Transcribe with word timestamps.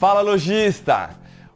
Fala 0.00 0.22
lojista! 0.22 1.10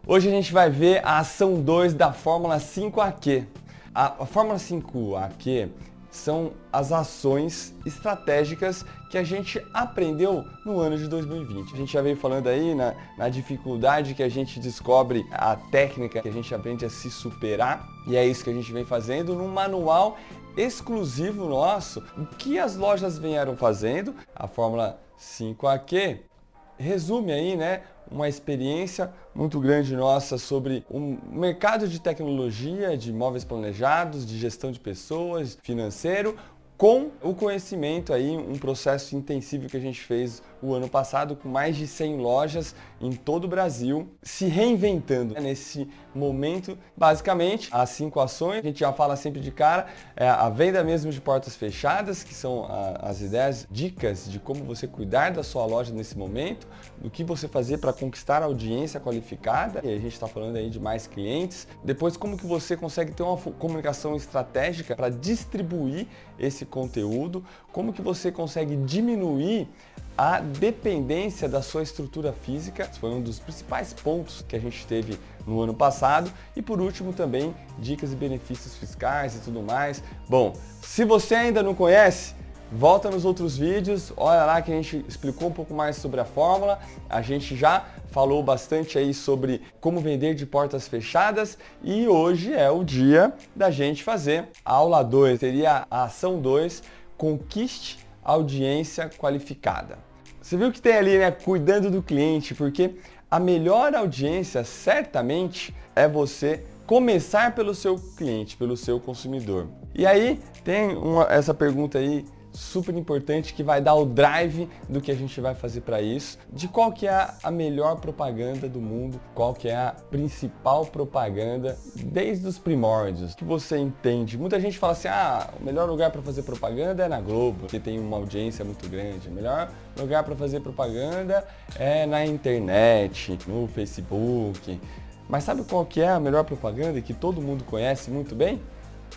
Hoje 0.07 0.29
a 0.29 0.31
gente 0.31 0.53
vai 0.53 0.69
ver 0.69 1.01
a 1.03 1.19
ação 1.19 1.63
2 1.63 1.95
da 1.95 2.13
Fórmula 2.13 2.59
5AQ. 2.59 3.47
A, 3.95 4.23
a 4.23 4.27
Fórmula 4.27 4.59
5AQ 4.59 5.71
são 6.11 6.53
as 6.71 6.93
ações 6.93 7.75
estratégicas 7.87 8.85
que 9.11 9.17
a 9.17 9.25
gente 9.25 9.59
aprendeu 9.73 10.45
no 10.63 10.79
ano 10.79 10.99
de 10.99 11.09
2020. 11.09 11.73
A 11.73 11.77
gente 11.79 11.91
já 11.91 12.03
veio 12.03 12.19
falando 12.19 12.49
aí 12.49 12.75
na, 12.75 12.95
na, 13.17 13.31
dificuldade 13.31 14.13
que 14.13 14.23
a 14.23 14.29
gente 14.29 14.61
descobre 14.61 15.25
a 15.31 15.57
técnica 15.57 16.21
que 16.21 16.29
a 16.29 16.33
gente 16.33 16.55
aprende 16.55 16.85
a 16.85 16.91
se 16.91 17.11
superar 17.11 17.89
e 18.07 18.15
é 18.15 18.27
isso 18.27 18.45
que 18.45 18.51
a 18.51 18.55
gente 18.55 18.71
vem 18.71 18.85
fazendo 18.85 19.35
num 19.35 19.49
manual 19.49 20.19
exclusivo 20.55 21.49
nosso. 21.49 22.05
O 22.15 22.27
que 22.27 22.59
as 22.59 22.77
lojas 22.77 23.17
vieram 23.17 23.57
fazendo, 23.57 24.15
a 24.37 24.47
Fórmula 24.47 25.01
5AQ 25.19 26.34
resume 26.79 27.33
aí, 27.33 27.57
né, 27.57 27.83
uma 28.11 28.29
experiência 28.29 29.13
muito 29.35 29.59
grande 29.61 29.95
nossa 29.97 30.39
sobre 30.39 30.85
o 30.89 30.99
um 30.99 31.19
mercado 31.33 31.89
de 31.89 32.01
tecnologia, 32.01 32.97
de 32.97 33.11
imóveis 33.11 33.45
planejados, 33.45 34.27
de 34.27 34.39
gestão 34.39 34.71
de 34.71 34.81
pessoas, 34.81 35.59
financeiro, 35.63 36.37
com 36.77 37.11
o 37.23 37.35
conhecimento 37.35 38.13
aí, 38.13 38.37
um 38.37 38.59
processo 38.59 39.17
intensivo 39.17 39.69
que 39.69 39.77
a 39.77 39.81
gente 39.81 40.01
fez 40.01 40.43
o 40.63 40.75
ano 40.75 40.89
passado 40.89 41.37
com 41.37 41.49
mais 41.49 41.77
de 41.77 41.87
100 41.87 42.17
lojas 42.17 42.75
em 43.01 43.13
todo 43.13 43.45
o 43.45 43.49
Brasil, 43.49 44.09
se 44.23 44.47
reinventando 44.47 45.35
nesse 45.41 45.89
momento. 46.15 46.79
Basicamente, 46.97 47.69
as 47.71 47.91
cinco 47.91 48.21
ações, 48.21 48.61
a 48.61 48.63
gente 48.63 48.81
já 48.81 48.93
fala 48.93 49.17
sempre 49.17 49.41
de 49.41 49.51
cara, 49.51 49.87
é 50.17 50.29
a 50.29 50.49
venda 50.49 50.83
mesmo 50.83 51.11
de 51.11 51.21
portas 51.21 51.55
fechadas, 51.55 52.23
que 52.23 52.35
são 52.35 52.65
a, 52.65 53.11
as 53.11 53.21
ideias, 53.21 53.67
dicas 53.71 54.31
de 54.31 54.39
como 54.39 54.65
você 54.65 54.87
cuidar 54.87 55.33
da 55.33 55.43
sua 55.43 55.67
loja 55.67 55.93
nesse 55.93 56.17
momento, 56.17 56.67
do 56.99 57.11
que 57.11 57.23
você 57.23 57.47
fazer 57.47 57.79
para 57.79 57.93
conquistar 57.93 58.43
audiência 58.43 58.99
qualificada, 59.01 59.81
e 59.85 59.89
a 59.89 59.99
gente 59.99 60.15
está 60.15 60.27
falando 60.27 60.57
aí 60.57 60.71
de 60.71 60.81
mais 60.81 61.07
clientes. 61.07 61.69
Depois, 61.83 62.17
como 62.17 62.37
que 62.37 62.47
você 62.47 62.77
consegue 62.77 63.13
ter 63.13 63.23
uma 63.23 63.37
comunicação 63.37 64.17
estratégica 64.17 64.97
para 64.97 65.11
distribuir 65.11 66.07
esse 66.39 66.65
conteúdo, 66.65 67.45
como 67.73 67.93
que 67.93 68.01
você 68.01 68.33
consegue 68.33 68.77
diminuir 68.77 69.69
a 70.17 70.41
dependência 70.41 71.49
da 71.49 71.61
sua 71.61 71.83
estrutura 71.83 72.33
física, 72.33 72.89
foi 73.01 73.11
um 73.11 73.21
dos 73.21 73.39
principais 73.39 73.93
pontos 73.93 74.45
que 74.47 74.55
a 74.55 74.61
gente 74.61 74.87
teve 74.87 75.19
no 75.47 75.61
ano 75.61 75.75
passado. 75.75 76.31
E 76.55 76.63
por 76.63 76.81
último 76.81 77.13
também 77.13 77.55
dicas 77.79 78.13
e 78.13 78.17
benefícios 78.17 78.77
fiscais 78.77 79.37
e 79.37 79.41
tudo 79.41 79.63
mais. 79.63 80.03
Bom, 80.29 80.55
se 80.81 81.05
você 81.05 81.35
ainda 81.35 81.63
não 81.63 81.75
conhece, 81.75 82.35
volta 82.71 83.11
nos 83.11 83.25
outros 83.25 83.57
vídeos, 83.57 84.13
olha 84.17 84.45
lá 84.45 84.63
que 84.63 84.73
a 84.73 84.75
gente 84.75 85.05
explicou 85.09 85.49
um 85.49 85.53
pouco 85.53 85.75
mais 85.75 85.97
sobre 85.97 86.21
a 86.21 86.25
fórmula, 86.25 86.79
a 87.09 87.21
gente 87.21 87.57
já 87.57 87.85
falou 88.11 88.43
bastante 88.43 88.97
aí 88.97 89.13
sobre 89.13 89.63
como 89.81 90.01
vender 90.01 90.35
de 90.35 90.47
portas 90.47 90.87
fechadas 90.87 91.59
e 91.83 92.07
hoje 92.07 92.53
é 92.53 92.71
o 92.71 92.85
dia 92.85 93.33
da 93.55 93.71
gente 93.71 94.05
fazer 94.05 94.49
a 94.65 94.75
aula 94.75 95.03
2, 95.03 95.41
seria 95.41 95.87
a 95.91 96.05
ação 96.05 96.41
2, 96.41 96.83
conquiste 97.17 98.04
audiência 98.25 99.11
qualificada. 99.19 99.99
Você 100.41 100.57
viu 100.57 100.73
que 100.73 100.81
tem 100.81 100.95
ali, 100.95 101.19
né, 101.19 101.31
cuidando 101.31 101.91
do 101.91 102.03
cliente, 102.03 102.55
porque 102.55 102.97
a 103.31 103.39
melhor 103.39 103.95
audiência 103.95 104.65
certamente 104.65 105.75
é 105.95 106.09
você 106.09 106.65
começar 106.87 107.55
pelo 107.55 107.75
seu 107.75 107.97
cliente, 108.17 108.57
pelo 108.57 108.77
seu 108.77 109.01
consumidor. 109.01 109.69
E 109.95 110.07
aí 110.07 110.41
tem 110.63 110.97
uma, 110.97 111.25
essa 111.25 111.55
pergunta 111.55 111.99
aí 111.99 112.25
super 112.55 112.95
importante 112.95 113.53
que 113.53 113.63
vai 113.63 113.81
dar 113.81 113.95
o 113.95 114.07
drive 114.07 114.69
do 114.89 115.01
que 115.01 115.11
a 115.11 115.15
gente 115.15 115.41
vai 115.41 115.55
fazer 115.55 115.81
para 115.81 116.01
isso, 116.01 116.39
de 116.53 116.69
qual 116.69 116.93
que 116.93 117.07
é 117.07 117.29
a 117.43 117.51
melhor 117.51 117.97
propaganda 117.97 118.69
do 118.69 118.81
mundo, 118.81 119.21
qual 119.35 119.53
que 119.53 119.69
é 119.69 119.77
a 119.77 119.95
principal 120.11 120.87
propaganda 120.87 121.77
desde 121.97 122.47
os 122.47 122.59
primórdios, 122.59 123.35
que 123.35 123.45
você 123.45 123.77
entende. 123.77 124.39
Muita 124.39 124.61
gente 124.61 124.79
fala 124.79 124.93
assim: 124.93 125.09
"Ah, 125.09 125.51
o 125.61 125.65
melhor 125.65 125.89
lugar 125.89 126.11
para 126.11 126.23
fazer 126.23 126.43
propaganda 126.43 127.05
é 127.05 127.09
na 127.09 127.21
Globo, 127.21 127.67
que 127.67 127.81
tem 127.81 127.99
uma 127.99 128.17
audiência 128.17 128.65
muito 128.65 128.89
grande. 128.89 129.29
O 129.29 129.33
melhor 129.33 129.71
lugar 129.99 130.23
para 130.23 130.37
fazer 130.37 130.61
propaganda 130.61 131.45
é 131.77 132.07
na 132.07 132.25
internet, 132.25 133.37
no 133.47 133.67
Facebook". 133.67 134.81
Mas 135.29 135.45
sabe 135.45 135.65
qual 135.65 135.85
que 135.87 136.01
é 136.01 136.09
a 136.09 136.21
melhor 136.21 136.45
propaganda 136.45 137.01
que 137.01 137.15
todo 137.15 137.41
mundo 137.41 137.65
conhece 137.65 138.11
muito 138.11 138.35
bem? 138.35 138.61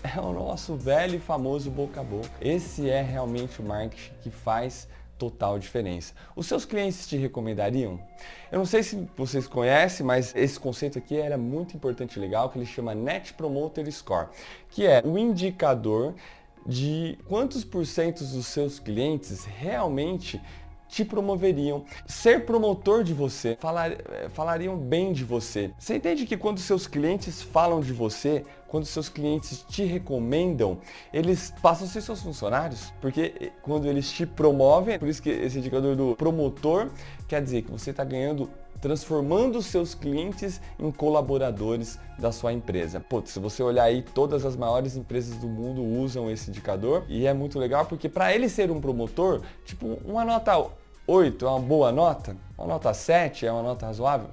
É 0.03 0.19
o 0.19 0.31
nosso 0.33 0.75
velho 0.75 1.15
e 1.15 1.19
famoso 1.19 1.69
boca 1.69 2.01
a 2.01 2.03
boca. 2.03 2.29
Esse 2.41 2.89
é 2.89 3.01
realmente 3.01 3.61
o 3.61 3.63
marketing 3.63 4.11
que 4.21 4.29
faz 4.29 4.87
total 5.17 5.57
diferença. 5.57 6.13
Os 6.35 6.45
seus 6.45 6.63
clientes 6.63 7.07
te 7.07 7.17
recomendariam? 7.17 7.99
Eu 8.51 8.59
não 8.59 8.65
sei 8.65 8.83
se 8.83 9.07
vocês 9.17 9.47
conhecem, 9.47 10.05
mas 10.05 10.35
esse 10.35 10.59
conceito 10.59 10.97
aqui 10.97 11.17
era 11.17 11.37
muito 11.37 11.75
importante 11.75 12.17
e 12.17 12.19
legal, 12.19 12.49
que 12.49 12.57
ele 12.57 12.65
chama 12.65 12.93
Net 12.93 13.33
Promoter 13.33 13.91
Score, 13.91 14.27
que 14.69 14.85
é 14.85 15.01
o 15.03 15.17
indicador 15.17 16.13
de 16.65 17.17
quantos 17.27 17.63
porcentos 17.63 18.33
dos 18.33 18.47
seus 18.47 18.77
clientes 18.77 19.45
realmente 19.45 20.41
te 20.87 21.03
promoveriam, 21.03 21.83
ser 22.05 22.45
promotor 22.45 23.03
de 23.03 23.13
você, 23.13 23.57
falar, 23.59 23.91
eh, 23.91 24.29
falariam 24.33 24.77
bem 24.77 25.13
de 25.13 25.23
você. 25.23 25.71
Você 25.77 25.95
entende 25.95 26.25
que 26.25 26.37
quando 26.37 26.59
seus 26.59 26.87
clientes 26.87 27.41
falam 27.41 27.81
de 27.81 27.93
você, 27.93 28.43
quando 28.67 28.85
seus 28.85 29.09
clientes 29.09 29.65
te 29.67 29.83
recomendam, 29.83 30.79
eles 31.13 31.53
passam 31.61 31.87
a 31.87 31.89
ser 31.89 32.01
seus 32.01 32.21
funcionários, 32.21 32.93
porque 33.01 33.33
eh, 33.39 33.51
quando 33.61 33.87
eles 33.87 34.11
te 34.11 34.25
promovem, 34.25 34.97
por 34.97 35.07
isso 35.07 35.21
que 35.21 35.29
esse 35.29 35.59
indicador 35.59 35.95
do 35.95 36.15
promotor 36.15 36.89
quer 37.27 37.41
dizer 37.41 37.63
que 37.63 37.71
você 37.71 37.91
está 37.91 38.03
ganhando 38.03 38.49
transformando 38.81 39.61
seus 39.61 39.93
clientes 39.95 40.61
em 40.79 40.91
colaboradores 40.91 41.99
da 42.17 42.31
sua 42.31 42.53
empresa. 42.53 42.99
Pô, 42.99 43.21
se 43.25 43.39
você 43.39 43.61
olhar 43.61 43.83
aí, 43.83 44.01
todas 44.01 44.45
as 44.45 44.55
maiores 44.55 44.95
empresas 44.95 45.37
do 45.37 45.47
mundo 45.47 45.83
usam 45.83 46.29
esse 46.29 46.49
indicador 46.49 47.05
e 47.07 47.25
é 47.25 47.33
muito 47.33 47.59
legal 47.59 47.85
porque 47.85 48.09
para 48.09 48.33
ele 48.33 48.49
ser 48.49 48.71
um 48.71 48.81
promotor, 48.81 49.41
tipo, 49.65 49.99
uma 50.05 50.23
nota 50.23 50.53
8 51.05 51.45
é 51.45 51.49
uma 51.49 51.59
boa 51.59 51.91
nota, 51.91 52.35
uma 52.57 52.67
nota 52.67 52.93
7 52.93 53.45
é 53.45 53.51
uma 53.51 53.63
nota 53.63 53.85
razoável. 53.85 54.29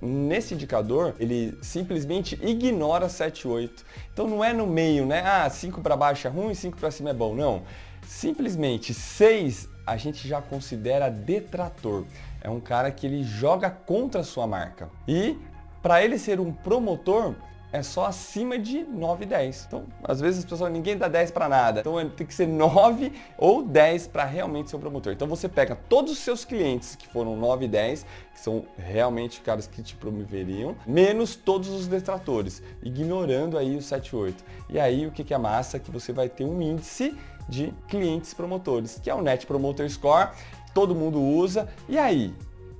Nesse 0.00 0.54
indicador, 0.54 1.16
ele 1.18 1.58
simplesmente 1.60 2.38
ignora 2.40 3.08
7 3.08 3.40
e 3.40 3.48
8. 3.48 3.84
Então 4.12 4.28
não 4.28 4.44
é 4.44 4.52
no 4.52 4.64
meio, 4.64 5.04
né? 5.04 5.22
Ah, 5.24 5.50
5 5.50 5.80
para 5.80 5.96
baixo 5.96 6.28
é 6.28 6.30
ruim, 6.30 6.54
5 6.54 6.76
para 6.78 6.90
cima 6.90 7.10
é 7.10 7.14
bom. 7.14 7.34
Não. 7.34 7.62
Simplesmente 8.06 8.94
6 8.94 9.68
a 9.84 9.96
gente 9.96 10.28
já 10.28 10.40
considera 10.40 11.08
detrator. 11.08 12.04
É 12.40 12.48
um 12.48 12.60
cara 12.60 12.90
que 12.90 13.06
ele 13.06 13.22
joga 13.22 13.70
contra 13.70 14.20
a 14.20 14.24
sua 14.24 14.46
marca. 14.46 14.90
E 15.06 15.38
para 15.82 16.02
ele 16.04 16.18
ser 16.18 16.40
um 16.40 16.52
promotor, 16.52 17.34
é 17.70 17.82
só 17.82 18.06
acima 18.06 18.58
de 18.58 18.82
9 18.82 19.24
e 19.24 19.28
10. 19.28 19.64
Então, 19.66 19.84
às 20.02 20.20
vezes 20.20 20.38
as 20.40 20.44
pessoas, 20.44 20.72
ninguém 20.72 20.96
dá 20.96 21.06
10 21.06 21.30
para 21.30 21.48
nada. 21.48 21.80
Então, 21.80 22.08
tem 22.10 22.26
que 22.26 22.32
ser 22.32 22.46
9 22.46 23.12
ou 23.36 23.62
10 23.62 24.06
para 24.06 24.24
realmente 24.24 24.70
ser 24.70 24.76
um 24.76 24.80
promotor. 24.80 25.12
Então, 25.12 25.28
você 25.28 25.48
pega 25.48 25.76
todos 25.76 26.12
os 26.12 26.18
seus 26.18 26.44
clientes 26.44 26.96
que 26.96 27.06
foram 27.06 27.36
9 27.36 27.66
e 27.66 27.68
10, 27.68 28.06
que 28.32 28.40
são 28.40 28.64
realmente 28.76 29.40
caras 29.42 29.66
que 29.66 29.82
te 29.82 29.94
promoveriam, 29.94 30.76
menos 30.86 31.36
todos 31.36 31.68
os 31.68 31.86
detratores, 31.86 32.62
ignorando 32.82 33.58
aí 33.58 33.76
o 33.76 33.82
7 33.82 34.08
e 34.08 34.16
8. 34.16 34.44
E 34.70 34.80
aí, 34.80 35.06
o 35.06 35.10
que, 35.10 35.22
que 35.22 35.34
é 35.34 35.38
massa? 35.38 35.78
Que 35.78 35.90
você 35.90 36.12
vai 36.12 36.28
ter 36.28 36.44
um 36.44 36.62
índice 36.62 37.16
de 37.48 37.72
clientes 37.88 38.34
promotores, 38.34 39.00
que 39.02 39.08
é 39.08 39.14
o 39.14 39.22
Net 39.22 39.46
Promoter 39.46 39.88
Score, 39.90 40.30
todo 40.78 40.94
mundo 40.94 41.20
usa. 41.20 41.68
E 41.88 41.98
aí, 41.98 42.32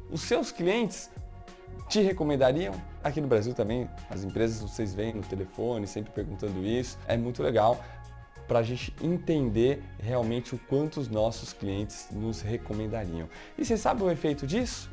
os 0.09 0.21
seus 0.21 0.53
clientes 0.53 1.11
te 1.89 2.01
recomendariam? 2.01 2.73
Aqui 3.03 3.21
no 3.21 3.27
Brasil 3.27 3.53
também, 3.55 3.91
as 4.09 4.23
empresas 4.23 4.63
vocês 4.63 4.95
veem 4.95 5.15
no 5.15 5.23
telefone 5.23 5.85
sempre 5.89 6.13
perguntando 6.13 6.65
isso. 6.65 6.97
É 7.09 7.17
muito 7.17 7.43
legal 7.43 7.83
para 8.47 8.61
a 8.61 8.63
gente 8.63 8.95
entender 9.03 9.83
realmente 9.99 10.55
o 10.55 10.59
quanto 10.69 11.01
os 11.01 11.09
nossos 11.09 11.53
clientes 11.53 12.07
nos 12.13 12.41
recomendariam. 12.41 13.29
E 13.59 13.65
você 13.65 13.77
sabe 13.77 14.05
o 14.05 14.11
efeito 14.12 14.47
disso? 14.47 14.89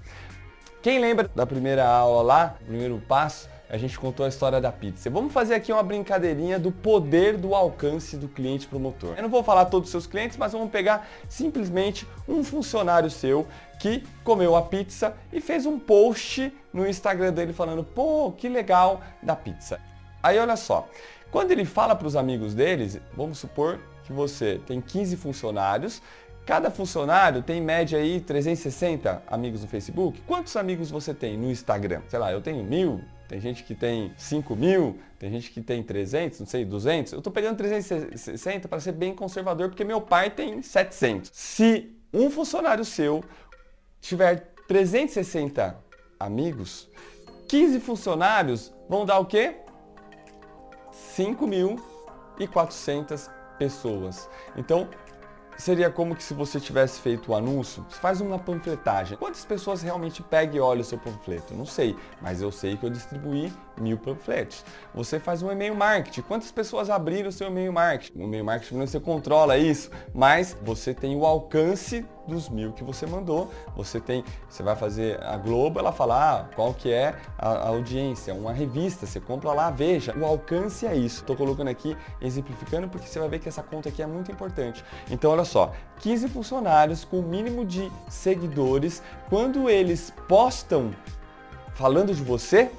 Quem 0.82 1.00
lembra 1.00 1.30
da 1.36 1.46
primeira 1.46 1.88
aula 1.88 2.24
lá, 2.24 2.58
primeiro 2.66 3.00
passo, 3.08 3.48
a 3.70 3.78
gente 3.78 3.98
contou 3.98 4.26
a 4.26 4.30
história 4.30 4.62
da 4.62 4.72
pizza. 4.72 5.10
Vamos 5.10 5.34
fazer 5.34 5.56
aqui 5.56 5.72
uma 5.72 5.84
brincadeirinha 5.84 6.60
do 6.60 6.72
poder 6.72 7.38
do 7.38 7.56
alcance 7.56 8.16
do 8.18 8.28
cliente 8.28 8.68
promotor. 8.68 9.14
Eu 9.16 9.24
não 9.24 9.30
vou 9.30 9.44
falar 9.44 9.66
todos 9.66 9.88
os 9.88 9.92
seus 9.92 10.08
clientes, 10.08 10.38
mas 10.38 10.52
vamos 10.52 10.70
pegar 10.70 11.08
simplesmente 11.28 12.08
um 12.28 12.44
funcionário 12.44 13.10
seu 13.10 13.48
que 13.80 14.04
comeu 14.24 14.56
a 14.56 14.62
pizza 14.62 15.16
e 15.32 15.42
fez 15.42 15.66
um 15.66 15.80
post 15.80 16.54
no 16.72 16.88
Instagram 16.88 17.34
dele 17.34 17.54
falando: 17.54 17.84
"Pô, 17.84 18.32
que 18.32 18.48
legal 18.48 19.02
da 19.22 19.36
pizza". 19.36 19.80
Aí 20.22 20.40
olha 20.40 20.56
só, 20.56 20.88
quando 21.32 21.52
ele 21.52 21.66
fala 21.66 21.96
para 21.96 22.08
os 22.08 22.16
amigos 22.16 22.54
deles, 22.54 23.00
vamos 23.16 23.38
supor 23.38 23.80
que 24.04 24.14
você 24.14 24.62
tem 24.66 24.80
15 24.80 25.18
funcionários, 25.18 26.02
Cada 26.46 26.70
funcionário 26.70 27.42
tem 27.42 27.58
em 27.58 27.62
média 27.62 27.98
aí 27.98 28.22
360 28.22 29.24
amigos 29.26 29.64
no 29.64 29.68
Facebook. 29.68 30.22
Quantos 30.28 30.56
amigos 30.56 30.92
você 30.92 31.12
tem 31.12 31.36
no 31.36 31.50
Instagram? 31.50 32.02
Sei 32.08 32.20
lá, 32.20 32.32
eu 32.32 32.40
tenho 32.40 32.64
mil, 32.64 33.02
tem 33.28 33.40
gente 33.40 33.64
que 33.64 33.74
tem 33.74 34.14
5 34.18 34.56
mil, 34.56 35.00
tem 35.18 35.32
gente 35.32 35.50
que 35.52 35.62
tem 35.62 35.82
300, 35.82 36.40
não 36.40 36.48
sei, 36.48 36.64
200. 36.64 37.14
Eu 37.14 37.18
estou 37.20 37.34
pegando 37.34 37.58
360 37.58 38.68
para 38.68 38.80
ser 38.80 38.92
bem 38.92 39.16
conservador, 39.16 39.70
porque 39.70 39.84
meu 39.84 40.00
pai 40.02 40.30
tem 40.30 40.62
700. 40.62 41.32
Se 41.34 41.98
um 42.14 42.30
funcionário 42.30 42.86
seu 42.86 43.24
tiver 44.00 44.54
360 44.68 45.76
amigos, 46.20 46.88
15 47.50 47.80
funcionários 47.80 48.72
vão 48.88 49.04
dar 49.06 49.18
o 49.20 49.26
quê? 49.26 49.56
5.400 51.18 53.28
pessoas. 53.58 54.30
Então, 54.56 54.88
seria 55.58 55.90
como 55.90 56.16
que 56.16 56.24
se 56.24 56.34
você 56.34 56.60
tivesse 56.60 57.00
feito 57.00 57.32
o 57.32 57.36
anúncio, 57.36 57.86
você 57.90 58.00
faz 58.00 58.22
uma 58.22 58.38
panfletagem. 58.38 59.18
Quantas 59.18 59.46
pessoas 59.46 59.82
realmente 59.82 60.22
pegam 60.22 60.56
e 60.56 60.60
olham 60.60 60.82
o 60.82 60.86
seu 60.86 60.98
panfleto? 60.98 61.54
Não 61.54 61.66
sei, 61.66 61.96
mas 62.22 62.42
eu 62.42 62.52
sei 62.52 62.78
que 62.78 62.86
eu 62.86 62.90
distribuí 62.90 63.52
mil 63.80 63.98
panfletos. 63.98 64.64
Você 64.94 65.20
faz 65.20 65.42
um 65.42 65.52
e-mail 65.52 65.76
marketing. 65.76 66.22
Quantas 66.22 66.52
pessoas 66.52 66.90
abriram 66.90 67.30
o 67.30 67.32
seu 67.32 67.48
e-mail 67.48 67.74
marketing? 67.74 68.20
O 68.20 68.24
e-mail 68.24 68.46
marketing 68.46 68.78
você 68.78 69.00
controla 69.00 69.58
isso, 69.58 69.90
mas 70.14 70.58
você 70.62 70.94
tem 70.94 71.16
o 71.16 71.26
alcance 71.26 72.06
dos 72.28 72.50
mil 72.50 72.72
que 72.72 72.84
você 72.84 73.06
mandou. 73.06 73.50
Você 73.76 74.00
tem, 74.00 74.24
você 74.50 74.64
vai 74.64 74.76
fazer 74.76 75.22
a 75.24 75.38
Globo, 75.38 75.80
ela 75.80 75.92
fala 75.92 76.16
ah, 76.16 76.46
qual 76.56 76.74
que 76.74 76.92
é 76.92 77.16
a, 77.38 77.50
a, 77.50 77.68
audiência, 77.70 78.34
uma 78.34 78.52
revista, 78.52 79.06
você 79.06 79.20
compra 79.20 79.52
lá, 79.54 79.70
veja. 79.70 80.16
O 80.18 80.26
alcance 80.26 80.86
é 80.86 80.96
isso. 80.96 81.22
Estou 81.22 81.36
colocando 81.36 81.70
aqui, 81.70 81.96
exemplificando, 82.22 82.88
porque 82.88 83.08
você 83.08 83.20
vai 83.20 83.30
ver 83.30 83.40
que 83.40 83.50
essa 83.50 83.64
conta 83.64 83.90
aqui 83.90 84.02
é 84.02 84.08
muito 84.08 84.32
importante. 84.32 84.84
Então, 85.10 85.32
olha 85.32 85.46
só, 85.46 85.72
15 86.00 86.28
funcionários 86.30 87.04
com 87.04 87.20
o 87.20 87.24
mínimo 87.24 87.66
de 87.66 87.92
seguidores, 88.10 89.02
quando 89.30 89.70
eles 89.70 90.14
postam 90.28 90.92
falando 91.74 92.14
de 92.14 92.24
você, 92.24 92.72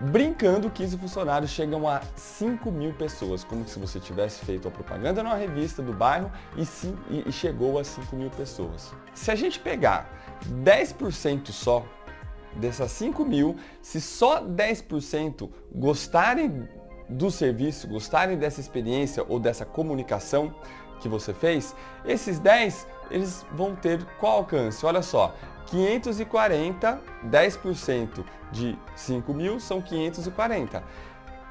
Brincando, 0.00 0.70
15 0.70 0.96
funcionários 0.96 1.50
chegam 1.50 1.86
a 1.86 2.00
5 2.16 2.72
mil 2.72 2.94
pessoas, 2.94 3.44
como 3.44 3.68
se 3.68 3.78
você 3.78 4.00
tivesse 4.00 4.42
feito 4.46 4.66
a 4.66 4.70
propaganda 4.70 5.22
numa 5.22 5.36
revista 5.36 5.82
do 5.82 5.92
bairro 5.92 6.32
e, 6.56 6.64
sim, 6.64 6.96
e 7.10 7.30
chegou 7.30 7.78
a 7.78 7.84
5 7.84 8.16
mil 8.16 8.30
pessoas. 8.30 8.94
Se 9.12 9.30
a 9.30 9.34
gente 9.34 9.60
pegar 9.60 10.10
10% 10.64 11.50
só 11.50 11.84
dessas 12.56 12.90
5 12.92 13.26
mil, 13.26 13.56
se 13.82 14.00
só 14.00 14.42
10% 14.42 15.50
gostarem 15.74 16.66
do 17.06 17.30
serviço, 17.30 17.86
gostarem 17.86 18.38
dessa 18.38 18.58
experiência 18.58 19.22
ou 19.28 19.38
dessa 19.38 19.66
comunicação 19.66 20.54
que 21.00 21.08
você 21.10 21.34
fez, 21.34 21.76
esses 22.06 22.38
10 22.38 22.86
eles 23.10 23.44
vão 23.52 23.74
ter 23.76 24.02
qual 24.18 24.38
alcance? 24.38 24.86
Olha 24.86 25.02
só, 25.02 25.34
540, 25.70 27.00
10% 27.28 28.24
de 28.50 28.76
5 28.96 29.32
mil 29.32 29.60
são 29.60 29.80
540. 29.80 30.82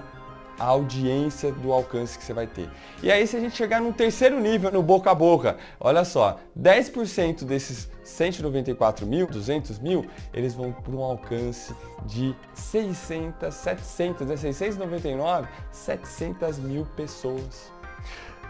a 0.59 0.65
audiência 0.65 1.53
do 1.53 1.73
alcance 1.73 2.19
que 2.19 2.25
você 2.25 2.33
vai 2.33 2.47
ter. 2.47 2.69
E 3.03 3.11
aí 3.11 3.27
se 3.27 3.37
a 3.37 3.41
gente 3.41 3.57
chegar 3.57 3.81
no 3.81 3.93
terceiro 3.93 4.41
nível, 4.41 4.71
no 4.73 4.83
boca 4.83 5.11
a 5.11 5.15
boca, 5.15 5.57
olha 5.79 6.05
só, 6.05 6.39
10% 6.59 7.45
desses 7.45 7.89
194 8.03 9.07
mil, 9.07 9.27
200 9.27 9.79
mil, 9.79 10.07
eles 10.33 10.55
vão 10.55 10.73
para 10.73 10.93
um 10.93 11.03
alcance 11.03 11.75
de 12.07 12.35
600, 12.55 13.55
700, 13.55 14.27
né? 14.27 14.37
699, 14.37 15.49
700 15.71 16.59
mil 16.59 16.87
pessoas. 16.97 17.73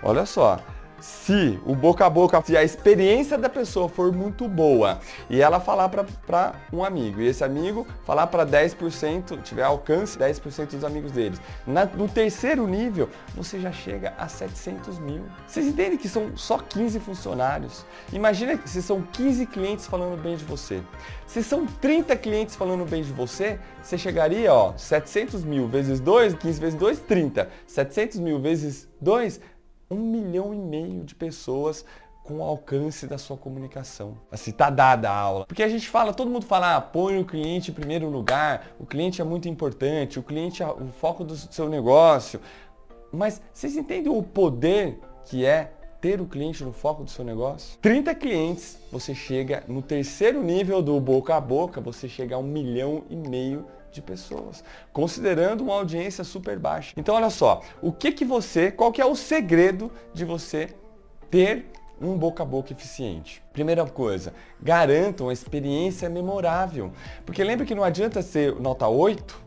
Olha 0.03 0.27
só, 0.27 0.61
se 1.01 1.61
o 1.65 1.75
boca 1.75 2.07
a 2.07 2.11
boca, 2.11 2.43
se 2.43 2.57
a 2.57 2.63
experiência 2.63 3.37
da 3.37 3.49
pessoa 3.49 3.89
for 3.89 4.13
muito 4.13 4.49
boa 4.49 5.01
e 5.29 5.41
ela 5.41 5.61
falar 5.61 5.89
para 5.89 6.55
um 6.73 6.85
amigo 6.85 7.21
e 7.21 7.27
esse 7.27 7.45
amigo 7.45 7.87
falar 8.05 8.27
para 8.27 8.47
10%, 8.47 9.43
tiver 9.43 9.63
alcance 9.63 10.19
10% 10.19 10.71
dos 10.71 10.85
amigos 10.85 11.13
deles. 11.13 11.41
Na, 11.67 11.85
no 11.85 12.09
terceiro 12.09 12.67
nível, 12.67 13.09
você 13.35 13.61
já 13.61 13.73
chega 13.73 14.15
a 14.19 14.29
700 14.29 14.99
mil. 14.99 15.23
Vocês 15.47 15.67
entendem 15.67 15.99
que 15.99 16.09
são 16.09 16.37
só 16.37 16.59
15 16.59 17.01
funcionários? 17.01 17.85
Imagina 18.13 18.59
se 18.65 18.83
são 18.83 19.03
15 19.03 19.47
clientes 19.47 19.87
falando 19.87 20.21
bem 20.21 20.37
de 20.37 20.45
você. 20.45 20.83
Se 21.27 21.43
são 21.43 21.67
30 21.67 22.17
clientes 22.17 22.55
falando 22.55 22.89
bem 22.89 23.03
de 23.03 23.13
você, 23.13 23.59
você 23.83 23.99
chegaria, 23.99 24.53
ó, 24.53 24.75
700 24.77 25.45
mil 25.45 25.67
vezes 25.67 26.01
2, 26.01 26.35
15 26.35 26.61
vezes 26.61 26.79
2, 26.79 27.01
30. 27.01 27.49
700 27.67 28.19
mil 28.21 28.41
vezes 28.41 28.89
2, 29.01 29.41
um 29.91 29.97
milhão 29.97 30.53
e 30.53 30.59
meio 30.59 31.05
de 31.05 31.15
pessoas 31.15 31.85
com 32.27 32.39
o 32.39 32.43
alcance 32.43 33.07
da 33.07 33.19
sua 33.19 33.37
comunicação. 33.37 34.19
Assim, 34.31 34.51
tá 34.51 34.69
dada 34.69 35.09
a 35.09 35.17
aula. 35.17 35.47
Porque 35.47 35.63
a 35.63 35.69
gente 35.69 35.89
fala, 35.89 36.13
todo 36.13 36.29
mundo 36.29 36.45
fala, 36.45 36.77
ah, 36.77 36.81
põe 36.81 37.21
o 37.21 37.25
cliente 37.25 37.71
em 37.71 37.75
primeiro 37.75 38.09
lugar, 38.09 38.69
o 38.81 38.85
cliente 38.85 39.21
é 39.21 39.25
muito 39.25 39.49
importante, 39.49 40.19
o 40.19 40.23
cliente 40.23 40.63
é 40.63 40.67
o 40.67 40.89
foco 40.89 41.23
do 41.23 41.37
seu 41.37 41.69
negócio. 41.69 42.41
Mas 43.13 43.41
vocês 43.53 43.77
entendem 43.77 44.13
o 44.13 44.23
poder 44.23 44.99
que 45.25 45.47
é 45.47 45.73
ter 46.01 46.21
o 46.21 46.27
cliente 46.27 46.65
no 46.65 46.73
foco 46.73 47.05
do 47.05 47.11
seu 47.11 47.25
negócio? 47.25 47.79
30 47.81 48.15
clientes, 48.17 48.77
você 48.91 49.15
chega 49.15 49.63
no 49.69 49.81
terceiro 49.81 50.43
nível 50.43 50.83
do 50.83 51.01
boca 51.01 51.37
a 51.37 51.41
boca, 51.41 51.81
você 51.81 52.09
chega 52.09 52.35
a 52.35 52.39
um 52.39 52.43
milhão 52.43 53.05
e 53.09 53.15
meio 53.15 53.65
de 53.97 54.03
pessoas, 54.03 54.63
considerando 54.93 55.63
uma 55.63 55.75
audiência 55.75 56.23
super 56.23 56.59
baixa. 56.59 56.93
Então 56.97 57.15
olha 57.15 57.31
só, 57.31 57.63
o 57.83 57.91
que 57.91 58.13
que 58.13 58.25
você, 58.25 58.71
qual 58.71 58.93
que 58.93 59.01
é 59.01 59.05
o 59.05 59.17
segredo 59.17 59.91
de 60.15 60.25
você 60.25 60.69
ter 61.31 61.67
um 62.01 62.17
boca 62.17 62.43
a 62.43 62.47
boca 62.47 62.73
eficiente? 62.73 63.43
Primeira 63.53 63.85
coisa, 63.87 64.33
garantam 64.61 65.27
uma 65.27 65.33
experiência 65.33 66.09
memorável. 66.09 66.93
Porque 67.25 67.43
lembra 67.43 67.67
que 67.67 67.75
não 67.75 67.83
adianta 67.83 68.23
ser 68.23 68.55
nota 68.61 68.87
8, 68.87 69.45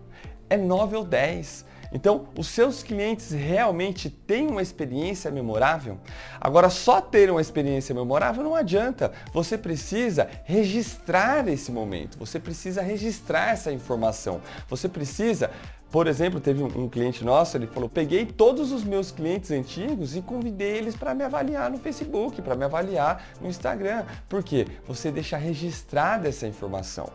é 0.50 0.58
9 0.58 0.96
ou 0.98 1.04
10. 1.06 1.66
Então, 1.92 2.28
os 2.38 2.48
seus 2.48 2.84
clientes 2.84 3.32
realmente 3.32 4.10
têm 4.10 4.48
uma 4.48 4.62
experiência 4.62 5.32
memorável? 5.32 5.98
Agora, 6.40 6.70
só 6.70 7.02
ter 7.02 7.32
uma 7.32 7.42
experiência 7.42 7.96
memorável 7.96 8.44
não 8.44 8.56
adianta. 8.56 9.12
Você 9.34 9.58
precisa 9.58 10.30
registrar 10.44 11.48
esse 11.48 11.72
momento, 11.72 12.18
você 12.18 12.40
precisa 12.40 12.82
registrar 12.82 13.52
essa 13.52 13.72
informação, 13.72 14.42
você 14.68 14.88
precisa 14.88 15.50
por 15.92 16.06
exemplo, 16.06 16.40
teve 16.40 16.62
um, 16.62 16.88
cliente 16.88 17.26
nosso, 17.26 17.58
ele 17.58 17.66
falou: 17.66 17.90
peguei 17.90 18.26
todos 18.26 18.72
os 18.72 18.84
meus 18.84 19.12
clientes 19.12 19.50
antigos 19.50 20.16
e 20.16 20.22
convidei 20.22 20.78
eles 20.78 20.96
para 20.96 21.16
me 21.16 21.24
avaliar 21.24 21.72
no 21.72 21.80
Facebook, 21.80 22.42
para 22.42 22.56
me 22.56 22.64
avaliar 22.64 23.26
no 23.42 23.50
Instagram. 23.50 24.04
Por 24.28 24.44
quê? 24.44 24.68
Você 24.88 25.12
deixa 25.12 25.36
registrada 25.38 26.30
essa 26.30 26.46
informação. 26.48 27.10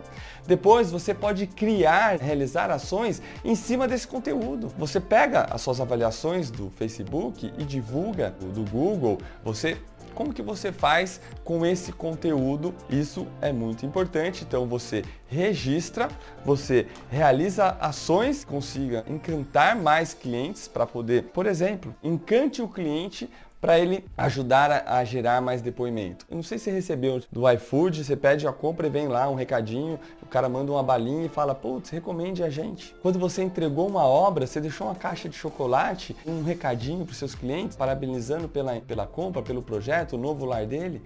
Depois 0.46 0.90
você 0.90 1.14
pode 1.14 1.46
criar, 1.46 2.16
realizar 2.20 2.70
ações 2.70 3.22
em 3.44 3.54
cima 3.54 3.86
desse 3.86 4.08
conteúdo. 4.08 4.72
Você 4.76 5.00
pega 5.00 5.46
as 5.50 5.60
suas 5.60 5.80
avaliações 5.80 6.50
do 6.50 6.70
Facebook 6.70 7.52
e 7.56 7.64
divulga 7.64 8.34
do 8.40 8.68
Google, 8.68 9.18
você 9.44 9.78
como 10.14 10.32
que 10.32 10.42
você 10.42 10.72
faz 10.72 11.20
com 11.44 11.66
esse 11.66 11.92
conteúdo? 11.92 12.74
Isso 12.88 13.26
é 13.40 13.52
muito 13.52 13.84
importante. 13.84 14.44
Então 14.46 14.66
você 14.66 15.04
registra, 15.26 16.08
você 16.44 16.86
realiza 17.10 17.76
ações, 17.80 18.44
consiga 18.44 19.04
encantar 19.08 19.76
mais 19.76 20.14
clientes 20.14 20.68
para 20.68 20.86
poder, 20.86 21.24
por 21.24 21.46
exemplo, 21.46 21.94
encante 22.02 22.62
o 22.62 22.68
cliente 22.68 23.28
para 23.64 23.78
ele 23.78 24.04
ajudar 24.14 24.70
a, 24.70 24.98
a, 24.98 25.04
gerar 25.06 25.40
mais 25.40 25.62
depoimento. 25.62 26.26
Eu 26.28 26.36
não 26.36 26.42
sei 26.42 26.58
se 26.58 26.64
você 26.64 26.70
recebeu 26.70 27.22
do 27.32 27.50
iFood, 27.50 28.04
você 28.04 28.14
pede 28.14 28.46
a 28.46 28.52
compra 28.52 28.88
e 28.88 28.90
vem 28.90 29.08
lá 29.08 29.26
um 29.26 29.34
recadinho, 29.34 29.98
o 30.22 30.26
cara 30.26 30.50
manda 30.50 30.70
uma 30.70 30.82
balinha 30.82 31.24
e 31.24 31.30
fala, 31.30 31.54
putz, 31.54 31.88
recomende 31.88 32.42
a 32.42 32.50
gente. 32.50 32.94
Quando 33.00 33.18
você 33.18 33.42
entregou 33.42 33.88
uma 33.88 34.04
obra, 34.04 34.46
você 34.46 34.60
deixou 34.60 34.86
uma 34.86 34.94
caixa 34.94 35.30
de 35.30 35.34
chocolate, 35.34 36.14
um 36.26 36.42
recadinho 36.42 37.06
para 37.06 37.14
seus 37.14 37.34
clientes, 37.34 37.74
parabenizando 37.74 38.50
pela, 38.50 38.78
pela 38.82 39.06
compra, 39.06 39.40
pelo 39.40 39.62
projeto, 39.62 40.16
o 40.16 40.18
novo 40.18 40.44
lar 40.44 40.66
dele, 40.66 41.00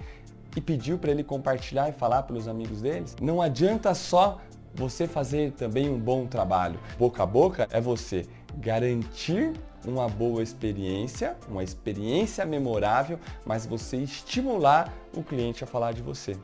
e 0.56 0.60
pediu 0.60 0.98
para 0.98 1.12
ele 1.12 1.22
compartilhar 1.22 1.88
e 1.88 1.92
falar 1.92 2.24
para 2.24 2.34
os 2.34 2.48
amigos 2.48 2.82
deles. 2.82 3.14
Não 3.22 3.40
adianta 3.40 3.94
só 3.94 4.40
você 4.74 5.06
fazer 5.06 5.52
também 5.52 5.88
um 5.88 5.96
bom 5.96 6.26
trabalho. 6.26 6.80
Boca 6.98 7.22
a 7.22 7.26
boca 7.26 7.68
é 7.70 7.80
você 7.80 8.26
garantir 8.56 9.52
uma 9.88 10.08
boa 10.08 10.42
experiência, 10.42 11.36
uma 11.48 11.64
experiência 11.64 12.44
memorável, 12.44 13.18
mas 13.44 13.66
você 13.66 13.96
estimular 13.96 14.92
o 15.14 15.22
cliente 15.22 15.64
a 15.64 15.66
falar 15.66 15.92
de 15.92 16.02
você. 16.02 16.36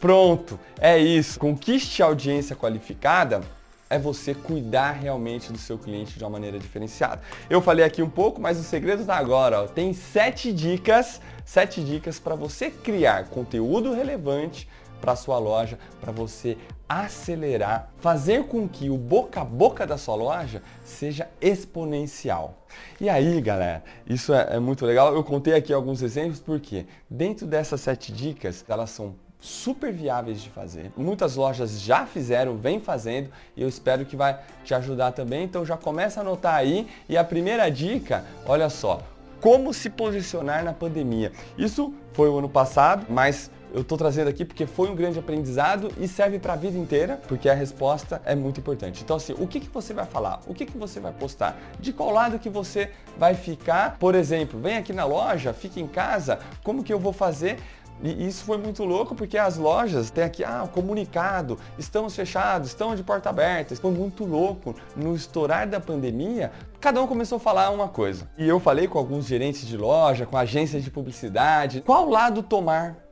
Pronto, 0.00 0.58
é 0.78 0.98
isso. 0.98 1.38
Conquiste 1.38 2.02
a 2.02 2.06
audiência 2.06 2.56
qualificada 2.56 3.42
é 3.90 3.98
você 3.98 4.34
cuidar 4.34 4.92
realmente 4.92 5.52
do 5.52 5.58
seu 5.58 5.76
cliente 5.76 6.16
de 6.16 6.22
uma 6.22 6.30
maneira 6.30 6.58
diferenciada. 6.58 7.20
Eu 7.50 7.60
falei 7.60 7.84
aqui 7.84 8.00
um 8.00 8.08
pouco, 8.08 8.40
mas 8.40 8.58
o 8.58 8.62
segredo 8.62 9.00
está 9.00 9.16
agora. 9.16 9.64
Ó. 9.64 9.66
Tem 9.66 9.92
sete 9.92 10.52
dicas, 10.52 11.20
sete 11.44 11.82
dicas 11.82 12.20
para 12.20 12.36
você 12.36 12.70
criar 12.70 13.24
conteúdo 13.24 13.92
relevante 13.92 14.68
para 15.00 15.16
sua 15.16 15.38
loja, 15.38 15.78
para 16.00 16.12
você 16.12 16.56
acelerar, 16.88 17.90
fazer 17.98 18.44
com 18.44 18.68
que 18.68 18.90
o 18.90 18.98
boca 18.98 19.40
a 19.40 19.44
boca 19.44 19.86
da 19.86 19.96
sua 19.96 20.16
loja 20.16 20.60
seja 20.84 21.28
exponencial. 21.40 22.66
E 23.00 23.08
aí, 23.08 23.40
galera, 23.40 23.84
isso 24.06 24.34
é, 24.34 24.56
é 24.56 24.58
muito 24.58 24.84
legal. 24.84 25.14
Eu 25.14 25.22
contei 25.22 25.54
aqui 25.54 25.72
alguns 25.72 26.02
exemplos 26.02 26.40
porque 26.40 26.86
dentro 27.08 27.46
dessas 27.46 27.80
sete 27.80 28.12
dicas, 28.12 28.64
elas 28.68 28.90
são 28.90 29.14
super 29.40 29.92
viáveis 29.92 30.42
de 30.42 30.50
fazer. 30.50 30.92
Muitas 30.96 31.36
lojas 31.36 31.80
já 31.80 32.04
fizeram, 32.04 32.56
vem 32.56 32.78
fazendo 32.78 33.30
e 33.56 33.62
eu 33.62 33.68
espero 33.68 34.04
que 34.04 34.16
vai 34.16 34.38
te 34.64 34.74
ajudar 34.74 35.12
também. 35.12 35.44
Então 35.44 35.64
já 35.64 35.76
começa 35.76 36.20
a 36.20 36.22
anotar 36.22 36.54
aí. 36.54 36.88
E 37.08 37.16
a 37.16 37.24
primeira 37.24 37.70
dica, 37.70 38.24
olha 38.44 38.68
só, 38.68 39.00
como 39.40 39.72
se 39.72 39.88
posicionar 39.88 40.62
na 40.62 40.72
pandemia. 40.72 41.32
Isso 41.56 41.94
foi 42.12 42.28
o 42.28 42.38
ano 42.38 42.48
passado, 42.48 43.06
mas 43.08 43.50
eu 43.72 43.82
estou 43.82 43.96
trazendo 43.96 44.28
aqui 44.28 44.44
porque 44.44 44.66
foi 44.66 44.90
um 44.90 44.94
grande 44.94 45.18
aprendizado 45.18 45.90
e 45.98 46.08
serve 46.08 46.38
para 46.38 46.54
a 46.54 46.56
vida 46.56 46.76
inteira, 46.76 47.20
porque 47.28 47.48
a 47.48 47.54
resposta 47.54 48.20
é 48.24 48.34
muito 48.34 48.60
importante. 48.60 49.02
Então, 49.02 49.16
assim, 49.16 49.34
o 49.38 49.46
que, 49.46 49.60
que 49.60 49.68
você 49.68 49.94
vai 49.94 50.06
falar? 50.06 50.40
O 50.46 50.54
que, 50.54 50.66
que 50.66 50.76
você 50.76 51.00
vai 51.00 51.12
postar? 51.12 51.58
De 51.78 51.92
qual 51.92 52.10
lado 52.10 52.38
que 52.38 52.48
você 52.48 52.90
vai 53.16 53.34
ficar? 53.34 53.96
Por 53.98 54.14
exemplo, 54.14 54.58
vem 54.60 54.76
aqui 54.76 54.92
na 54.92 55.04
loja, 55.04 55.52
fica 55.52 55.80
em 55.80 55.86
casa, 55.86 56.38
como 56.62 56.82
que 56.82 56.92
eu 56.92 56.98
vou 56.98 57.12
fazer? 57.12 57.58
E 58.02 58.26
isso 58.26 58.44
foi 58.44 58.56
muito 58.56 58.82
louco 58.82 59.14
porque 59.14 59.36
as 59.36 59.58
lojas 59.58 60.10
têm 60.10 60.24
aqui, 60.24 60.42
ah, 60.42 60.66
comunicado, 60.72 61.58
estamos 61.78 62.16
fechados, 62.16 62.68
estamos 62.68 62.96
de 62.96 63.02
porta 63.02 63.28
aberta. 63.28 63.76
Foi 63.76 63.90
muito 63.90 64.24
louco. 64.24 64.74
No 64.96 65.14
estourar 65.14 65.68
da 65.68 65.78
pandemia, 65.78 66.50
cada 66.80 67.02
um 67.02 67.06
começou 67.06 67.36
a 67.36 67.40
falar 67.40 67.70
uma 67.70 67.88
coisa. 67.88 68.28
E 68.38 68.48
eu 68.48 68.58
falei 68.58 68.88
com 68.88 68.98
alguns 68.98 69.26
gerentes 69.26 69.66
de 69.66 69.76
loja, 69.76 70.24
com 70.24 70.36
agências 70.36 70.82
de 70.82 70.90
publicidade, 70.90 71.82
qual 71.82 72.08
lado 72.08 72.42
tomar? 72.42 73.09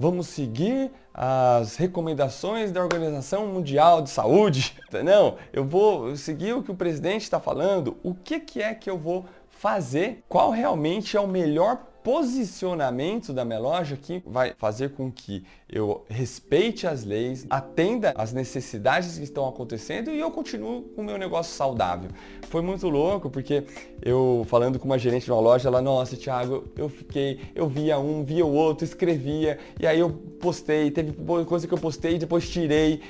Vamos 0.00 0.28
seguir 0.28 0.92
as 1.12 1.74
recomendações 1.74 2.70
da 2.70 2.80
Organização 2.80 3.48
Mundial 3.48 4.00
de 4.00 4.10
Saúde? 4.10 4.76
Não, 5.04 5.34
eu 5.52 5.64
vou 5.64 6.14
seguir 6.14 6.52
o 6.52 6.62
que 6.62 6.70
o 6.70 6.74
presidente 6.76 7.22
está 7.22 7.40
falando. 7.40 7.96
O 8.04 8.14
que, 8.14 8.38
que 8.38 8.62
é 8.62 8.74
que 8.74 8.88
eu 8.88 8.96
vou 8.96 9.26
fazer? 9.48 10.22
Qual 10.28 10.52
realmente 10.52 11.16
é 11.16 11.20
o 11.20 11.26
melhor 11.26 11.84
posicionamento 12.08 13.34
da 13.34 13.44
minha 13.44 13.58
loja 13.58 13.94
que 13.94 14.22
vai 14.24 14.54
fazer 14.56 14.92
com 14.92 15.12
que 15.12 15.44
eu 15.68 16.06
respeite 16.08 16.86
as 16.86 17.04
leis, 17.04 17.46
atenda 17.50 18.14
às 18.16 18.32
necessidades 18.32 19.18
que 19.18 19.24
estão 19.24 19.46
acontecendo 19.46 20.10
e 20.10 20.18
eu 20.18 20.30
continuo 20.30 20.84
com 20.96 21.02
o 21.02 21.04
meu 21.04 21.18
negócio 21.18 21.54
saudável. 21.54 22.08
Foi 22.48 22.62
muito 22.62 22.88
louco 22.88 23.28
porque 23.28 23.62
eu 24.00 24.46
falando 24.48 24.78
com 24.78 24.86
uma 24.86 24.98
gerente 24.98 25.26
de 25.26 25.32
uma 25.32 25.40
loja, 25.42 25.68
ela, 25.68 25.82
nossa, 25.82 26.16
Thiago, 26.16 26.64
eu 26.78 26.88
fiquei, 26.88 27.40
eu 27.54 27.68
via 27.68 27.98
um, 27.98 28.24
via 28.24 28.46
o 28.46 28.54
outro, 28.54 28.86
escrevia, 28.86 29.58
e 29.78 29.86
aí 29.86 30.00
eu 30.00 30.08
postei, 30.40 30.90
teve 30.90 31.12
coisa 31.44 31.68
que 31.68 31.74
eu 31.74 31.78
postei 31.78 32.14
e 32.14 32.18
depois 32.18 32.48
tirei, 32.48 33.02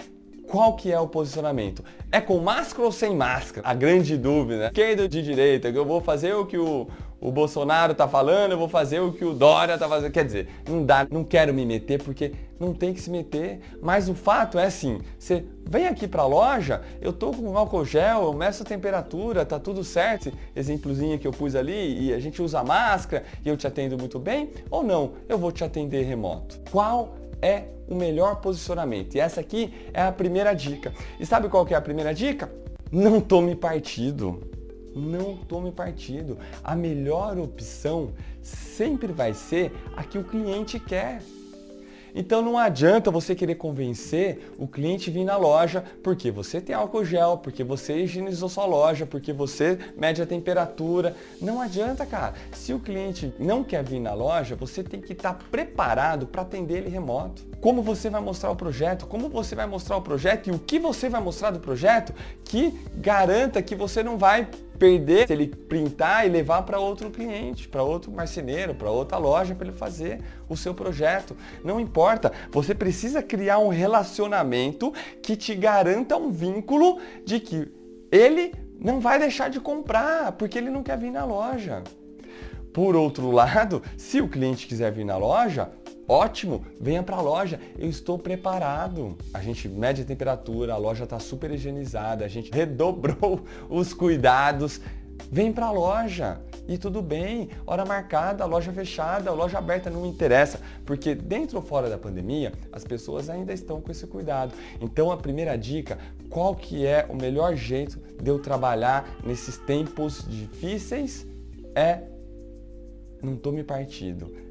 qual 0.48 0.74
que 0.74 0.90
é 0.90 0.98
o 0.98 1.06
posicionamento? 1.06 1.84
É 2.10 2.20
com 2.20 2.38
máscara 2.38 2.84
ou 2.84 2.90
sem 2.90 3.14
máscara? 3.14 3.68
A 3.68 3.74
grande 3.74 4.16
dúvida. 4.16 4.68
Esquerda 4.68 5.02
ou 5.02 5.08
de 5.08 5.22
direita? 5.22 5.68
Eu 5.68 5.84
vou 5.84 6.00
fazer 6.00 6.34
o 6.34 6.46
que 6.46 6.56
o, 6.56 6.88
o 7.20 7.32
Bolsonaro 7.32 7.94
tá 7.94 8.06
falando, 8.06 8.52
eu 8.52 8.58
vou 8.58 8.68
fazer 8.68 9.00
o 9.00 9.12
que 9.12 9.24
o 9.24 9.34
Dória 9.34 9.76
tá 9.76 9.88
fazendo. 9.88 10.12
Quer 10.12 10.24
dizer, 10.24 10.48
não 10.68 10.84
dá, 10.84 11.06
não 11.10 11.24
quero 11.24 11.52
me 11.52 11.66
meter 11.66 12.02
porque 12.02 12.32
não 12.60 12.72
tem 12.72 12.92
que 12.92 13.00
se 13.00 13.10
meter. 13.10 13.60
Mas 13.82 14.08
o 14.08 14.14
fato 14.14 14.58
é 14.58 14.66
assim, 14.66 15.00
você 15.18 15.44
vem 15.68 15.86
aqui 15.86 16.06
para 16.06 16.22
a 16.22 16.26
loja, 16.26 16.82
eu 17.00 17.12
tô 17.12 17.32
com 17.32 17.56
álcool 17.56 17.84
gel, 17.84 18.22
eu 18.22 18.32
meço 18.32 18.62
a 18.62 18.66
temperatura, 18.66 19.44
tá 19.44 19.58
tudo 19.58 19.82
certo. 19.82 20.32
Exemplozinho 20.54 21.18
que 21.18 21.26
eu 21.26 21.32
pus 21.32 21.54
ali 21.54 22.06
e 22.06 22.12
a 22.12 22.20
gente 22.20 22.40
usa 22.40 22.62
máscara 22.62 23.24
e 23.44 23.48
eu 23.48 23.56
te 23.56 23.66
atendo 23.66 23.98
muito 23.98 24.18
bem 24.18 24.50
ou 24.70 24.82
não? 24.82 25.12
Eu 25.28 25.38
vou 25.38 25.50
te 25.50 25.64
atender 25.64 26.02
remoto. 26.02 26.60
Qual 26.70 27.16
é 27.42 27.64
o 27.88 27.94
melhor 27.94 28.36
posicionamento? 28.36 29.16
E 29.16 29.20
essa 29.20 29.40
aqui 29.40 29.72
é 29.92 30.02
a 30.02 30.12
primeira 30.12 30.54
dica. 30.54 30.92
E 31.18 31.26
sabe 31.26 31.48
qual 31.48 31.66
que 31.66 31.74
é 31.74 31.76
a 31.76 31.80
primeira 31.80 32.14
dica? 32.14 32.50
Não 32.90 33.20
tome 33.20 33.54
partido 33.54 34.40
não 34.98 35.36
tome 35.36 35.72
partido. 35.72 36.38
A 36.62 36.74
melhor 36.74 37.38
opção 37.38 38.10
sempre 38.42 39.12
vai 39.12 39.32
ser 39.32 39.72
a 39.96 40.02
que 40.02 40.18
o 40.18 40.24
cliente 40.24 40.78
quer. 40.78 41.22
Então 42.14 42.42
não 42.42 42.58
adianta 42.58 43.10
você 43.10 43.34
querer 43.34 43.54
convencer 43.54 44.52
o 44.58 44.66
cliente 44.66 45.10
vir 45.10 45.24
na 45.24 45.36
loja 45.36 45.84
porque 46.02 46.30
você 46.30 46.60
tem 46.60 46.74
álcool 46.74 47.04
gel, 47.04 47.38
porque 47.38 47.62
você 47.62 48.02
higienizou 48.02 48.48
sua 48.48 48.66
loja, 48.66 49.06
porque 49.06 49.32
você 49.32 49.78
mede 49.96 50.22
a 50.22 50.26
temperatura. 50.26 51.14
Não 51.40 51.60
adianta, 51.60 52.06
cara. 52.06 52.34
Se 52.52 52.72
o 52.72 52.80
cliente 52.80 53.32
não 53.38 53.62
quer 53.62 53.84
vir 53.84 54.00
na 54.00 54.14
loja, 54.14 54.56
você 54.56 54.82
tem 54.82 55.00
que 55.00 55.12
estar 55.12 55.34
preparado 55.50 56.26
para 56.26 56.42
atender 56.42 56.78
ele 56.78 56.88
remoto. 56.88 57.46
Como 57.60 57.82
você 57.82 58.08
vai 58.08 58.20
mostrar 58.20 58.50
o 58.50 58.56
projeto, 58.56 59.06
como 59.06 59.28
você 59.28 59.54
vai 59.54 59.66
mostrar 59.66 59.96
o 59.96 60.02
projeto 60.02 60.48
e 60.48 60.50
o 60.50 60.58
que 60.58 60.78
você 60.78 61.08
vai 61.08 61.20
mostrar 61.20 61.50
do 61.50 61.60
projeto 61.60 62.14
que 62.44 62.70
garanta 62.96 63.62
que 63.62 63.74
você 63.74 64.02
não 64.02 64.16
vai 64.16 64.48
perder 64.78 65.26
se 65.26 65.32
ele 65.32 65.48
printar 65.48 66.26
e 66.26 66.30
levar 66.30 66.62
para 66.62 66.78
outro 66.78 67.10
cliente, 67.10 67.68
para 67.68 67.82
outro 67.82 68.10
marceneiro, 68.12 68.74
para 68.74 68.90
outra 68.90 69.18
loja 69.18 69.54
para 69.54 69.68
ele 69.68 69.76
fazer 69.76 70.20
o 70.48 70.56
seu 70.56 70.74
projeto. 70.74 71.36
Não 71.64 71.80
importa, 71.80 72.32
você 72.50 72.74
precisa 72.74 73.22
criar 73.22 73.58
um 73.58 73.68
relacionamento 73.68 74.92
que 75.22 75.36
te 75.36 75.54
garanta 75.54 76.16
um 76.16 76.30
vínculo 76.30 76.98
de 77.24 77.40
que 77.40 77.70
ele 78.10 78.52
não 78.78 79.00
vai 79.00 79.18
deixar 79.18 79.50
de 79.50 79.60
comprar 79.60 80.32
porque 80.32 80.56
ele 80.56 80.70
não 80.70 80.82
quer 80.82 80.96
vir 80.96 81.10
na 81.10 81.24
loja. 81.24 81.82
Por 82.72 82.94
outro 82.94 83.30
lado, 83.30 83.82
se 83.96 84.20
o 84.20 84.28
cliente 84.28 84.66
quiser 84.66 84.92
vir 84.92 85.04
na 85.04 85.16
loja, 85.16 85.70
Ótimo, 86.08 86.64
venha 86.80 87.02
para 87.02 87.16
a 87.16 87.20
loja, 87.20 87.60
eu 87.78 87.86
estou 87.86 88.18
preparado. 88.18 89.14
A 89.34 89.42
gente 89.42 89.68
mede 89.68 90.00
a 90.00 90.04
temperatura, 90.06 90.72
a 90.72 90.78
loja 90.78 91.04
está 91.04 91.20
super 91.20 91.50
higienizada, 91.50 92.24
a 92.24 92.28
gente 92.28 92.50
redobrou 92.54 93.44
os 93.68 93.92
cuidados. 93.92 94.80
Vem 95.30 95.52
para 95.52 95.66
a 95.66 95.70
loja 95.70 96.40
e 96.66 96.78
tudo 96.78 97.02
bem, 97.02 97.50
hora 97.66 97.84
marcada, 97.84 98.46
loja 98.46 98.72
fechada, 98.72 99.32
loja 99.32 99.58
aberta, 99.58 99.90
não 99.90 100.02
me 100.02 100.08
interessa, 100.08 100.60
porque 100.86 101.14
dentro 101.14 101.58
ou 101.58 101.62
fora 101.62 101.90
da 101.90 101.98
pandemia, 101.98 102.52
as 102.72 102.84
pessoas 102.84 103.28
ainda 103.28 103.52
estão 103.52 103.78
com 103.78 103.90
esse 103.90 104.06
cuidado. 104.06 104.54
Então 104.80 105.10
a 105.10 105.16
primeira 105.18 105.58
dica, 105.58 105.98
qual 106.30 106.54
que 106.54 106.86
é 106.86 107.04
o 107.10 107.16
melhor 107.16 107.54
jeito 107.54 107.98
de 108.22 108.30
eu 108.30 108.38
trabalhar 108.38 109.06
nesses 109.22 109.58
tempos 109.58 110.24
difíceis 110.26 111.26
é 111.74 112.00
não 113.20 113.36
tome 113.36 113.62
partido 113.62 114.47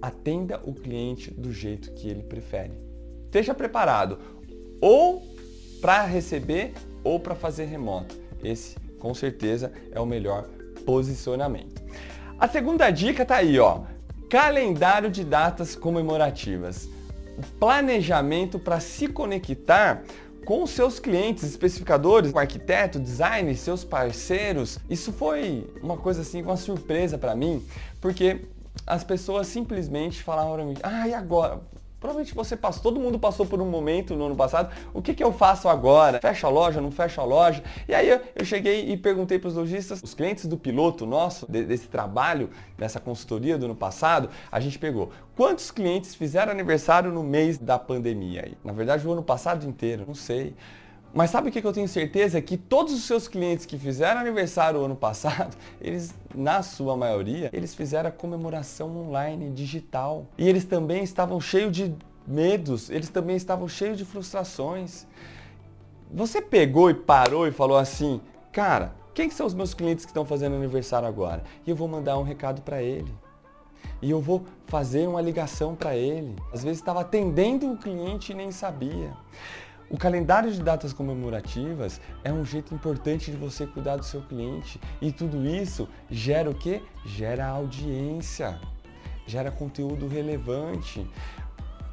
atenda 0.00 0.60
o 0.64 0.72
cliente 0.72 1.32
do 1.32 1.52
jeito 1.52 1.92
que 1.92 2.08
ele 2.08 2.22
prefere. 2.22 2.72
Esteja 3.24 3.54
preparado 3.54 4.18
ou 4.80 5.22
para 5.80 6.04
receber 6.04 6.72
ou 7.04 7.20
para 7.20 7.34
fazer 7.34 7.66
remoto. 7.66 8.16
Esse, 8.42 8.76
com 8.98 9.12
certeza, 9.14 9.72
é 9.90 10.00
o 10.00 10.06
melhor 10.06 10.48
posicionamento. 10.84 11.82
A 12.38 12.48
segunda 12.48 12.90
dica 12.90 13.22
está 13.22 13.36
aí, 13.36 13.58
ó. 13.58 13.82
Calendário 14.30 15.10
de 15.10 15.24
datas 15.24 15.74
comemorativas. 15.74 16.88
Planejamento 17.58 18.58
para 18.58 18.80
se 18.80 19.08
conectar 19.08 20.02
com 20.44 20.66
seus 20.66 20.98
clientes, 20.98 21.44
especificadores, 21.44 22.32
o 22.32 22.38
arquiteto, 22.38 22.98
designer, 22.98 23.54
seus 23.56 23.84
parceiros. 23.84 24.78
Isso 24.88 25.12
foi 25.12 25.70
uma 25.82 25.96
coisa 25.96 26.22
assim, 26.22 26.40
uma 26.40 26.56
surpresa 26.56 27.18
para 27.18 27.36
mim, 27.36 27.62
porque 28.00 28.40
as 28.88 29.04
pessoas 29.04 29.46
simplesmente 29.46 30.22
falaram 30.22 30.54
para 30.54 30.64
mim, 30.64 30.74
ah, 30.82 31.06
e 31.06 31.14
agora? 31.14 31.60
Provavelmente 32.00 32.32
você 32.32 32.56
passou, 32.56 32.80
todo 32.80 33.00
mundo 33.00 33.18
passou 33.18 33.44
por 33.44 33.60
um 33.60 33.68
momento 33.68 34.14
no 34.14 34.26
ano 34.26 34.36
passado, 34.36 34.72
o 34.94 35.02
que, 35.02 35.12
que 35.12 35.22
eu 35.22 35.32
faço 35.32 35.68
agora? 35.68 36.20
Fecha 36.20 36.46
a 36.46 36.50
loja, 36.50 36.80
não 36.80 36.92
fecha 36.92 37.20
a 37.20 37.24
loja? 37.24 37.60
E 37.88 37.94
aí 37.94 38.08
eu, 38.08 38.44
cheguei 38.44 38.88
e 38.88 38.96
perguntei 38.96 39.36
para 39.36 39.48
os 39.48 39.56
lojistas, 39.56 40.00
os 40.00 40.14
clientes 40.14 40.46
do 40.46 40.56
piloto 40.56 41.04
nosso, 41.04 41.50
de, 41.50 41.64
desse 41.64 41.88
trabalho, 41.88 42.50
dessa 42.78 43.00
consultoria 43.00 43.58
do 43.58 43.64
ano 43.64 43.74
passado, 43.74 44.30
a 44.50 44.60
gente 44.60 44.78
pegou 44.78 45.10
quantos 45.34 45.72
clientes 45.72 46.14
fizeram 46.14 46.52
aniversário 46.52 47.10
no 47.10 47.24
mês 47.24 47.58
da 47.58 47.78
pandemia 47.80 48.44
aí? 48.44 48.56
Na 48.62 48.72
verdade, 48.72 49.06
o 49.06 49.12
ano 49.12 49.22
passado 49.22 49.66
inteiro, 49.66 50.04
não 50.06 50.14
sei. 50.14 50.54
Mas 51.18 51.30
sabe 51.30 51.48
o 51.48 51.52
que 51.52 51.66
eu 51.66 51.72
tenho 51.72 51.88
certeza? 51.88 52.40
Que 52.40 52.56
todos 52.56 52.94
os 52.94 53.02
seus 53.02 53.26
clientes 53.26 53.66
que 53.66 53.76
fizeram 53.76 54.20
aniversário 54.20 54.84
ano 54.84 54.94
passado, 54.94 55.56
eles, 55.82 56.14
na 56.32 56.62
sua 56.62 56.96
maioria, 56.96 57.50
eles 57.52 57.74
fizeram 57.74 58.08
a 58.08 58.12
comemoração 58.12 58.96
online, 58.96 59.50
digital. 59.50 60.26
E 60.38 60.48
eles 60.48 60.64
também 60.64 61.02
estavam 61.02 61.40
cheios 61.40 61.72
de 61.72 61.92
medos, 62.24 62.88
eles 62.88 63.08
também 63.08 63.34
estavam 63.34 63.66
cheios 63.66 63.98
de 63.98 64.04
frustrações. 64.04 65.08
Você 66.08 66.40
pegou 66.40 66.88
e 66.88 66.94
parou 66.94 67.48
e 67.48 67.50
falou 67.50 67.78
assim, 67.78 68.20
cara, 68.52 68.94
quem 69.12 69.28
são 69.28 69.44
os 69.44 69.54
meus 69.54 69.74
clientes 69.74 70.04
que 70.04 70.12
estão 70.12 70.24
fazendo 70.24 70.54
aniversário 70.54 71.08
agora? 71.08 71.42
E 71.66 71.70
eu 71.70 71.74
vou 71.74 71.88
mandar 71.88 72.16
um 72.16 72.22
recado 72.22 72.62
para 72.62 72.80
ele. 72.80 73.12
E 74.00 74.08
eu 74.08 74.20
vou 74.20 74.44
fazer 74.68 75.08
uma 75.08 75.20
ligação 75.20 75.74
para 75.74 75.96
ele. 75.96 76.36
Às 76.52 76.62
vezes 76.62 76.78
estava 76.78 77.00
atendendo 77.00 77.72
o 77.72 77.76
cliente 77.76 78.30
e 78.30 78.36
nem 78.36 78.52
sabia. 78.52 79.16
O 79.90 79.96
calendário 79.96 80.52
de 80.52 80.62
datas 80.62 80.92
comemorativas 80.92 81.98
é 82.22 82.30
um 82.30 82.44
jeito 82.44 82.74
importante 82.74 83.30
de 83.30 83.36
você 83.38 83.66
cuidar 83.66 83.96
do 83.96 84.04
seu 84.04 84.20
cliente 84.20 84.78
e 85.00 85.10
tudo 85.10 85.46
isso 85.46 85.88
gera 86.10 86.50
o 86.50 86.54
que? 86.54 86.82
Gera 87.06 87.46
audiência, 87.46 88.60
gera 89.26 89.50
conteúdo 89.50 90.06
relevante. 90.06 91.08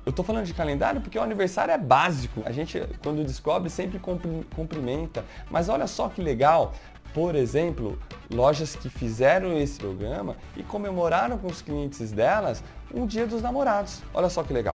Eu 0.06 0.10
estou 0.10 0.26
falando 0.26 0.46
de 0.46 0.54
calendário 0.54 1.00
porque 1.00 1.18
o 1.18 1.24
aniversário 1.24 1.74
é 1.74 1.78
básico. 1.78 2.44
A 2.46 2.52
gente, 2.52 2.80
quando 3.02 3.24
descobre, 3.24 3.70
sempre 3.70 3.98
cumprimenta. 3.98 5.24
Mas 5.50 5.70
olha 5.70 5.88
só 5.88 6.10
que 6.10 6.22
legal. 6.22 6.74
Por 7.14 7.34
exemplo, 7.34 7.98
lojas 8.30 8.76
que 8.76 8.90
fizeram 8.90 9.58
esse 9.58 9.80
programa 9.80 10.36
e 10.58 10.64
comemoraram 10.64 11.38
com 11.38 11.48
os 11.48 11.62
clientes 11.62 12.12
delas 12.12 12.62
um 12.94 13.08
dia 13.08 13.26
dos 13.26 13.42
namorados. 13.42 14.04
Olha 14.14 14.30
só 14.30 14.44
que 14.44 14.52
legal. 14.52 14.74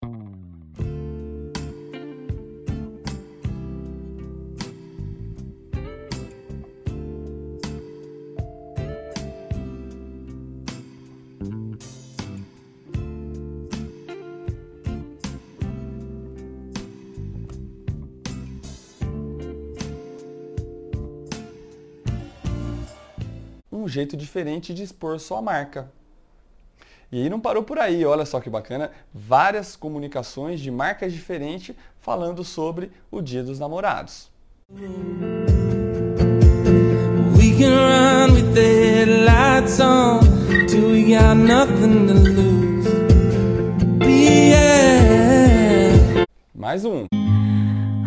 Jeito 23.96 24.18
diferente 24.18 24.74
de 24.74 24.84
expor 24.84 25.18
sua 25.20 25.42
marca. 25.42 25.90
E 27.12 27.22
aí 27.22 27.30
não 27.30 27.40
parou 27.40 27.64
por 27.64 27.80
aí, 27.80 28.04
olha 28.04 28.26
só 28.26 28.42
que 28.42 28.50
bacana, 28.50 28.92
várias 29.14 29.78
comunicações 29.78 30.60
de 30.60 30.70
marcas 30.70 31.14
diferentes 31.14 31.74
falando 32.02 32.44
sobre 32.44 32.92
o 33.10 33.22
Dia 33.22 33.42
dos 33.42 33.58
Namorados. 33.58 34.30
We 37.38 37.54
can 37.58 37.70
run 37.70 38.34
with 38.34 38.54
the 38.54 39.06
lights 39.06 39.80
on 39.80 40.20
till 40.68 40.92
we 40.92 41.14
got 41.16 41.38
nothing 41.38 42.08
to 42.08 42.14
lose. 42.16 42.90
Yeah. 44.04 45.06
Mais 46.54 46.84
um. 46.84 47.08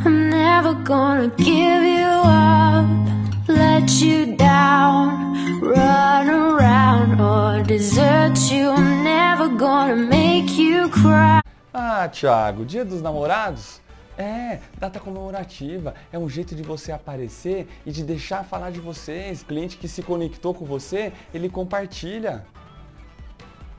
I'm 0.05 0.29
never 0.29 0.75
gonna 0.85 1.33
give 1.39 1.83
you 1.83 2.09
up, 2.25 2.87
let 3.49 3.89
you 4.03 4.38
desert 7.79 8.51
you. 8.51 8.71
I'm 8.71 9.05
never 9.05 9.49
gonna 9.49 9.95
make 9.95 10.61
you 10.61 10.91
cry. 10.91 11.41
Ah, 11.73 12.09
Thiago, 12.09 12.65
Dia 12.65 12.85
dos 12.85 13.01
Namorados? 13.01 13.81
É, 14.17 14.59
data 14.77 14.99
comemorativa. 14.99 15.95
É 16.13 16.19
um 16.19 16.29
jeito 16.29 16.57
de 16.57 16.63
você 16.65 16.91
aparecer 16.91 17.69
e 17.87 17.93
de 17.93 18.03
deixar 18.03 18.43
falar 18.43 18.71
de 18.73 18.81
vocês. 18.81 19.45
Cliente 19.45 19.77
que 19.77 19.87
se 19.87 20.03
conectou 20.03 20.53
com 20.53 20.65
você, 20.65 21.13
ele 21.33 21.49
compartilha. 21.49 22.45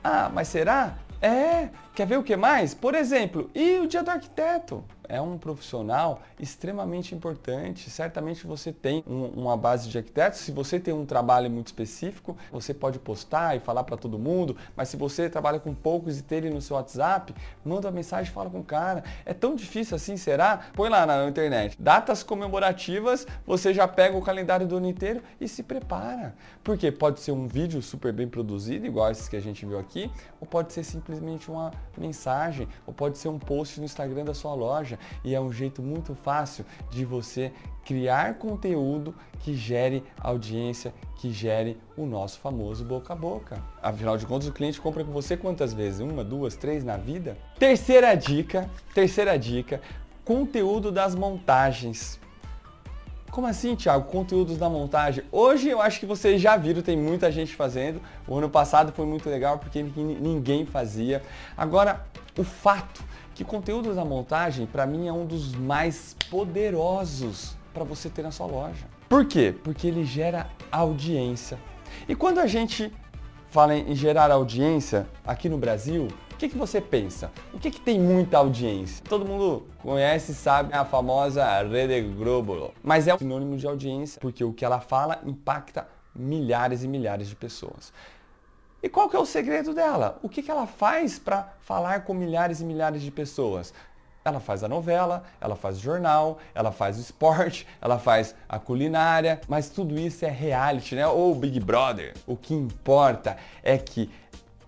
Ah, 0.02 0.30
mas 0.32 0.48
será? 0.48 0.94
É, 1.20 1.68
quer 2.00 2.06
ver 2.06 2.16
o 2.16 2.22
que 2.22 2.34
mais? 2.34 2.72
Por 2.72 2.94
exemplo, 2.94 3.50
e 3.54 3.78
o 3.78 3.86
dia 3.86 4.02
do 4.02 4.10
arquiteto? 4.10 4.82
é 5.10 5.20
um 5.20 5.36
profissional 5.36 6.22
extremamente 6.38 7.14
importante. 7.14 7.90
Certamente 7.90 8.46
você 8.46 8.72
tem 8.72 9.02
um, 9.06 9.24
uma 9.26 9.56
base 9.56 9.88
de 9.88 9.98
arquitetos. 9.98 10.38
Se 10.38 10.52
você 10.52 10.78
tem 10.78 10.94
um 10.94 11.04
trabalho 11.04 11.50
muito 11.50 11.66
específico, 11.66 12.36
você 12.52 12.72
pode 12.72 13.00
postar 13.00 13.56
e 13.56 13.60
falar 13.60 13.82
para 13.82 13.96
todo 13.96 14.18
mundo. 14.18 14.56
Mas 14.76 14.88
se 14.88 14.96
você 14.96 15.28
trabalha 15.28 15.58
com 15.58 15.74
poucos 15.74 16.18
e 16.18 16.22
tem 16.22 16.38
ele 16.38 16.50
no 16.50 16.62
seu 16.62 16.76
WhatsApp, 16.76 17.34
manda 17.64 17.88
uma 17.88 17.92
mensagem 17.92 18.30
e 18.30 18.34
fala 18.34 18.48
com 18.48 18.60
o 18.60 18.64
cara. 18.64 19.02
É 19.26 19.34
tão 19.34 19.56
difícil 19.56 19.96
assim, 19.96 20.16
será? 20.16 20.60
Põe 20.74 20.88
lá 20.88 21.04
na 21.04 21.28
internet. 21.28 21.76
Datas 21.80 22.22
comemorativas, 22.22 23.26
você 23.44 23.74
já 23.74 23.88
pega 23.88 24.16
o 24.16 24.22
calendário 24.22 24.66
do 24.66 24.76
ano 24.76 24.88
inteiro 24.88 25.20
e 25.40 25.48
se 25.48 25.64
prepara. 25.64 26.36
Porque 26.62 26.92
pode 26.92 27.18
ser 27.18 27.32
um 27.32 27.48
vídeo 27.48 27.82
super 27.82 28.12
bem 28.12 28.28
produzido, 28.28 28.86
igual 28.86 29.10
esses 29.10 29.28
que 29.28 29.36
a 29.36 29.40
gente 29.40 29.66
viu 29.66 29.78
aqui, 29.78 30.08
ou 30.40 30.46
pode 30.46 30.72
ser 30.72 30.84
simplesmente 30.84 31.50
uma 31.50 31.72
mensagem, 31.98 32.68
ou 32.86 32.92
pode 32.92 33.16
ser 33.16 33.28
um 33.28 33.38
post 33.38 33.80
no 33.80 33.86
Instagram 33.86 34.24
da 34.24 34.34
sua 34.34 34.54
loja 34.54 34.98
e 35.24 35.34
é 35.34 35.40
um 35.40 35.50
jeito 35.50 35.80
muito 35.82 36.14
fácil 36.14 36.64
de 36.90 37.04
você 37.04 37.52
criar 37.84 38.34
conteúdo 38.34 39.14
que 39.40 39.54
gere 39.54 40.04
audiência, 40.20 40.92
que 41.16 41.32
gere 41.32 41.78
o 41.96 42.04
nosso 42.04 42.38
famoso 42.38 42.84
boca 42.84 43.14
a 43.14 43.16
boca. 43.16 43.62
Afinal 43.82 44.16
de 44.16 44.26
contas, 44.26 44.48
o 44.48 44.52
cliente 44.52 44.80
compra 44.80 45.02
com 45.02 45.10
você 45.10 45.36
quantas 45.36 45.72
vezes? 45.72 46.00
Uma, 46.00 46.22
duas, 46.22 46.54
três 46.54 46.84
na 46.84 46.96
vida? 46.96 47.36
Terceira 47.58 48.14
dica, 48.14 48.68
terceira 48.94 49.38
dica, 49.38 49.80
conteúdo 50.24 50.92
das 50.92 51.14
montagens. 51.14 52.19
Como 53.30 53.46
assim, 53.46 53.76
Thiago? 53.76 54.10
Conteúdos 54.10 54.58
da 54.58 54.68
montagem? 54.68 55.22
Hoje 55.30 55.68
eu 55.68 55.80
acho 55.80 56.00
que 56.00 56.06
vocês 56.06 56.40
já 56.40 56.56
viram, 56.56 56.82
tem 56.82 56.96
muita 56.96 57.30
gente 57.30 57.54
fazendo. 57.54 58.00
O 58.26 58.36
ano 58.36 58.50
passado 58.50 58.92
foi 58.92 59.06
muito 59.06 59.30
legal 59.30 59.58
porque 59.58 59.80
ninguém 59.82 60.66
fazia. 60.66 61.22
Agora, 61.56 62.04
o 62.36 62.42
fato 62.42 63.04
que 63.32 63.44
conteúdos 63.44 63.94
da 63.94 64.04
montagem, 64.04 64.66
para 64.66 64.84
mim, 64.84 65.06
é 65.06 65.12
um 65.12 65.24
dos 65.24 65.54
mais 65.54 66.16
poderosos 66.28 67.56
para 67.72 67.84
você 67.84 68.10
ter 68.10 68.22
na 68.22 68.32
sua 68.32 68.46
loja. 68.46 68.84
Por 69.08 69.24
quê? 69.24 69.54
Porque 69.62 69.86
ele 69.86 70.04
gera 70.04 70.50
audiência. 70.70 71.56
E 72.08 72.16
quando 72.16 72.40
a 72.40 72.48
gente 72.48 72.92
fala 73.48 73.76
em 73.76 73.94
gerar 73.94 74.32
audiência 74.32 75.06
aqui 75.24 75.48
no 75.48 75.56
Brasil, 75.56 76.08
que, 76.40 76.48
que 76.48 76.56
você 76.56 76.80
pensa? 76.80 77.30
O 77.52 77.58
que, 77.58 77.70
que 77.70 77.80
tem 77.80 78.00
muita 78.00 78.38
audiência? 78.38 79.04
Todo 79.06 79.26
mundo 79.26 79.66
conhece 79.82 80.34
sabe 80.34 80.72
a 80.72 80.86
famosa 80.86 81.62
Rede 81.62 82.00
Globo, 82.00 82.72
mas 82.82 83.06
é 83.06 83.14
um 83.14 83.18
sinônimo 83.18 83.58
de 83.58 83.66
audiência, 83.66 84.18
porque 84.18 84.42
o 84.42 84.50
que 84.50 84.64
ela 84.64 84.80
fala 84.80 85.20
impacta 85.26 85.86
milhares 86.14 86.82
e 86.82 86.88
milhares 86.88 87.28
de 87.28 87.36
pessoas. 87.36 87.92
E 88.82 88.88
qual 88.88 89.10
que 89.10 89.16
é 89.16 89.18
o 89.18 89.26
segredo 89.26 89.74
dela? 89.74 90.18
O 90.22 90.30
que, 90.30 90.42
que 90.42 90.50
ela 90.50 90.66
faz 90.66 91.18
para 91.18 91.52
falar 91.60 92.04
com 92.04 92.14
milhares 92.14 92.62
e 92.62 92.64
milhares 92.64 93.02
de 93.02 93.10
pessoas? 93.10 93.74
Ela 94.24 94.40
faz 94.40 94.64
a 94.64 94.68
novela, 94.68 95.24
ela 95.42 95.56
faz 95.56 95.76
o 95.76 95.80
jornal, 95.80 96.38
ela 96.54 96.72
faz 96.72 96.96
o 96.96 97.00
esporte, 97.02 97.66
ela 97.82 97.98
faz 97.98 98.34
a 98.48 98.58
culinária, 98.58 99.42
mas 99.46 99.68
tudo 99.68 99.98
isso 99.98 100.24
é 100.24 100.30
reality, 100.30 100.94
né? 100.94 101.06
Ou 101.06 101.34
Big 101.34 101.60
Brother. 101.60 102.14
O 102.26 102.34
que 102.34 102.54
importa 102.54 103.36
é 103.62 103.76
que 103.76 104.10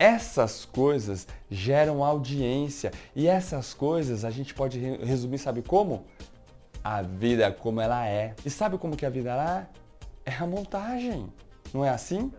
essas 0.02 0.64
coisas 0.64 1.28
geram 1.48 2.02
audiência 2.02 2.90
e 3.14 3.28
essas 3.28 3.72
coisas 3.72 4.24
a 4.24 4.30
gente 4.30 4.52
pode 4.52 4.80
resumir, 4.80 5.38
sabe 5.38 5.62
como? 5.62 6.04
A 6.82 7.02
vida 7.02 7.52
como 7.52 7.80
ela 7.80 8.04
é. 8.04 8.34
E 8.44 8.50
sabe 8.50 8.76
como 8.78 8.96
que 8.96 9.06
a 9.06 9.10
vida 9.10 9.30
é? 10.26 10.32
É 10.32 10.34
a 10.34 10.44
montagem. 10.44 11.32
Não 11.72 11.84
é 11.84 11.90
assim? 11.90 12.32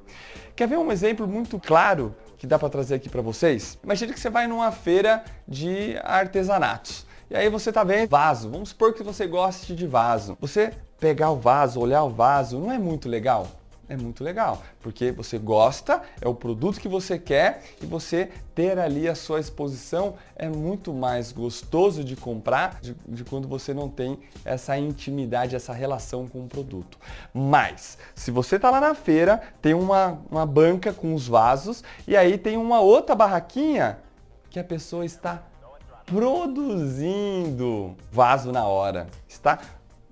Quer 0.58 0.68
ver 0.68 0.78
um 0.78 0.92
exemplo 0.92 1.26
muito 1.26 1.58
claro 1.58 2.14
que 2.38 2.46
dá 2.46 2.60
para 2.60 2.68
trazer 2.68 2.96
aqui 2.96 3.08
para 3.08 3.22
vocês? 3.22 3.80
Imagine 3.82 4.12
que 4.12 4.20
você 4.20 4.30
vai 4.30 4.46
numa 4.46 4.74
feira 4.74 5.24
de 5.48 5.98
artesanatos. 6.04 7.08
E 7.30 7.36
aí 7.36 7.50
você 7.50 7.72
tá 7.72 7.86
vendo 7.86 8.10
vaso. 8.10 8.50
Vamos 8.50 8.70
supor 8.70 8.94
que 8.94 9.04
você 9.04 9.26
goste 9.26 9.74
de 9.74 9.88
vaso. 9.88 10.38
Você 10.42 10.74
pegar 11.00 11.32
o 11.32 11.38
vaso, 11.38 11.80
olhar 11.80 12.04
o 12.04 12.10
vaso, 12.10 12.60
não 12.60 12.70
é 12.70 12.78
muito 12.78 13.08
legal? 13.08 13.48
É 13.90 13.98
muito 13.98 14.24
legal, 14.24 14.64
porque 14.82 15.12
você 15.12 15.38
gosta, 15.38 16.02
é 16.22 16.28
o 16.28 16.34
produto 16.34 16.80
que 16.80 16.88
você 16.88 17.20
quer 17.20 17.64
e 17.82 17.86
você 17.86 18.30
ter 18.56 18.80
ali 18.80 19.08
a 19.10 19.16
sua 19.16 19.40
exposição 19.40 20.16
é 20.36 20.48
muito 20.48 20.94
mais 20.94 21.32
gostoso 21.32 22.04
de 22.04 22.16
comprar 22.16 22.80
de, 22.82 22.96
de 23.08 23.24
quando 23.24 23.48
você 23.48 23.74
não 23.74 23.90
tem 23.90 24.18
essa 24.46 24.78
intimidade, 24.78 25.56
essa 25.56 25.74
relação 25.74 26.28
com 26.28 26.46
o 26.46 26.48
produto. 26.48 26.98
Mas, 27.34 27.98
se 28.16 28.32
você 28.32 28.56
está 28.56 28.70
lá 28.70 28.80
na 28.80 28.96
feira, 28.96 29.42
tem 29.62 29.74
uma, 29.74 30.20
uma 30.32 30.46
banca 30.46 30.94
com 30.94 31.14
os 31.14 31.28
vasos 31.28 31.84
e 32.08 32.16
aí 32.16 32.38
tem 32.38 32.56
uma 32.58 32.80
outra 32.80 33.16
barraquinha 33.16 34.00
que 34.50 34.60
a 34.60 34.64
pessoa 34.64 35.06
está 35.06 35.44
produzindo 36.06 37.96
vaso 38.12 38.52
na 38.52 38.66
hora, 38.66 39.08
está 39.28 39.60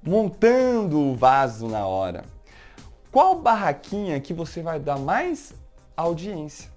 montando 0.04 1.00
o 1.00 1.16
vaso 1.16 1.68
na 1.68 1.86
hora. 1.86 2.24
Qual 3.12 3.36
barraquinha 3.36 4.20
que 4.22 4.34
você 4.34 4.62
vai 4.62 4.80
dar 4.80 4.98
mais 4.98 5.54
audiência? 5.98 6.72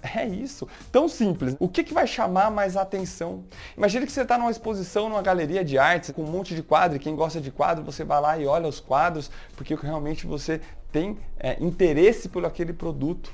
É 0.00 0.24
isso, 0.26 0.66
tão 0.90 1.08
simples. 1.08 1.56
O 1.58 1.68
que, 1.68 1.82
que 1.82 1.92
vai 1.92 2.06
chamar 2.06 2.50
mais 2.50 2.76
atenção? 2.76 3.44
Imagina 3.76 4.06
que 4.06 4.12
você 4.12 4.22
está 4.22 4.38
numa 4.38 4.50
exposição, 4.50 5.08
numa 5.08 5.20
galeria 5.20 5.64
de 5.64 5.76
artes, 5.76 6.10
com 6.10 6.22
um 6.22 6.30
monte 6.30 6.54
de 6.54 6.62
quadro, 6.62 6.96
e 6.96 7.00
quem 7.00 7.14
gosta 7.14 7.40
de 7.40 7.50
quadro, 7.50 7.84
você 7.84 8.04
vai 8.04 8.20
lá 8.20 8.38
e 8.38 8.46
olha 8.46 8.68
os 8.68 8.80
quadros, 8.80 9.30
porque 9.56 9.74
realmente 9.74 10.26
você 10.26 10.60
tem 10.90 11.18
é, 11.38 11.62
interesse 11.62 12.28
por 12.28 12.46
aquele 12.46 12.72
produto, 12.72 13.30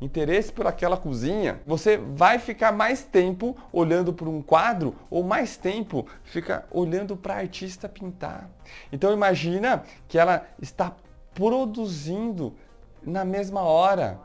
interesse 0.00 0.50
por 0.50 0.66
aquela 0.66 0.96
cozinha. 0.96 1.60
Você 1.66 1.98
vai 1.98 2.38
ficar 2.38 2.72
mais 2.72 3.04
tempo 3.04 3.56
olhando 3.70 4.12
para 4.12 4.28
um 4.28 4.40
quadro 4.40 4.96
ou 5.10 5.22
mais 5.22 5.56
tempo 5.56 6.06
fica 6.24 6.64
olhando 6.70 7.16
para 7.16 7.34
a 7.34 7.38
artista 7.38 7.88
pintar. 7.88 8.48
Então 8.90 9.12
imagina 9.12 9.84
que 10.08 10.18
ela 10.18 10.46
está 10.60 10.94
produzindo 11.38 12.52
na 13.00 13.24
mesma 13.24 13.62
hora. 13.62 14.18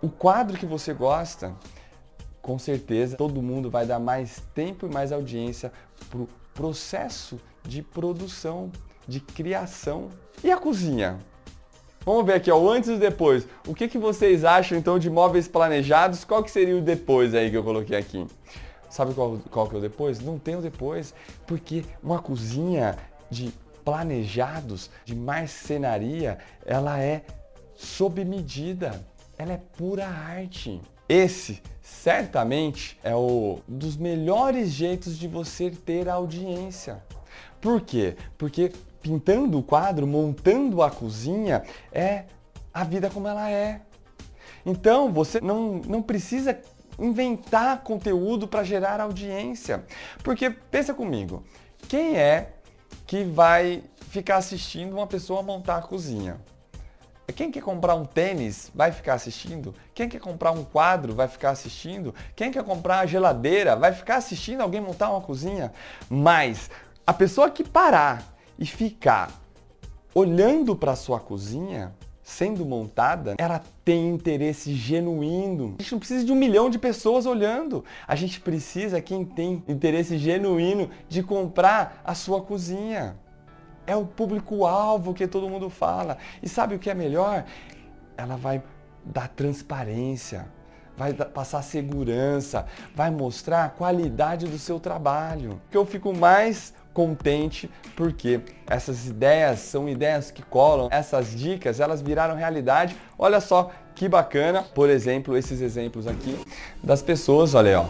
O 0.00 0.08
quadro 0.08 0.56
que 0.56 0.64
você 0.64 0.94
gosta, 0.94 1.56
com 2.40 2.56
certeza 2.56 3.16
todo 3.16 3.42
mundo 3.42 3.68
vai 3.68 3.84
dar 3.84 3.98
mais 3.98 4.40
tempo 4.54 4.86
e 4.86 4.88
mais 4.88 5.10
audiência 5.10 5.72
para 6.08 6.20
o 6.20 6.28
processo 6.54 7.40
de 7.64 7.82
produção, 7.82 8.70
de 9.08 9.18
criação. 9.18 10.08
E 10.44 10.52
a 10.52 10.56
cozinha? 10.56 11.18
Vamos 12.06 12.24
ver 12.24 12.34
aqui, 12.34 12.48
ó, 12.48 12.56
o 12.56 12.70
antes 12.70 12.88
e 12.88 12.92
o 12.92 12.98
depois. 12.98 13.48
O 13.66 13.74
que, 13.74 13.88
que 13.88 13.98
vocês 13.98 14.44
acham 14.44 14.78
então 14.78 15.00
de 15.00 15.10
móveis 15.10 15.48
planejados? 15.48 16.24
Qual 16.24 16.44
que 16.44 16.50
seria 16.52 16.76
o 16.76 16.80
depois 16.80 17.34
aí 17.34 17.50
que 17.50 17.56
eu 17.56 17.64
coloquei 17.64 17.98
aqui? 17.98 18.24
Sabe 18.88 19.14
qual, 19.14 19.36
qual 19.50 19.68
que 19.68 19.74
é 19.74 19.78
o 19.78 19.82
depois? 19.82 20.20
Não 20.20 20.38
tem 20.38 20.54
o 20.54 20.62
depois, 20.62 21.12
porque 21.44 21.84
uma 22.00 22.20
cozinha 22.20 22.96
de 23.28 23.52
planejados 23.88 24.90
de 25.02 25.16
marcenaria, 25.16 26.36
ela 26.66 27.00
é 27.00 27.22
sob 27.74 28.22
medida, 28.22 29.02
ela 29.38 29.54
é 29.54 29.60
pura 29.78 30.06
arte. 30.06 30.78
Esse 31.08 31.62
certamente 31.80 33.00
é 33.02 33.14
o 33.14 33.60
dos 33.66 33.96
melhores 33.96 34.68
jeitos 34.68 35.18
de 35.18 35.26
você 35.26 35.70
ter 35.70 36.06
audiência. 36.06 37.02
Por 37.62 37.80
quê? 37.80 38.14
Porque 38.36 38.70
pintando 39.00 39.58
o 39.58 39.62
quadro, 39.62 40.06
montando 40.06 40.82
a 40.82 40.90
cozinha, 40.90 41.62
é 41.90 42.24
a 42.74 42.84
vida 42.84 43.08
como 43.08 43.26
ela 43.26 43.50
é. 43.50 43.80
Então 44.66 45.10
você 45.10 45.40
não, 45.40 45.80
não 45.86 46.02
precisa 46.02 46.60
inventar 46.98 47.82
conteúdo 47.82 48.46
para 48.46 48.62
gerar 48.62 49.00
audiência. 49.00 49.82
Porque 50.22 50.50
pensa 50.50 50.92
comigo, 50.92 51.42
quem 51.88 52.18
é 52.18 52.57
que 53.06 53.24
vai 53.24 53.82
ficar 54.10 54.36
assistindo 54.36 54.94
uma 54.94 55.06
pessoa 55.06 55.42
montar 55.42 55.76
a 55.78 55.82
cozinha. 55.82 56.38
Quem 57.34 57.50
quer 57.50 57.62
comprar 57.62 57.94
um 57.94 58.04
tênis 58.04 58.70
vai 58.74 58.90
ficar 58.90 59.14
assistindo? 59.14 59.74
Quem 59.94 60.08
quer 60.08 60.18
comprar 60.18 60.50
um 60.50 60.64
quadro 60.64 61.14
vai 61.14 61.28
ficar 61.28 61.50
assistindo? 61.50 62.14
Quem 62.34 62.50
quer 62.50 62.64
comprar 62.64 62.98
uma 62.98 63.06
geladeira 63.06 63.76
vai 63.76 63.92
ficar 63.92 64.16
assistindo 64.16 64.62
alguém 64.62 64.80
montar 64.80 65.10
uma 65.10 65.20
cozinha? 65.20 65.72
Mas 66.08 66.70
a 67.06 67.12
pessoa 67.12 67.50
que 67.50 67.62
parar 67.62 68.34
e 68.58 68.64
ficar 68.64 69.30
olhando 70.14 70.74
para 70.74 70.96
sua 70.96 71.20
cozinha, 71.20 71.94
sendo 72.28 72.64
montada, 72.66 73.34
ela 73.38 73.62
tem 73.82 74.10
interesse 74.10 74.74
genuíno. 74.74 75.76
A 75.78 75.82
gente 75.82 75.92
não 75.92 75.98
precisa 75.98 76.24
de 76.26 76.30
um 76.30 76.36
milhão 76.36 76.68
de 76.68 76.78
pessoas 76.78 77.24
olhando. 77.24 77.82
A 78.06 78.14
gente 78.14 78.38
precisa 78.38 79.00
quem 79.00 79.24
tem 79.24 79.64
interesse 79.66 80.18
genuíno 80.18 80.90
de 81.08 81.22
comprar 81.22 82.02
a 82.04 82.14
sua 82.14 82.42
cozinha. 82.42 83.16
É 83.86 83.96
o 83.96 84.04
público-alvo 84.04 85.14
que 85.14 85.26
todo 85.26 85.48
mundo 85.48 85.70
fala. 85.70 86.18
E 86.42 86.48
sabe 86.48 86.74
o 86.74 86.78
que 86.78 86.90
é 86.90 86.94
melhor? 86.94 87.46
Ela 88.14 88.36
vai 88.36 88.62
dar 89.02 89.28
transparência, 89.28 90.50
vai 90.98 91.14
passar 91.14 91.62
segurança, 91.62 92.66
vai 92.94 93.10
mostrar 93.10 93.64
a 93.64 93.68
qualidade 93.70 94.46
do 94.46 94.58
seu 94.58 94.78
trabalho. 94.78 95.58
Que 95.70 95.78
eu 95.78 95.86
fico 95.86 96.14
mais 96.14 96.74
contente 96.98 97.70
porque 97.94 98.40
essas 98.66 99.06
ideias 99.06 99.60
são 99.60 99.88
ideias 99.88 100.32
que 100.32 100.42
colam, 100.42 100.88
essas 100.90 101.30
dicas 101.30 101.78
elas 101.78 102.02
viraram 102.02 102.34
realidade. 102.34 102.96
Olha 103.16 103.40
só 103.40 103.70
que 103.94 104.08
bacana, 104.08 104.64
por 104.74 104.90
exemplo, 104.90 105.36
esses 105.36 105.60
exemplos 105.60 106.08
aqui 106.08 106.36
das 106.82 107.00
pessoas, 107.00 107.54
olha 107.54 107.70
aí, 107.70 107.76
ó, 107.76 107.84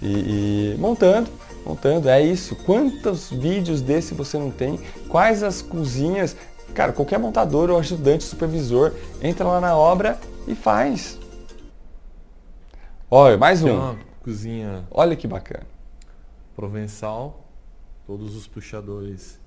e, 0.00 0.74
e 0.74 0.76
montando, 0.78 1.28
montando, 1.66 2.08
é 2.08 2.22
isso. 2.22 2.54
Quantos 2.64 3.30
vídeos 3.30 3.80
desse 3.80 4.14
você 4.14 4.38
não 4.38 4.52
tem? 4.52 4.78
Quais 5.08 5.42
as 5.42 5.60
cozinhas? 5.60 6.36
Cara, 6.72 6.92
qualquer 6.92 7.18
montador 7.18 7.68
ou 7.68 7.78
ajudante, 7.80 8.22
supervisor, 8.22 8.92
entra 9.20 9.44
lá 9.44 9.60
na 9.60 9.76
obra 9.76 10.20
e 10.46 10.54
faz. 10.54 11.18
Olha, 13.10 13.36
mais 13.36 13.60
um. 13.64 13.74
Uma 13.74 13.98
cozinha. 14.22 14.84
Olha 14.88 15.16
que 15.16 15.26
bacana. 15.26 15.66
Provençal 16.54 17.41
todos 18.06 18.36
os 18.36 18.46
puxadores 18.46 19.40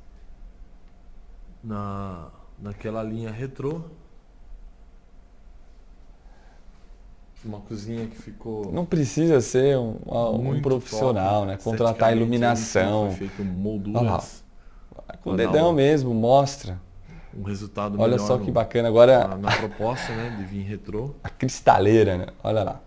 na, 1.63 2.27
naquela 2.59 3.03
linha 3.03 3.31
retrô. 3.31 3.81
Uma 7.43 7.59
cozinha 7.59 8.07
que 8.07 8.15
ficou. 8.15 8.71
Não 8.71 8.85
precisa 8.85 9.39
ser 9.39 9.77
um, 9.77 9.99
um 10.07 10.61
profissional, 10.61 11.41
top, 11.41 11.47
né? 11.47 11.57
Contratar 11.63 12.15
iluminação. 12.15 13.11
Foi 13.11 13.27
feito 13.27 13.43
molduras. 13.43 14.43
com 15.21 15.31
o 15.31 15.35
dedão 15.35 15.71
mesmo, 15.71 16.11
mostra. 16.11 16.81
Um 17.37 17.43
resultado 17.43 17.99
Olha 17.99 18.17
só 18.17 18.39
que 18.39 18.49
bacana. 18.49 18.87
Agora. 18.87 19.27
Na, 19.27 19.37
na 19.37 19.57
proposta, 19.57 20.15
né? 20.15 20.35
De 20.37 20.43
vir 20.43 20.63
retrô. 20.63 21.13
A 21.23 21.29
cristaleira, 21.29 22.17
né? 22.17 22.27
Olha 22.43 22.63
lá. 22.63 22.81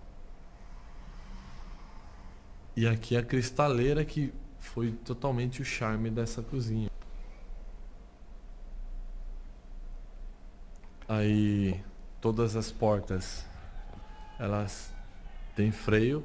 E 2.74 2.86
aqui 2.86 3.16
a 3.16 3.22
cristaleira 3.22 4.04
que 4.04 4.32
foi 4.58 4.92
totalmente 4.92 5.62
o 5.62 5.64
charme 5.64 6.10
dessa 6.10 6.42
cozinha. 6.42 6.90
Aí 11.08 11.80
todas 12.20 12.54
as 12.54 12.70
portas 12.70 13.46
elas 14.38 14.92
têm 15.56 15.72
freio. 15.72 16.24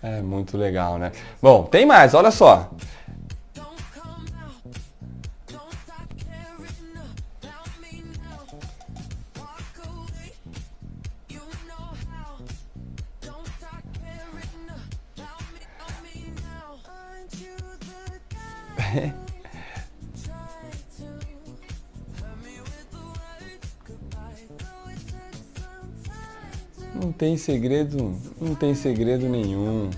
É 0.00 0.22
muito 0.22 0.56
legal, 0.56 0.96
né? 0.96 1.10
Bom, 1.42 1.64
tem 1.64 1.84
mais, 1.84 2.14
olha 2.14 2.30
só. 2.30 2.70
Não 26.94 27.12
tem 27.12 27.36
segredo, 27.36 28.16
não 28.40 28.56
tem 28.56 28.74
segredo 28.74 29.28
nenhum. 29.28 29.88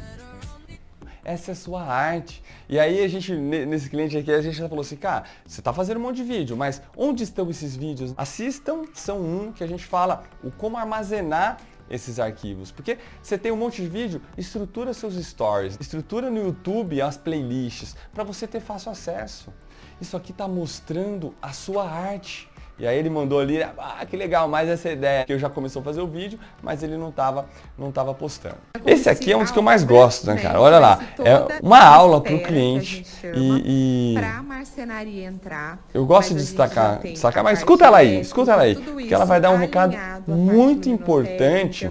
Essa 1.25 1.51
é 1.51 1.53
a 1.53 1.57
sua 1.57 1.83
arte. 1.83 2.43
E 2.69 2.79
aí 2.79 3.03
a 3.03 3.09
gente, 3.09 3.33
nesse 3.35 3.89
cliente 3.89 4.17
aqui, 4.19 4.31
a 4.31 4.43
gente 4.43 4.57
já 4.57 4.69
falou 4.69 4.83
assim, 4.83 4.97
cara, 4.97 5.25
você 5.47 5.61
está 5.61 5.73
fazendo 5.73 5.97
um 5.97 6.03
monte 6.03 6.17
de 6.17 6.25
vídeo, 6.25 6.57
mas 6.57 6.83
onde 6.95 7.25
estão 7.25 7.49
esses 7.49 7.75
vídeos? 7.75 8.13
Assistam, 8.17 8.83
são 8.95 9.21
um 9.21 9.53
que 9.53 9.65
a 9.65 9.67
gente 9.67 9.85
fala 9.85 10.25
o 10.45 10.51
como 10.51 10.77
armazenar 10.77 11.59
esses 11.91 12.19
arquivos. 12.21 12.71
Porque 12.71 12.99
você 13.23 13.37
tem 13.37 13.51
um 13.53 13.57
monte 13.57 13.83
de 13.83 13.89
vídeo, 13.89 14.23
estrutura 14.39 14.95
seus 14.95 15.15
stories, 15.15 15.77
estrutura 15.81 16.31
no 16.31 16.39
YouTube 16.39 17.03
as 17.03 17.17
playlists 17.17 17.97
para 18.15 18.25
você 18.25 18.47
ter 18.47 18.61
fácil 18.61 18.93
acesso. 18.93 19.53
Isso 20.01 20.17
aqui 20.17 20.31
está 20.31 20.49
mostrando 20.49 21.35
a 21.43 21.53
sua 21.53 21.91
arte. 21.91 22.50
E 22.81 22.87
aí 22.87 22.99
ele 22.99 23.11
mandou 23.11 23.39
ali, 23.39 23.63
ah, 23.63 24.07
que 24.09 24.17
legal, 24.17 24.49
mais 24.49 24.67
essa 24.67 24.91
ideia. 24.91 25.27
Que 25.27 25.35
eu 25.35 25.39
já 25.39 25.51
começou 25.51 25.81
a 25.81 25.85
fazer 25.85 26.01
o 26.01 26.07
vídeo, 26.07 26.41
mas 26.63 26.83
ele 26.83 26.97
não 26.97 27.11
estava 27.11 27.45
não 27.77 27.93
tava 27.93 28.15
postando. 28.15 28.57
Esse 28.87 29.11
aqui 29.11 29.31
é 29.31 29.37
um 29.37 29.41
dos 29.41 29.51
que 29.51 29.59
eu 29.59 29.63
mais 29.63 29.85
gosto, 29.85 30.27
né, 30.27 30.41
cara? 30.41 30.59
Olha 30.59 30.79
lá, 30.79 30.99
é 31.19 31.61
uma 31.63 31.85
aula 31.85 32.23
para 32.23 32.35
o 32.35 32.43
cliente. 32.43 33.05
E, 33.35 34.15
e... 34.15 34.19
Para 34.19 34.43
marcenaria 34.43 35.27
entrar. 35.27 35.79
Eu 35.93 36.07
gosto 36.07 36.31
de 36.31 36.41
destacar, 36.41 37.01
destacar, 37.01 37.45
mas 37.45 37.59
escuta 37.59 37.85
ela 37.85 37.99
aí, 37.99 38.21
escuta 38.21 38.53
ela 38.53 38.63
aí. 38.63 38.75
Que 38.75 39.13
ela 39.13 39.27
vai 39.27 39.43
dar 39.43 39.51
um 39.51 39.59
recado 39.59 39.95
muito 40.27 40.89
importante. 40.89 41.91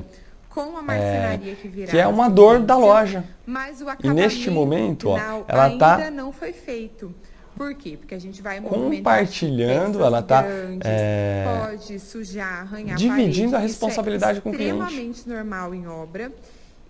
Com 0.49 0.75
a 0.75 0.81
marcenaria 0.81 1.53
que 1.53 1.67
virá. 1.67 1.91
Que 1.91 1.99
é 1.99 2.07
uma 2.07 2.27
dor 2.27 2.61
da 2.61 2.75
loja. 2.75 3.23
Mas 3.45 3.79
o 3.79 3.85
e 4.03 4.09
neste 4.09 4.49
momento, 4.49 5.09
ó, 5.09 5.19
ela 5.47 5.77
tá 5.77 5.97
ainda 5.97 6.09
não 6.09 6.31
foi 6.31 6.51
feito. 6.51 7.13
Por 7.55 7.73
quê? 7.73 7.97
Porque 7.97 8.15
a 8.15 8.19
gente 8.19 8.41
vai 8.41 8.61
compartilhando, 8.61 10.03
ela 10.03 10.19
está 10.19 10.45
é, 10.83 11.45
pode 11.45 11.99
sujar, 11.99 12.61
arranhar 12.61 12.97
dividindo 12.97 13.51
parede. 13.51 13.55
a 13.55 13.59
responsabilidade 13.59 14.37
é 14.37 14.41
com 14.41 14.49
o 14.49 14.53
cliente. 14.53 14.81
Extremamente 14.81 15.29
normal 15.29 15.75
em 15.75 15.87
obra. 15.87 16.31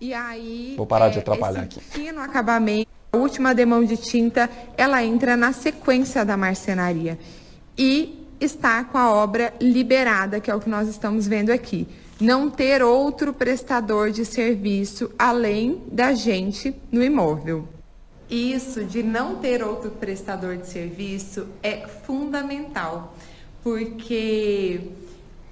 E 0.00 0.14
aí 0.14 0.74
vou 0.76 0.86
parar 0.86 1.06
é, 1.06 1.10
de 1.10 1.18
atrapalhar 1.18 1.62
aqui. 1.62 1.80
Fino 1.80 2.20
acabamento, 2.20 2.88
a 3.12 3.16
última 3.16 3.54
demão 3.54 3.84
de 3.84 3.96
tinta, 3.96 4.48
ela 4.76 5.04
entra 5.04 5.36
na 5.36 5.52
sequência 5.52 6.24
da 6.24 6.36
marcenaria 6.36 7.18
e 7.76 8.26
está 8.40 8.84
com 8.84 8.96
a 8.96 9.12
obra 9.12 9.52
liberada, 9.60 10.40
que 10.40 10.50
é 10.50 10.54
o 10.54 10.60
que 10.60 10.70
nós 10.70 10.88
estamos 10.88 11.26
vendo 11.26 11.50
aqui. 11.50 11.86
Não 12.20 12.50
ter 12.50 12.82
outro 12.82 13.32
prestador 13.32 14.10
de 14.10 14.24
serviço 14.24 15.10
além 15.18 15.82
da 15.90 16.12
gente 16.12 16.74
no 16.92 17.02
imóvel. 17.02 17.66
Isso 18.30 18.84
de 18.84 19.02
não 19.02 19.36
ter 19.36 19.60
outro 19.60 19.90
prestador 19.90 20.56
de 20.56 20.68
serviço 20.68 21.48
é 21.64 21.88
fundamental, 21.88 23.12
porque 23.60 24.92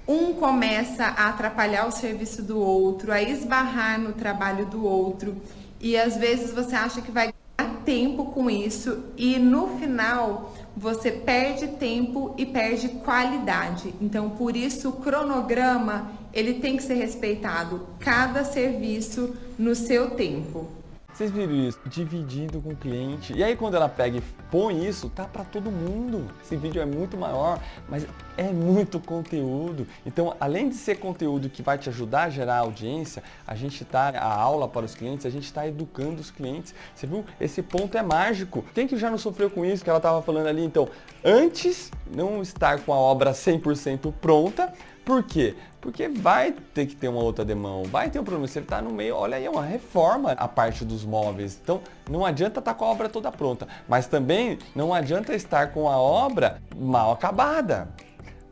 um 0.07 0.33
começa 0.35 1.05
a 1.05 1.29
atrapalhar 1.29 1.87
o 1.87 1.91
serviço 1.91 2.41
do 2.41 2.59
outro, 2.59 3.11
a 3.11 3.21
esbarrar 3.21 4.01
no 4.01 4.12
trabalho 4.12 4.64
do 4.67 4.85
outro, 4.85 5.37
e 5.81 5.97
às 5.97 6.17
vezes 6.17 6.53
você 6.53 6.77
acha 6.77 7.01
que 7.03 7.11
vai 7.11 7.33
ganhar 7.59 7.83
tempo 7.85 8.27
com 8.27 8.49
isso 8.49 9.05
e 9.17 9.38
no 9.38 9.79
final 9.79 10.55
você 10.77 11.11
perde 11.11 11.67
tempo 11.69 12.33
e 12.38 12.47
perde 12.47 12.88
qualidade. 12.88 13.93
Então, 14.01 14.31
por 14.31 14.57
isso 14.57 14.91
o 14.91 14.93
cronograma, 14.93 16.12
ele 16.33 16.55
tem 16.55 16.77
que 16.77 16.83
ser 16.85 16.95
respeitado, 16.95 17.88
cada 17.99 18.45
serviço 18.45 19.35
no 19.59 19.75
seu 19.75 20.11
tempo. 20.11 20.78
Vocês 21.19 21.33
viram 21.33 21.53
isso? 21.53 21.81
Dividindo 21.85 22.61
com 22.61 22.69
o 22.69 22.77
cliente. 22.77 23.33
E 23.37 23.43
aí 23.43 23.57
quando 23.57 23.75
ela 23.75 23.89
pega 23.89 24.19
e 24.19 24.23
põe 24.53 24.87
isso, 24.87 25.09
tá 25.09 25.25
para 25.25 25.43
todo 25.43 25.69
mundo. 25.69 26.31
Esse 26.41 26.55
vídeo 26.55 26.81
é 26.81 26.87
muito 26.87 27.17
maior, 27.17 27.61
mas 27.89 28.07
é 28.37 28.45
muito 28.53 29.01
conteúdo. 29.01 29.85
Então, 30.07 30.37
além 30.39 30.69
de 30.69 30.77
ser 30.77 31.01
conteúdo 31.01 31.51
que 31.51 31.61
vai 31.61 31.77
te 31.77 31.89
ajudar 31.89 32.23
a 32.23 32.31
gerar 32.31 32.59
audiência, 32.59 33.21
a 33.45 33.57
gente 33.57 33.85
tá 33.85 34.11
a 34.11 34.33
aula 34.33 34.69
para 34.69 34.87
os 34.87 34.95
clientes, 34.95 35.27
a 35.27 35.31
gente 35.31 35.47
está 35.47 35.67
educando 35.67 36.21
os 36.21 36.31
clientes. 36.31 36.73
Você 36.95 37.05
viu? 37.05 37.25
Esse 37.41 37.65
ponto 37.65 37.99
é 37.99 38.03
mágico. 38.03 38.65
Quem 38.73 38.87
que 38.87 38.97
já 38.97 39.11
não 39.11 39.19
sofreu 39.19 39.51
com 39.51 39.65
isso 39.65 39.83
que 39.83 39.91
ela 39.91 39.99
estava 39.99 40.23
falando 40.23 40.47
ali? 40.47 40.63
Então, 40.63 40.89
antes 41.25 41.91
não 42.15 42.41
estar 42.41 42.79
com 42.83 42.93
a 42.93 42.97
obra 42.97 43.33
100% 43.33 44.15
pronta, 44.21 44.73
por 45.05 45.23
quê? 45.23 45.57
Porque 45.81 46.09
vai 46.09 46.53
ter 46.75 46.87
que 46.87 46.97
ter 46.97 47.09
uma 47.09 47.23
outra 47.23 47.45
demão, 47.45 47.85
vai 47.85 48.11
ter 48.11 48.19
um 48.19 48.25
problema. 48.25 48.49
Você 48.49 48.59
está 48.59 48.83
no 48.83 48.91
meio, 48.91 49.14
olha 49.14 49.37
aí, 49.37 49.45
é 49.45 49.51
uma 49.51 49.64
reforma 49.64 50.33
a 50.33 50.49
parte 50.49 50.85
dos 50.85 51.05
móveis. 51.05 51.59
Então, 51.62 51.81
não 52.11 52.25
adianta 52.25 52.59
estar 52.59 52.73
tá 52.73 52.79
com 52.79 52.85
a 52.85 52.88
obra 52.88 53.09
toda 53.09 53.31
pronta, 53.31 53.69
mas 53.88 54.07
também 54.07 54.59
não 54.75 54.93
adianta 54.93 55.35
estar 55.35 55.73
com 55.73 55.88
a 55.88 55.97
obra 55.97 56.61
mal 56.77 57.12
acabada. 57.12 57.88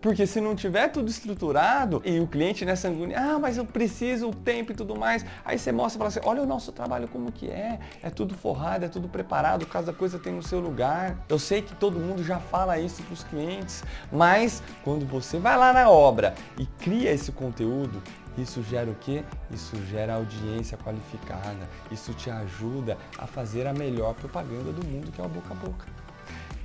Porque 0.01 0.27
se 0.27 0.41
não 0.41 0.55
tiver 0.55 0.89
tudo 0.89 1.09
estruturado 1.09 2.03
e 2.05 2.21
o 2.21 2.27
cliente 2.27 2.65
nessa 2.65 2.89
angústia, 2.89 3.19
ah, 3.19 3.39
mas 3.39 3.57
eu 3.57 3.65
preciso 3.65 4.29
o 4.29 4.35
tempo 4.35 4.73
e 4.73 4.75
tudo 4.75 4.97
mais, 4.97 5.25
aí 5.45 5.59
você 5.59 5.73
mostra 5.73 5.97
e 5.97 5.99
fala 5.99 6.09
assim, 6.09 6.21
olha 6.25 6.43
o 6.43 6.47
nosso 6.47 6.71
trabalho 6.73 7.09
como 7.09 7.33
que 7.33 7.49
é, 7.49 7.79
é 8.03 8.11
tudo 8.11 8.35
forrado, 8.35 8.85
é 8.85 8.89
tudo 8.89 9.09
preparado, 9.09 9.67
cada 9.67 9.93
coisa 9.93 10.19
tem 10.19 10.33
no 10.33 10.43
seu 10.43 10.61
lugar. 10.61 11.19
Eu 11.29 11.39
sei 11.39 11.63
que 11.63 11.75
todo 11.75 11.99
mundo 11.99 12.23
já 12.23 12.39
fala 12.39 12.79
isso 12.79 13.03
para 13.03 13.15
os 13.15 13.25
clientes, 13.25 13.83
mas 14.13 14.63
quando 14.85 15.07
você 15.07 15.39
vai 15.39 15.57
lá 15.57 15.73
na 15.73 15.91
obra 15.91 16.35
e 16.59 16.67
cria 16.67 17.11
esse 17.11 17.33
conteúdo, 17.33 18.03
isso 18.37 18.63
gera 18.63 18.91
o 18.91 18.95
quê? 18.95 19.25
Isso 19.51 19.77
gera 19.87 20.15
audiência 20.15 20.77
qualificada. 20.77 21.69
Isso 21.91 22.13
te 22.13 22.31
ajuda 22.31 22.99
a 23.17 23.27
fazer 23.27 23.67
a 23.67 23.73
melhor 23.73 24.15
propaganda 24.15 24.73
do 24.73 24.87
mundo, 24.87 25.11
que 25.11 25.21
é 25.21 25.25
o 25.25 25.29
boca 25.29 25.53
a 25.53 25.57
boca. 25.57 25.87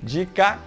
Dica 0.04 0.60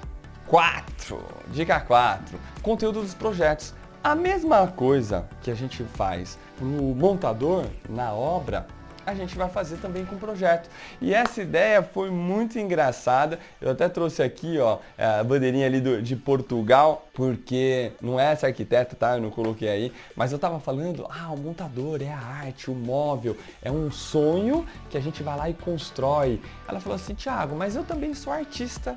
4. 0.46 1.18
Dica 1.48 1.80
4. 1.80 2.38
Conteúdo 2.62 3.00
dos 3.00 3.14
projetos. 3.14 3.74
A 4.02 4.14
mesma 4.14 4.66
coisa 4.66 5.26
que 5.42 5.50
a 5.50 5.54
gente 5.54 5.82
faz 5.94 6.38
para 6.56 6.66
o 6.66 6.94
montador 6.94 7.64
na 7.88 8.12
obra, 8.12 8.66
a 9.06 9.14
gente 9.14 9.36
vai 9.36 9.48
fazer 9.48 9.76
também 9.76 10.04
com 10.04 10.16
o 10.16 10.18
projeto. 10.18 10.68
E 11.00 11.14
essa 11.14 11.42
ideia 11.42 11.82
foi 11.82 12.10
muito 12.10 12.58
engraçada. 12.58 13.38
Eu 13.60 13.70
até 13.70 13.88
trouxe 13.88 14.22
aqui, 14.22 14.58
ó, 14.58 14.78
a 14.98 15.22
bandeirinha 15.24 15.66
ali 15.66 15.80
do, 15.80 16.02
de 16.02 16.16
Portugal, 16.16 17.06
porque 17.14 17.92
não 18.00 18.18
é 18.18 18.32
essa 18.32 18.46
arquiteta, 18.46 18.94
tá? 18.96 19.16
Eu 19.16 19.22
não 19.22 19.30
coloquei 19.30 19.68
aí, 19.68 19.92
mas 20.14 20.32
eu 20.32 20.38
tava 20.38 20.58
falando, 20.60 21.06
ah, 21.08 21.32
o 21.32 21.38
montador 21.38 22.02
é 22.02 22.10
a 22.10 22.18
arte, 22.18 22.70
o 22.70 22.74
móvel, 22.74 23.36
é 23.62 23.70
um 23.70 23.90
sonho 23.90 24.66
que 24.90 24.96
a 24.96 25.00
gente 25.00 25.22
vai 25.22 25.36
lá 25.36 25.50
e 25.50 25.54
constrói. 25.54 26.40
Ela 26.68 26.80
falou 26.80 26.96
assim, 26.96 27.14
Thiago, 27.14 27.56
mas 27.56 27.76
eu 27.76 27.84
também 27.84 28.14
sou 28.14 28.32
artista 28.32 28.96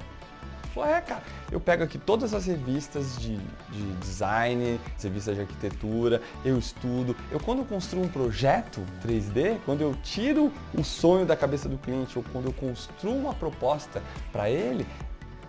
falou, 0.78 0.86
é, 0.86 1.02
cara, 1.02 1.24
eu 1.52 1.60
pego 1.60 1.84
aqui 1.84 1.98
todas 1.98 2.34
as 2.34 2.46
revistas 2.46 3.18
de, 3.18 3.38
de 3.70 3.94
design, 4.00 4.80
revistas 5.02 5.36
de 5.36 5.42
arquitetura, 5.42 6.22
eu 6.46 6.58
estudo. 6.58 7.16
Eu 7.32 7.40
quando 7.40 7.60
eu 7.60 7.66
construo 7.66 8.04
um 8.04 8.08
projeto 8.08 8.82
3D, 9.06 9.58
quando 9.66 9.82
eu 9.82 9.96
tiro 10.04 10.52
o 10.78 10.84
sonho 10.84 11.26
da 11.26 11.36
cabeça 11.36 11.68
do 11.68 11.78
cliente 11.78 12.18
ou 12.18 12.24
quando 12.32 12.46
eu 12.46 12.54
construo 12.54 13.16
uma 13.16 13.34
proposta 13.34 14.02
para 14.32 14.50
ele, 14.50 14.86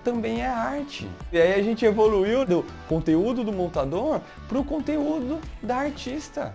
também 0.02 0.40
é 0.40 0.48
arte. 0.48 1.08
E 1.30 1.38
aí 1.38 1.60
a 1.60 1.62
gente 1.62 1.84
evoluiu 1.84 2.46
do 2.46 2.64
conteúdo 2.88 3.44
do 3.44 3.52
montador 3.52 4.20
para 4.48 4.58
o 4.58 4.64
conteúdo 4.64 5.38
da 5.62 5.76
artista 5.76 6.54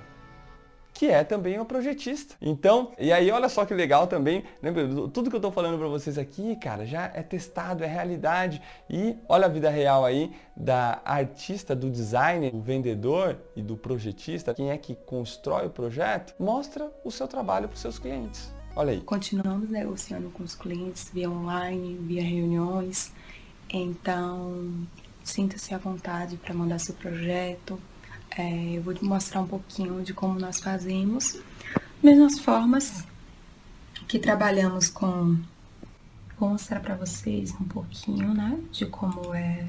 que 0.94 1.08
é 1.08 1.24
também 1.24 1.58
uma 1.58 1.66
projetista. 1.66 2.36
Então, 2.42 2.92
e 3.00 3.12
aí 3.12 3.32
olha 3.32 3.50
só 3.50 3.66
que 3.66 3.74
legal 3.74 4.08
também, 4.08 4.44
lembra, 4.62 4.88
tudo 5.10 5.30
que 5.30 5.36
eu 5.36 5.40
estou 5.40 5.52
falando 5.52 5.78
para 5.78 5.88
vocês 5.88 6.18
aqui, 6.18 6.56
cara, 6.56 6.86
já 6.86 7.12
é 7.14 7.24
testado, 7.24 7.84
é 7.84 7.88
realidade. 7.88 8.62
E 8.90 9.18
olha 9.28 9.46
a 9.46 9.50
vida 9.50 9.70
real 9.70 10.06
aí 10.06 10.32
da 10.56 11.02
artista, 11.04 11.76
do 11.76 11.90
designer, 11.90 12.52
do 12.52 12.62
vendedor 12.62 13.38
e 13.56 13.62
do 13.62 13.76
projetista, 13.76 14.54
quem 14.54 14.70
é 14.70 14.78
que 14.78 14.96
constrói 14.96 15.66
o 15.66 15.70
projeto, 15.70 16.36
mostra 16.40 16.92
o 17.04 17.12
seu 17.12 17.28
trabalho 17.28 17.68
para 17.68 17.76
os 17.76 17.82
seus 17.82 17.98
clientes. 17.98 18.54
Olha 18.76 18.92
aí. 18.92 19.02
Continuamos 19.02 19.70
negociando 19.70 20.30
com 20.30 20.44
os 20.44 20.56
clientes 20.56 21.10
via 21.14 21.30
online, 21.30 21.96
via 22.02 22.24
reuniões. 22.24 23.12
Então, 23.70 24.86
sinta-se 25.24 25.74
à 25.74 25.78
vontade 25.78 26.38
para 26.38 26.54
mandar 26.54 26.80
seu 26.80 26.96
projeto, 26.96 27.80
é, 28.38 28.78
eu 28.78 28.82
vou 28.82 28.94
te 28.94 29.04
mostrar 29.04 29.42
um 29.42 29.48
pouquinho 29.48 30.02
de 30.02 30.14
como 30.14 30.40
nós 30.40 30.60
fazemos. 30.60 31.38
Mesmas 32.02 32.40
formas 32.40 33.04
que 34.08 34.20
trabalhamos 34.20 34.90
com. 34.90 35.38
Vou 36.40 36.50
mostrar 36.50 36.80
para 36.80 36.96
vocês 36.96 37.54
um 37.60 37.64
pouquinho, 37.64 38.34
né? 38.34 38.58
De 38.72 38.86
como 38.86 39.34
é 39.34 39.66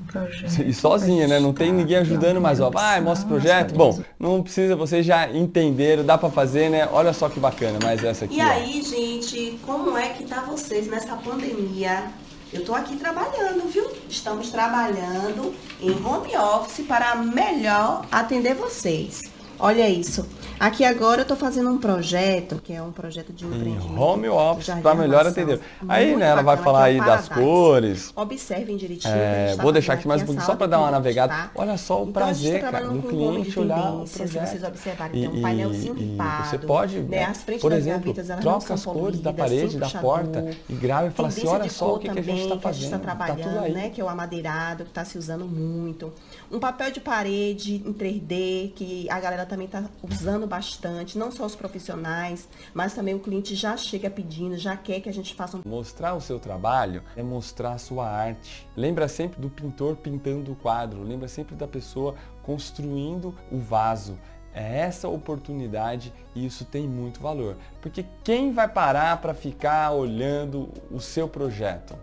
o 0.00 0.04
projeto. 0.04 0.62
E 0.62 0.74
sozinha, 0.74 1.26
né? 1.28 1.38
Não 1.38 1.52
tem 1.52 1.72
ninguém 1.72 1.98
ajudando, 1.98 2.40
mas 2.40 2.60
ó, 2.60 2.70
vai, 2.70 3.00
mostra 3.00 3.26
o 3.26 3.28
projeto. 3.28 3.74
Bom, 3.74 4.02
não 4.18 4.42
precisa, 4.42 4.76
vocês 4.76 5.06
já 5.06 5.30
entenderam, 5.30 6.04
dá 6.04 6.18
para 6.18 6.30
fazer, 6.30 6.68
né? 6.68 6.88
Olha 6.92 7.12
só 7.12 7.28
que 7.28 7.40
bacana, 7.40 7.78
mais 7.82 8.02
essa 8.02 8.24
aqui. 8.24 8.36
E 8.36 8.40
aí, 8.40 8.82
gente, 8.82 9.58
como 9.64 9.96
é 9.96 10.08
que 10.10 10.24
tá 10.24 10.42
vocês 10.42 10.88
nessa 10.88 11.16
pandemia? 11.16 12.10
Eu 12.50 12.60
estou 12.60 12.74
aqui 12.74 12.96
trabalhando, 12.96 13.68
viu? 13.68 13.90
Estamos 14.08 14.50
trabalhando 14.50 15.54
em 15.82 15.90
home 15.90 16.34
office 16.34 16.86
para 16.86 17.14
melhor 17.16 18.06
atender 18.10 18.54
vocês. 18.54 19.24
Olha 19.58 19.88
isso. 19.88 20.24
Aqui 20.58 20.84
agora 20.84 21.20
eu 21.20 21.22
estou 21.22 21.36
fazendo 21.36 21.70
um 21.70 21.78
projeto, 21.78 22.60
que 22.62 22.72
é 22.72 22.82
um 22.82 22.90
projeto 22.90 23.32
de 23.32 23.44
empreendimento. 23.44 23.92
Em 23.92 23.98
home 23.98 24.28
office 24.28 24.74
para 24.82 24.94
melhor 24.94 25.24
atender. 25.24 25.60
Aí, 25.88 26.16
né, 26.16 26.26
ela 26.26 26.42
vai 26.42 26.56
falar 26.56 26.84
aí 26.84 26.98
das 26.98 27.28
cores. 27.28 28.12
Observem 28.16 28.76
direitinho. 28.76 29.14
É, 29.14 29.54
vou 29.56 29.70
deixar 29.72 29.92
aqui 29.94 30.08
mais 30.08 30.22
um 30.22 30.26
pouquinho 30.26 30.44
só 30.44 30.56
para 30.56 30.66
dar 30.66 30.80
uma 30.80 30.90
navegada. 30.90 31.32
Tá? 31.32 31.50
Olha 31.54 31.76
só 31.76 32.00
o 32.00 32.02
então, 32.02 32.12
prazer, 32.12 32.60
cara, 32.60 32.80
do 32.80 33.02
cliente 33.02 33.58
olhar 33.58 33.92
o 33.92 34.04
projeto. 34.04 34.28
Se 34.28 34.38
vocês 34.38 34.64
observarem, 34.64 35.20
tem 35.20 35.38
um 35.38 35.42
painelzinho 35.42 35.94
limpado. 35.94 36.48
Você 36.48 36.58
pode, 36.58 36.98
né, 37.00 37.32
por 37.60 37.72
exemplo, 37.72 38.14
troca 38.40 38.74
as 38.74 38.84
cores 38.84 39.20
da 39.20 39.32
parede, 39.32 39.76
da 39.76 39.90
porta 39.90 40.50
e 40.68 40.74
grava 40.74 41.06
e 41.06 41.10
fala 41.10 41.28
assim, 41.28 41.46
olha 41.46 41.68
só 41.70 41.94
o 41.94 41.98
que, 41.98 42.08
que 42.08 42.18
a 42.18 42.22
gente 42.22 42.42
está 42.42 42.58
fazendo. 42.58 42.84
está 42.84 42.98
trabalhando, 42.98 43.62
tá 43.62 43.68
né, 43.68 43.90
que 43.90 44.00
é 44.00 44.04
o 44.04 44.08
amadeirado, 44.08 44.84
que 44.84 44.90
está 44.90 45.04
se 45.04 45.16
usando 45.16 45.44
muito. 45.44 46.12
Um 46.50 46.58
papel 46.58 46.90
de 46.90 47.00
parede 47.00 47.76
em 47.86 47.92
3D, 47.92 48.72
que 48.74 49.06
a 49.08 49.20
galera 49.20 49.46
também 49.48 49.66
está 49.66 49.84
usando 50.02 50.46
bastante, 50.46 51.18
não 51.18 51.32
só 51.32 51.46
os 51.46 51.56
profissionais, 51.56 52.48
mas 52.72 52.94
também 52.94 53.14
o 53.14 53.18
cliente 53.18 53.54
já 53.54 53.76
chega 53.76 54.08
pedindo, 54.08 54.56
já 54.56 54.76
quer 54.76 55.00
que 55.00 55.08
a 55.08 55.12
gente 55.12 55.34
faça 55.34 55.56
um... 55.56 55.62
Mostrar 55.64 56.14
o 56.14 56.20
seu 56.20 56.38
trabalho 56.38 57.02
é 57.16 57.22
mostrar 57.22 57.72
a 57.72 57.78
sua 57.78 58.08
arte. 58.08 58.68
Lembra 58.76 59.08
sempre 59.08 59.40
do 59.40 59.48
pintor 59.48 59.96
pintando 59.96 60.52
o 60.52 60.56
quadro, 60.56 61.02
lembra 61.02 61.26
sempre 61.26 61.56
da 61.56 61.66
pessoa 61.66 62.14
construindo 62.42 63.34
o 63.50 63.58
vaso. 63.58 64.18
É 64.54 64.78
essa 64.80 65.08
oportunidade 65.08 66.12
e 66.34 66.44
isso 66.44 66.64
tem 66.64 66.86
muito 66.86 67.20
valor. 67.20 67.56
Porque 67.80 68.04
quem 68.24 68.52
vai 68.52 68.68
parar 68.68 69.20
para 69.20 69.34
ficar 69.34 69.92
olhando 69.92 70.68
o 70.90 71.00
seu 71.00 71.28
projeto? 71.28 71.96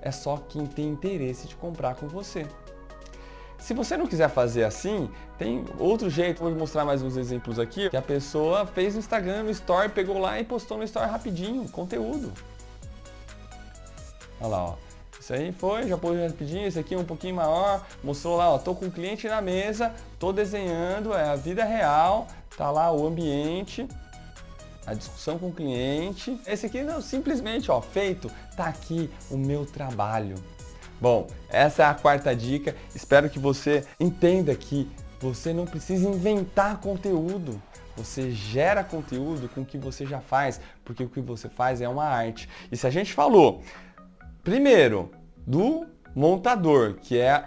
É 0.00 0.10
só 0.10 0.36
quem 0.36 0.66
tem 0.66 0.88
interesse 0.88 1.48
de 1.48 1.56
comprar 1.56 1.94
com 1.94 2.06
você. 2.06 2.46
Se 3.58 3.74
você 3.74 3.96
não 3.96 4.06
quiser 4.06 4.28
fazer 4.28 4.64
assim, 4.64 5.10
tem 5.36 5.64
outro 5.78 6.08
jeito. 6.08 6.42
Vou 6.42 6.50
mostrar 6.52 6.84
mais 6.84 7.02
uns 7.02 7.16
exemplos 7.16 7.58
aqui. 7.58 7.90
Que 7.90 7.96
a 7.96 8.02
pessoa 8.02 8.66
fez 8.66 8.94
no 8.94 9.00
Instagram, 9.00 9.42
no 9.42 9.50
Story, 9.50 9.88
pegou 9.88 10.18
lá 10.18 10.40
e 10.40 10.44
postou 10.44 10.78
no 10.78 10.84
Story 10.84 11.10
rapidinho, 11.10 11.68
conteúdo. 11.68 12.32
Olha 14.40 14.48
lá, 14.48 14.64
ó. 14.64 14.74
Isso 15.20 15.34
aí 15.34 15.52
foi, 15.52 15.88
já 15.88 15.98
pôs 15.98 16.18
rapidinho, 16.18 16.66
esse 16.66 16.78
aqui 16.78 16.94
é 16.94 16.98
um 16.98 17.04
pouquinho 17.04 17.34
maior, 17.34 17.84
mostrou 18.02 18.36
lá, 18.36 18.50
ó, 18.50 18.56
tô 18.56 18.74
com 18.74 18.86
o 18.86 18.90
cliente 18.90 19.28
na 19.28 19.42
mesa, 19.42 19.92
tô 20.18 20.32
desenhando, 20.32 21.12
é 21.12 21.28
a 21.28 21.34
vida 21.34 21.64
real, 21.64 22.28
tá 22.56 22.70
lá 22.70 22.90
o 22.92 23.06
ambiente, 23.06 23.86
a 24.86 24.94
discussão 24.94 25.38
com 25.38 25.48
o 25.48 25.52
cliente. 25.52 26.40
Esse 26.46 26.64
aqui 26.64 26.82
não, 26.82 27.02
simplesmente, 27.02 27.70
ó, 27.70 27.82
feito, 27.82 28.30
tá 28.56 28.66
aqui 28.66 29.10
o 29.30 29.36
meu 29.36 29.66
trabalho. 29.66 30.36
Bom, 31.00 31.28
essa 31.48 31.84
é 31.84 31.86
a 31.86 31.94
quarta 31.94 32.34
dica. 32.34 32.74
Espero 32.94 33.30
que 33.30 33.38
você 33.38 33.84
entenda 34.00 34.54
que 34.54 34.90
você 35.20 35.52
não 35.52 35.64
precisa 35.64 36.08
inventar 36.08 36.80
conteúdo. 36.80 37.60
Você 37.96 38.30
gera 38.30 38.82
conteúdo 38.82 39.48
com 39.48 39.62
o 39.62 39.64
que 39.64 39.78
você 39.78 40.04
já 40.06 40.20
faz, 40.20 40.60
porque 40.84 41.02
o 41.02 41.08
que 41.08 41.20
você 41.20 41.48
faz 41.48 41.80
é 41.80 41.88
uma 41.88 42.04
arte. 42.04 42.48
E 42.70 42.76
se 42.76 42.86
a 42.86 42.90
gente 42.90 43.12
falou, 43.12 43.62
primeiro, 44.42 45.10
do 45.46 45.86
montador, 46.14 46.94
que 46.94 47.18
é 47.18 47.44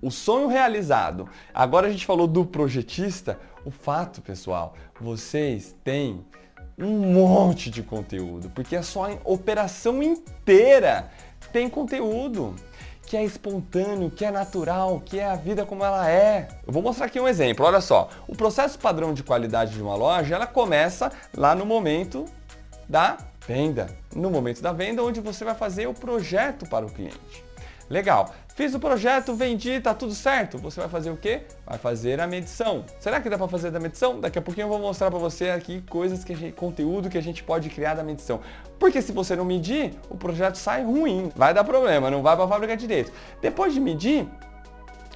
o 0.00 0.10
sonho 0.10 0.48
realizado. 0.48 1.28
Agora 1.52 1.88
a 1.88 1.90
gente 1.90 2.06
falou 2.06 2.26
do 2.26 2.44
projetista. 2.44 3.38
O 3.64 3.70
fato, 3.70 4.22
pessoal, 4.22 4.74
vocês 5.00 5.74
têm 5.82 6.24
um 6.78 7.12
monte 7.12 7.70
de 7.70 7.82
conteúdo, 7.82 8.50
porque 8.50 8.76
a 8.76 8.82
sua 8.82 9.18
operação 9.24 10.02
inteira 10.02 11.10
tem 11.52 11.68
conteúdo 11.70 12.54
que 13.06 13.16
é 13.16 13.24
espontâneo, 13.24 14.10
que 14.10 14.24
é 14.24 14.30
natural, 14.30 15.00
que 15.04 15.18
é 15.18 15.24
a 15.24 15.36
vida 15.36 15.64
como 15.64 15.84
ela 15.84 16.10
é. 16.10 16.48
Eu 16.66 16.72
vou 16.72 16.82
mostrar 16.82 17.06
aqui 17.06 17.20
um 17.20 17.28
exemplo, 17.28 17.64
olha 17.64 17.80
só. 17.80 18.10
O 18.26 18.34
processo 18.34 18.78
padrão 18.78 19.14
de 19.14 19.22
qualidade 19.22 19.74
de 19.74 19.82
uma 19.82 19.94
loja, 19.94 20.34
ela 20.34 20.46
começa 20.46 21.10
lá 21.34 21.54
no 21.54 21.64
momento 21.64 22.26
da 22.88 23.16
venda. 23.46 23.88
No 24.14 24.30
momento 24.30 24.60
da 24.60 24.72
venda, 24.72 25.02
onde 25.02 25.20
você 25.20 25.44
vai 25.44 25.54
fazer 25.54 25.86
o 25.86 25.94
projeto 25.94 26.68
para 26.68 26.84
o 26.84 26.90
cliente. 26.90 27.44
Legal. 27.88 28.34
Fiz 28.56 28.74
o 28.74 28.80
projeto, 28.80 29.34
vendi, 29.34 29.78
tá 29.80 29.92
tudo 29.92 30.14
certo. 30.14 30.56
Você 30.56 30.80
vai 30.80 30.88
fazer 30.88 31.10
o 31.10 31.16
quê? 31.18 31.42
Vai 31.66 31.76
fazer 31.76 32.18
a 32.22 32.26
medição. 32.26 32.86
Será 32.98 33.20
que 33.20 33.28
dá 33.28 33.36
para 33.36 33.46
fazer 33.48 33.70
da 33.70 33.78
medição? 33.78 34.18
Daqui 34.18 34.38
a 34.38 34.42
pouquinho 34.42 34.64
eu 34.64 34.68
vou 34.70 34.78
mostrar 34.78 35.10
para 35.10 35.18
você 35.18 35.50
aqui 35.50 35.82
coisas 35.90 36.24
que 36.24 36.34
gente, 36.34 36.54
conteúdo 36.54 37.10
que 37.10 37.18
a 37.18 37.22
gente 37.22 37.44
pode 37.44 37.68
criar 37.68 37.92
da 37.92 38.02
medição. 38.02 38.40
Porque 38.78 39.02
se 39.02 39.12
você 39.12 39.36
não 39.36 39.44
medir, 39.44 39.92
o 40.08 40.16
projeto 40.16 40.56
sai 40.56 40.82
ruim, 40.82 41.30
vai 41.36 41.52
dar 41.52 41.64
problema, 41.64 42.10
não 42.10 42.22
vai 42.22 42.34
para 42.34 42.46
a 42.46 42.48
fábrica 42.48 42.74
direito. 42.74 43.12
Depois 43.42 43.74
de 43.74 43.80
medir, 43.80 44.26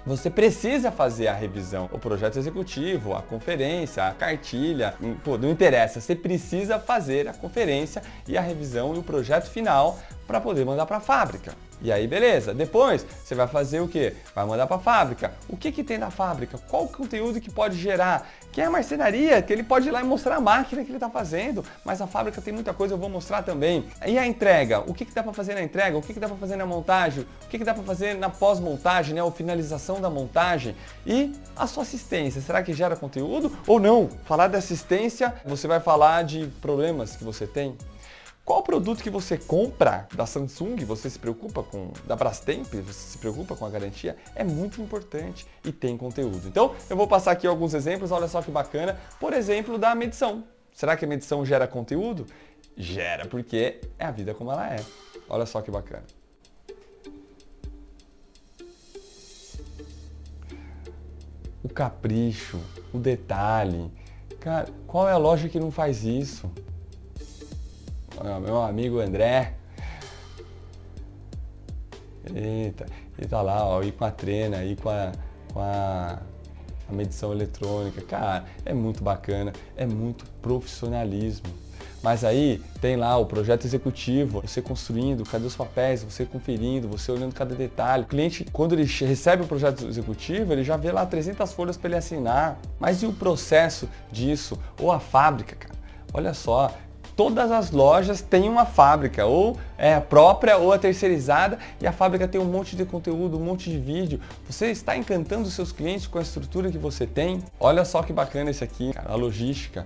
você 0.04 0.28
precisa 0.28 0.92
fazer 0.92 1.28
a 1.28 1.32
revisão, 1.32 1.88
o 1.94 1.98
projeto 1.98 2.38
executivo, 2.38 3.14
a 3.14 3.22
conferência, 3.22 4.06
a 4.06 4.12
cartilha, 4.12 4.94
hum, 5.00 5.16
pô, 5.24 5.38
não 5.38 5.48
interessa, 5.48 5.98
você 5.98 6.14
precisa 6.14 6.78
fazer 6.78 7.26
a 7.26 7.32
conferência 7.32 8.02
e 8.28 8.36
a 8.36 8.42
revisão 8.42 8.94
e 8.94 8.98
o 8.98 9.02
projeto 9.02 9.48
final 9.48 9.98
para 10.26 10.42
poder 10.42 10.66
mandar 10.66 10.84
para 10.84 10.98
a 10.98 11.00
fábrica. 11.00 11.54
E 11.82 11.90
aí, 11.90 12.06
beleza. 12.06 12.52
Depois, 12.52 13.06
você 13.24 13.34
vai 13.34 13.46
fazer 13.46 13.80
o 13.80 13.88
quê? 13.88 14.14
Vai 14.34 14.44
mandar 14.44 14.66
para 14.66 14.76
a 14.76 14.80
fábrica. 14.80 15.32
O 15.48 15.56
que, 15.56 15.72
que 15.72 15.82
tem 15.82 15.96
na 15.96 16.10
fábrica? 16.10 16.58
Qual 16.68 16.84
o 16.84 16.88
conteúdo 16.88 17.40
que 17.40 17.50
pode 17.50 17.78
gerar? 17.78 18.28
Que 18.52 18.60
é 18.60 18.66
a 18.66 18.70
marcenaria, 18.70 19.40
que 19.40 19.52
ele 19.52 19.62
pode 19.62 19.88
ir 19.88 19.90
lá 19.90 20.00
e 20.00 20.04
mostrar 20.04 20.36
a 20.36 20.40
máquina 20.40 20.82
que 20.82 20.90
ele 20.90 20.96
está 20.96 21.08
fazendo. 21.08 21.64
Mas 21.84 22.00
a 22.02 22.06
fábrica 22.06 22.40
tem 22.40 22.52
muita 22.52 22.74
coisa, 22.74 22.94
eu 22.94 22.98
vou 22.98 23.08
mostrar 23.08 23.42
também. 23.42 23.86
E 24.06 24.18
a 24.18 24.26
entrega? 24.26 24.80
O 24.80 24.92
que, 24.92 25.04
que 25.04 25.14
dá 25.14 25.22
para 25.22 25.32
fazer 25.32 25.54
na 25.54 25.62
entrega? 25.62 25.96
O 25.96 26.02
que, 26.02 26.12
que 26.12 26.20
dá 26.20 26.28
para 26.28 26.36
fazer 26.36 26.56
na 26.56 26.66
montagem? 26.66 27.26
O 27.44 27.48
que, 27.48 27.58
que 27.58 27.64
dá 27.64 27.72
para 27.72 27.82
fazer 27.82 28.14
na 28.14 28.28
pós-montagem, 28.28 29.14
né? 29.14 29.22
Ou 29.22 29.30
finalização 29.30 30.00
da 30.00 30.10
montagem? 30.10 30.76
E 31.06 31.32
a 31.56 31.66
sua 31.66 31.82
assistência, 31.82 32.40
será 32.42 32.62
que 32.62 32.74
gera 32.74 32.94
conteúdo 32.94 33.56
ou 33.66 33.80
não? 33.80 34.08
Falar 34.24 34.48
de 34.48 34.56
assistência, 34.56 35.34
você 35.44 35.66
vai 35.66 35.80
falar 35.80 36.24
de 36.24 36.46
problemas 36.60 37.16
que 37.16 37.24
você 37.24 37.46
tem. 37.46 37.76
Qual 38.50 38.64
produto 38.64 39.00
que 39.00 39.10
você 39.10 39.38
compra 39.38 40.08
da 40.12 40.26
Samsung, 40.26 40.84
você 40.84 41.08
se 41.08 41.16
preocupa 41.20 41.62
com, 41.62 41.92
da 42.04 42.16
Brastemp, 42.16 42.66
você 42.66 42.92
se 42.92 43.16
preocupa 43.16 43.54
com 43.54 43.64
a 43.64 43.70
garantia? 43.70 44.16
É 44.34 44.42
muito 44.42 44.82
importante 44.82 45.46
e 45.64 45.70
tem 45.70 45.96
conteúdo. 45.96 46.48
Então, 46.48 46.74
eu 46.90 46.96
vou 46.96 47.06
passar 47.06 47.30
aqui 47.30 47.46
alguns 47.46 47.74
exemplos, 47.74 48.10
olha 48.10 48.26
só 48.26 48.42
que 48.42 48.50
bacana. 48.50 48.98
Por 49.20 49.32
exemplo, 49.34 49.78
da 49.78 49.94
medição. 49.94 50.42
Será 50.74 50.96
que 50.96 51.04
a 51.04 51.08
medição 51.08 51.46
gera 51.46 51.68
conteúdo? 51.68 52.26
Gera, 52.76 53.24
porque 53.24 53.82
é 53.96 54.04
a 54.04 54.10
vida 54.10 54.34
como 54.34 54.50
ela 54.50 54.74
é. 54.74 54.84
Olha 55.28 55.46
só 55.46 55.62
que 55.62 55.70
bacana. 55.70 56.02
O 61.62 61.68
capricho, 61.68 62.58
o 62.92 62.98
detalhe. 62.98 63.92
Cara, 64.40 64.66
qual 64.88 65.08
é 65.08 65.12
a 65.12 65.18
loja 65.18 65.48
que 65.48 65.60
não 65.60 65.70
faz 65.70 66.02
isso? 66.02 66.50
Meu 68.40 68.62
amigo 68.62 69.00
André. 69.00 69.54
Eita, 72.34 72.86
ele 73.18 73.28
tá 73.28 73.42
lá, 73.42 73.66
ó, 73.66 73.82
e 73.82 73.90
com 73.92 74.04
a 74.04 74.10
trena, 74.10 74.58
aí 74.58 74.76
com 74.76 74.88
a, 74.88 75.12
com 75.52 75.60
a, 75.60 76.18
a 76.88 76.92
medição 76.92 77.32
eletrônica. 77.32 78.00
Cara, 78.02 78.44
é 78.64 78.74
muito 78.74 79.02
bacana, 79.02 79.52
é 79.76 79.86
muito 79.86 80.24
profissionalismo. 80.42 81.48
Mas 82.02 82.24
aí 82.24 82.62
tem 82.80 82.96
lá 82.96 83.18
o 83.18 83.26
projeto 83.26 83.66
executivo, 83.66 84.40
você 84.40 84.62
construindo, 84.62 85.22
cadê 85.24 85.44
os 85.44 85.54
papéis, 85.54 86.02
você 86.02 86.24
conferindo, 86.24 86.88
você 86.88 87.12
olhando 87.12 87.34
cada 87.34 87.54
detalhe. 87.54 88.04
O 88.04 88.06
cliente, 88.06 88.46
quando 88.52 88.72
ele 88.72 88.84
recebe 88.84 89.42
o 89.42 89.46
projeto 89.46 89.86
executivo, 89.86 90.52
ele 90.52 90.64
já 90.64 90.78
vê 90.78 90.90
lá 90.92 91.04
300 91.04 91.52
folhas 91.52 91.76
para 91.76 91.88
ele 91.88 91.96
assinar. 91.96 92.58
Mas 92.78 93.02
e 93.02 93.06
o 93.06 93.12
processo 93.12 93.86
disso? 94.10 94.58
Ou 94.80 94.90
a 94.90 94.98
fábrica, 94.98 95.56
cara? 95.56 95.74
Olha 96.12 96.32
só, 96.32 96.74
todas 97.20 97.50
as 97.50 97.70
lojas 97.70 98.22
têm 98.22 98.48
uma 98.48 98.64
fábrica, 98.64 99.26
ou 99.26 99.58
é 99.76 99.92
a 99.92 100.00
própria 100.00 100.56
ou 100.56 100.72
a 100.72 100.78
terceirizada, 100.78 101.58
e 101.78 101.86
a 101.86 101.92
fábrica 101.92 102.26
tem 102.26 102.40
um 102.40 102.46
monte 102.46 102.74
de 102.74 102.86
conteúdo, 102.86 103.36
um 103.36 103.44
monte 103.44 103.68
de 103.68 103.78
vídeo. 103.78 104.18
Você 104.48 104.70
está 104.70 104.96
encantando 104.96 105.46
os 105.46 105.52
seus 105.52 105.70
clientes 105.70 106.06
com 106.06 106.18
a 106.18 106.22
estrutura 106.22 106.70
que 106.70 106.78
você 106.78 107.06
tem? 107.06 107.44
Olha 107.60 107.84
só 107.84 108.02
que 108.02 108.10
bacana 108.10 108.48
esse 108.48 108.64
aqui, 108.64 108.94
a 109.04 109.14
logística. 109.16 109.84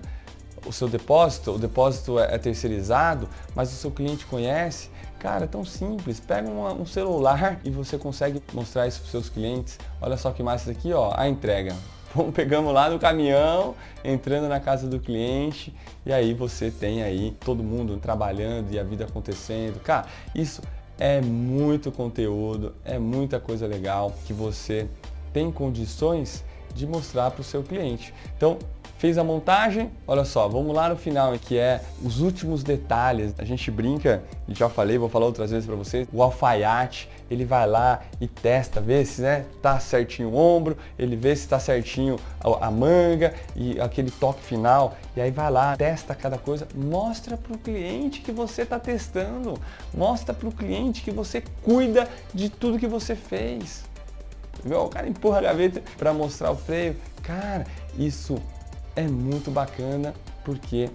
O 0.65 0.71
seu 0.71 0.87
depósito, 0.87 1.51
o 1.51 1.59
depósito 1.59 2.17
é, 2.17 2.35
é 2.35 2.37
terceirizado, 2.37 3.27
mas 3.53 3.69
o 3.73 3.75
seu 3.75 3.91
cliente 3.91 4.25
conhece. 4.25 4.89
Cara, 5.19 5.43
é 5.43 5.47
tão 5.47 5.65
simples. 5.65 6.21
Pega 6.21 6.49
uma, 6.49 6.71
um 6.71 6.85
celular 6.85 7.59
e 7.65 7.69
você 7.69 7.97
consegue 7.97 8.41
mostrar 8.53 8.87
isso 8.87 8.99
para 8.99 9.07
os 9.07 9.11
seus 9.11 9.27
clientes. 9.27 9.77
Olha 9.99 10.15
só 10.15 10.31
que 10.31 10.41
massa 10.41 10.71
aqui, 10.71 10.93
ó, 10.93 11.11
a 11.13 11.27
entrega. 11.27 11.75
Pegamos 12.33 12.73
lá 12.73 12.89
no 12.89 12.99
caminhão, 12.99 13.75
entrando 14.03 14.47
na 14.47 14.59
casa 14.59 14.87
do 14.87 14.99
cliente 14.99 15.73
e 16.05 16.13
aí 16.13 16.33
você 16.33 16.71
tem 16.71 17.03
aí 17.03 17.35
todo 17.43 17.63
mundo 17.63 17.97
trabalhando 17.97 18.71
e 18.71 18.79
a 18.79 18.83
vida 18.83 19.05
acontecendo. 19.05 19.79
Cara, 19.81 20.07
isso 20.33 20.61
é 20.97 21.21
muito 21.21 21.91
conteúdo, 21.91 22.73
é 22.83 22.97
muita 22.97 23.39
coisa 23.39 23.67
legal 23.67 24.13
que 24.25 24.33
você 24.33 24.87
tem 25.33 25.51
condições 25.51 26.43
de 26.73 26.85
mostrar 26.87 27.31
para 27.31 27.41
o 27.41 27.43
seu 27.43 27.63
cliente. 27.63 28.13
Então, 28.35 28.57
Fez 28.97 29.17
a 29.17 29.23
montagem, 29.25 29.91
olha 30.07 30.23
só, 30.23 30.47
vamos 30.47 30.73
lá 30.73 30.87
no 30.87 30.95
final, 30.95 31.33
que 31.37 31.57
é 31.57 31.81
os 32.01 32.21
últimos 32.21 32.63
detalhes. 32.63 33.33
A 33.37 33.43
gente 33.43 33.69
brinca, 33.69 34.23
já 34.47 34.69
falei, 34.69 34.97
vou 34.97 35.09
falar 35.09 35.25
outras 35.25 35.51
vezes 35.51 35.65
para 35.65 35.75
vocês, 35.75 36.07
o 36.13 36.23
alfaiate, 36.23 37.09
ele 37.29 37.45
vai 37.45 37.67
lá 37.67 38.01
e 38.19 38.27
testa, 38.27 38.79
vê 38.79 39.03
se 39.05 39.21
né, 39.21 39.45
tá 39.61 39.79
certinho 39.79 40.29
o 40.29 40.35
ombro, 40.35 40.77
ele 40.97 41.15
vê 41.15 41.35
se 41.35 41.43
está 41.43 41.59
certinho 41.59 42.17
a, 42.39 42.67
a, 42.67 42.71
manga 42.71 43.33
e 43.55 43.79
aquele 43.79 44.11
toque 44.11 44.41
final, 44.41 44.95
e 45.15 45.21
aí 45.21 45.31
vai 45.31 45.49
lá, 45.49 45.75
testa 45.75 46.13
cada 46.13 46.37
coisa, 46.37 46.67
mostra 46.75 47.37
para 47.37 47.53
o 47.53 47.57
cliente 47.57 48.21
que 48.21 48.31
você 48.31 48.61
está 48.61 48.79
testando, 48.79 49.59
mostra 49.93 50.33
para 50.33 50.47
o 50.47 50.51
cliente 50.51 51.01
que 51.01 51.11
você 51.11 51.43
cuida 51.63 52.07
de 52.33 52.49
tudo 52.49 52.79
que 52.79 52.87
você 52.87 53.15
fez. 53.15 53.83
O 54.65 54.89
cara 54.89 55.07
empurra 55.07 55.39
a 55.39 55.41
gaveta 55.41 55.81
para 55.97 56.13
mostrar 56.13 56.49
o 56.51 56.55
freio. 56.55 56.95
Cara, 57.21 57.67
isso 57.97 58.41
é 58.95 59.03
muito 59.03 59.51
bacana 59.51 60.13
porque 60.43 60.89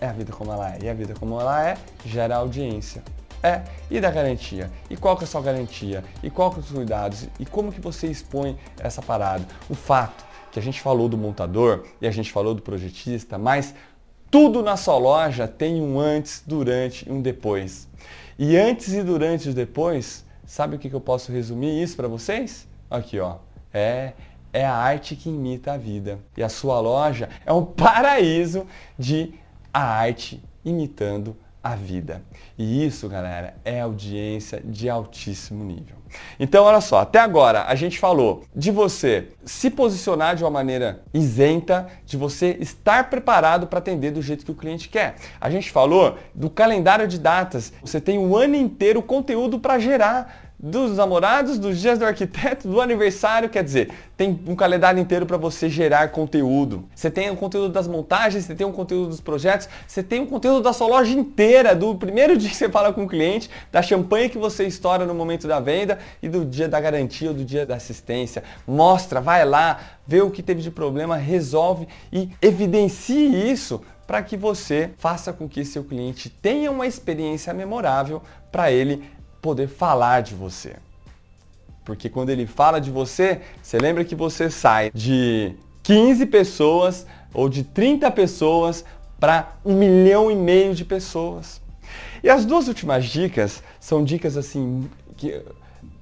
é 0.00 0.06
a 0.06 0.12
vida 0.12 0.32
como 0.32 0.52
ela 0.52 0.74
é. 0.74 0.78
E 0.82 0.88
a 0.90 0.94
vida 0.94 1.14
como 1.14 1.40
ela 1.40 1.66
é 1.66 1.76
gera 2.04 2.36
audiência. 2.36 3.02
É, 3.42 3.62
e 3.90 4.00
da 4.00 4.10
garantia? 4.10 4.70
E 4.88 4.96
qual 4.96 5.16
que 5.16 5.24
é 5.24 5.26
a 5.26 5.28
sua 5.28 5.42
garantia? 5.42 6.04
E 6.22 6.30
qual 6.30 6.50
que 6.50 6.56
são 6.56 6.62
os 6.62 6.70
cuidados? 6.70 7.28
E 7.40 7.44
como 7.44 7.72
que 7.72 7.80
você 7.80 8.06
expõe 8.06 8.56
essa 8.78 9.02
parada? 9.02 9.44
O 9.68 9.74
fato 9.74 10.24
que 10.52 10.60
a 10.60 10.62
gente 10.62 10.80
falou 10.80 11.08
do 11.08 11.18
montador 11.18 11.84
e 12.00 12.06
a 12.06 12.10
gente 12.10 12.30
falou 12.30 12.54
do 12.54 12.62
projetista, 12.62 13.38
mas 13.38 13.74
tudo 14.30 14.62
na 14.62 14.76
sua 14.76 14.96
loja 14.96 15.48
tem 15.48 15.82
um 15.82 15.98
antes, 15.98 16.42
durante 16.46 17.08
e 17.08 17.12
um 17.12 17.20
depois. 17.20 17.88
E 18.38 18.56
antes 18.56 18.92
e 18.92 19.02
durante 19.02 19.50
e 19.50 19.52
depois, 19.52 20.24
sabe 20.46 20.76
o 20.76 20.78
que, 20.78 20.88
que 20.88 20.94
eu 20.94 21.00
posso 21.00 21.32
resumir 21.32 21.82
isso 21.82 21.96
para 21.96 22.06
vocês? 22.06 22.68
Aqui, 22.88 23.18
ó. 23.18 23.36
É, 23.74 24.12
é 24.52 24.64
a 24.64 24.74
arte 24.74 25.16
que 25.16 25.28
imita 25.28 25.72
a 25.72 25.76
vida. 25.76 26.18
E 26.36 26.42
a 26.42 26.48
sua 26.48 26.78
loja 26.80 27.28
é 27.44 27.52
um 27.52 27.64
paraíso 27.66 28.66
de 28.98 29.34
a 29.72 29.82
arte 29.82 30.42
imitando 30.64 31.36
a 31.62 31.74
vida. 31.74 32.22
E 32.58 32.84
isso, 32.84 33.08
galera, 33.08 33.54
é 33.64 33.80
audiência 33.80 34.60
de 34.64 34.88
altíssimo 34.88 35.64
nível. 35.64 36.02
Então, 36.38 36.64
olha 36.64 36.80
só, 36.80 37.00
até 37.00 37.18
agora 37.18 37.64
a 37.64 37.74
gente 37.74 37.98
falou 37.98 38.44
de 38.54 38.70
você 38.70 39.28
se 39.44 39.70
posicionar 39.70 40.36
de 40.36 40.44
uma 40.44 40.50
maneira 40.50 41.02
isenta, 41.12 41.86
de 42.04 42.16
você 42.16 42.56
estar 42.60 43.08
preparado 43.08 43.66
para 43.66 43.78
atender 43.78 44.10
do 44.10 44.20
jeito 44.20 44.44
que 44.44 44.50
o 44.50 44.54
cliente 44.54 44.88
quer. 44.88 45.16
A 45.40 45.48
gente 45.48 45.70
falou 45.70 46.18
do 46.34 46.50
calendário 46.50 47.06
de 47.08 47.18
datas. 47.18 47.72
Você 47.80 48.00
tem 48.00 48.18
o 48.18 48.36
ano 48.36 48.56
inteiro 48.56 49.02
conteúdo 49.02 49.58
para 49.58 49.78
gerar 49.78 50.41
dos 50.62 50.96
namorados, 50.96 51.58
dos 51.58 51.80
dias 51.80 51.98
do 51.98 52.04
arquiteto, 52.04 52.68
do 52.68 52.80
aniversário, 52.80 53.48
quer 53.48 53.64
dizer, 53.64 53.90
tem 54.16 54.38
um 54.46 54.54
calendário 54.54 55.00
inteiro 55.00 55.26
para 55.26 55.36
você 55.36 55.68
gerar 55.68 56.12
conteúdo. 56.12 56.88
Você 56.94 57.10
tem 57.10 57.28
o 57.30 57.36
conteúdo 57.36 57.72
das 57.72 57.88
montagens, 57.88 58.44
você 58.44 58.54
tem 58.54 58.64
o 58.64 58.70
conteúdo 58.70 59.08
dos 59.08 59.20
projetos, 59.20 59.68
você 59.84 60.04
tem 60.04 60.22
o 60.22 60.26
conteúdo 60.26 60.62
da 60.62 60.72
sua 60.72 60.86
loja 60.86 61.12
inteira, 61.12 61.74
do 61.74 61.96
primeiro 61.96 62.36
dia 62.38 62.48
que 62.48 62.54
você 62.54 62.68
fala 62.68 62.92
com 62.92 63.02
o 63.02 63.08
cliente, 63.08 63.50
da 63.72 63.82
champanhe 63.82 64.28
que 64.28 64.38
você 64.38 64.64
estoura 64.64 65.04
no 65.04 65.14
momento 65.14 65.48
da 65.48 65.58
venda 65.58 65.98
e 66.22 66.28
do 66.28 66.44
dia 66.44 66.68
da 66.68 66.80
garantia 66.80 67.30
ou 67.30 67.34
do 67.34 67.44
dia 67.44 67.66
da 67.66 67.74
assistência. 67.74 68.44
Mostra, 68.64 69.20
vai 69.20 69.44
lá, 69.44 69.80
vê 70.06 70.22
o 70.22 70.30
que 70.30 70.44
teve 70.44 70.62
de 70.62 70.70
problema, 70.70 71.16
resolve 71.16 71.88
e 72.12 72.30
evidencie 72.40 73.50
isso 73.50 73.82
para 74.06 74.22
que 74.22 74.36
você 74.36 74.90
faça 74.98 75.32
com 75.32 75.48
que 75.48 75.64
seu 75.64 75.82
cliente 75.82 76.28
tenha 76.28 76.70
uma 76.70 76.86
experiência 76.86 77.52
memorável 77.52 78.22
para 78.50 78.70
ele 78.70 79.02
poder 79.42 79.66
falar 79.66 80.22
de 80.22 80.34
você. 80.34 80.76
Porque 81.84 82.08
quando 82.08 82.30
ele 82.30 82.46
fala 82.46 82.80
de 82.80 82.90
você, 82.90 83.40
você 83.60 83.76
lembra 83.76 84.04
que 84.04 84.14
você 84.14 84.48
sai 84.48 84.90
de 84.94 85.54
15 85.82 86.26
pessoas 86.26 87.04
ou 87.34 87.48
de 87.48 87.64
30 87.64 88.08
pessoas 88.12 88.84
para 89.18 89.56
um 89.64 89.74
milhão 89.74 90.30
e 90.30 90.36
meio 90.36 90.74
de 90.74 90.84
pessoas. 90.84 91.60
E 92.22 92.30
as 92.30 92.44
duas 92.44 92.68
últimas 92.68 93.04
dicas 93.04 93.62
são 93.80 94.04
dicas 94.04 94.36
assim 94.36 94.88
que 95.16 95.42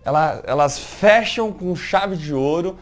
elas, 0.05 0.43
elas 0.47 0.79
fecham 0.79 1.51
com 1.51 1.75
chave 1.75 2.17
de 2.17 2.35
ouro 2.35 2.79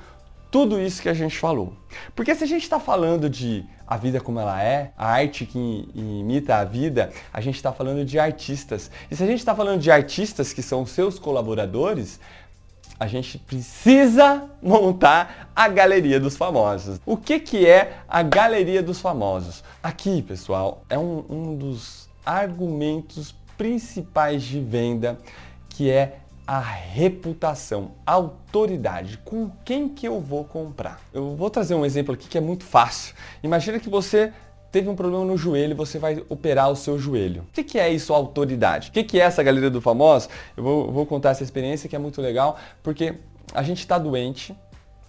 tudo 0.50 0.80
isso 0.80 1.00
que 1.00 1.08
a 1.08 1.14
gente 1.14 1.38
falou. 1.38 1.72
Porque 2.16 2.34
se 2.34 2.42
a 2.42 2.46
gente 2.46 2.62
está 2.62 2.80
falando 2.80 3.30
de 3.30 3.64
a 3.88 3.96
vida 3.96 4.20
como 4.20 4.38
ela 4.38 4.62
é, 4.62 4.92
a 4.98 5.06
arte 5.06 5.46
que 5.46 5.88
imita 5.94 6.56
a 6.56 6.64
vida, 6.64 7.10
a 7.32 7.40
gente 7.40 7.56
está 7.56 7.72
falando 7.72 8.04
de 8.04 8.18
artistas. 8.18 8.90
E 9.10 9.16
se 9.16 9.22
a 9.22 9.26
gente 9.26 9.38
está 9.38 9.54
falando 9.54 9.80
de 9.80 9.90
artistas 9.90 10.52
que 10.52 10.62
são 10.62 10.84
seus 10.84 11.18
colaboradores, 11.18 12.20
a 13.00 13.06
gente 13.06 13.38
precisa 13.38 14.50
montar 14.62 15.50
a 15.56 15.68
Galeria 15.68 16.20
dos 16.20 16.36
Famosos. 16.36 17.00
O 17.06 17.16
que, 17.16 17.40
que 17.40 17.66
é 17.66 18.00
a 18.06 18.22
Galeria 18.22 18.82
dos 18.82 19.00
Famosos? 19.00 19.64
Aqui, 19.82 20.20
pessoal, 20.20 20.82
é 20.90 20.98
um, 20.98 21.24
um 21.28 21.56
dos 21.56 22.10
argumentos 22.26 23.34
principais 23.56 24.42
de 24.42 24.60
venda 24.60 25.18
que 25.70 25.90
é 25.90 26.18
a 26.48 26.60
reputação, 26.60 27.90
a 28.06 28.12
autoridade, 28.12 29.18
com 29.18 29.50
quem 29.66 29.86
que 29.86 30.08
eu 30.08 30.18
vou 30.18 30.44
comprar. 30.44 30.98
Eu 31.12 31.36
vou 31.36 31.50
trazer 31.50 31.74
um 31.74 31.84
exemplo 31.84 32.14
aqui 32.14 32.26
que 32.26 32.38
é 32.38 32.40
muito 32.40 32.64
fácil. 32.64 33.14
Imagina 33.42 33.78
que 33.78 33.90
você 33.90 34.32
teve 34.72 34.88
um 34.88 34.96
problema 34.96 35.26
no 35.26 35.36
joelho, 35.36 35.76
você 35.76 35.98
vai 35.98 36.24
operar 36.26 36.70
o 36.70 36.74
seu 36.74 36.98
joelho. 36.98 37.42
O 37.42 37.62
que, 37.62 37.78
é 37.78 37.92
isso, 37.92 38.14
autoridade? 38.14 38.88
O 38.88 38.92
que, 38.92 39.20
é 39.20 39.24
essa 39.24 39.42
galeria 39.42 39.68
do 39.68 39.82
famoso? 39.82 40.30
Eu 40.56 40.64
vou, 40.64 40.90
vou 40.90 41.04
contar 41.04 41.30
essa 41.32 41.42
experiência 41.42 41.86
que 41.86 41.94
é 41.94 41.98
muito 41.98 42.22
legal, 42.22 42.56
porque 42.82 43.16
a 43.52 43.62
gente 43.62 43.80
está 43.80 43.98
doente, 43.98 44.56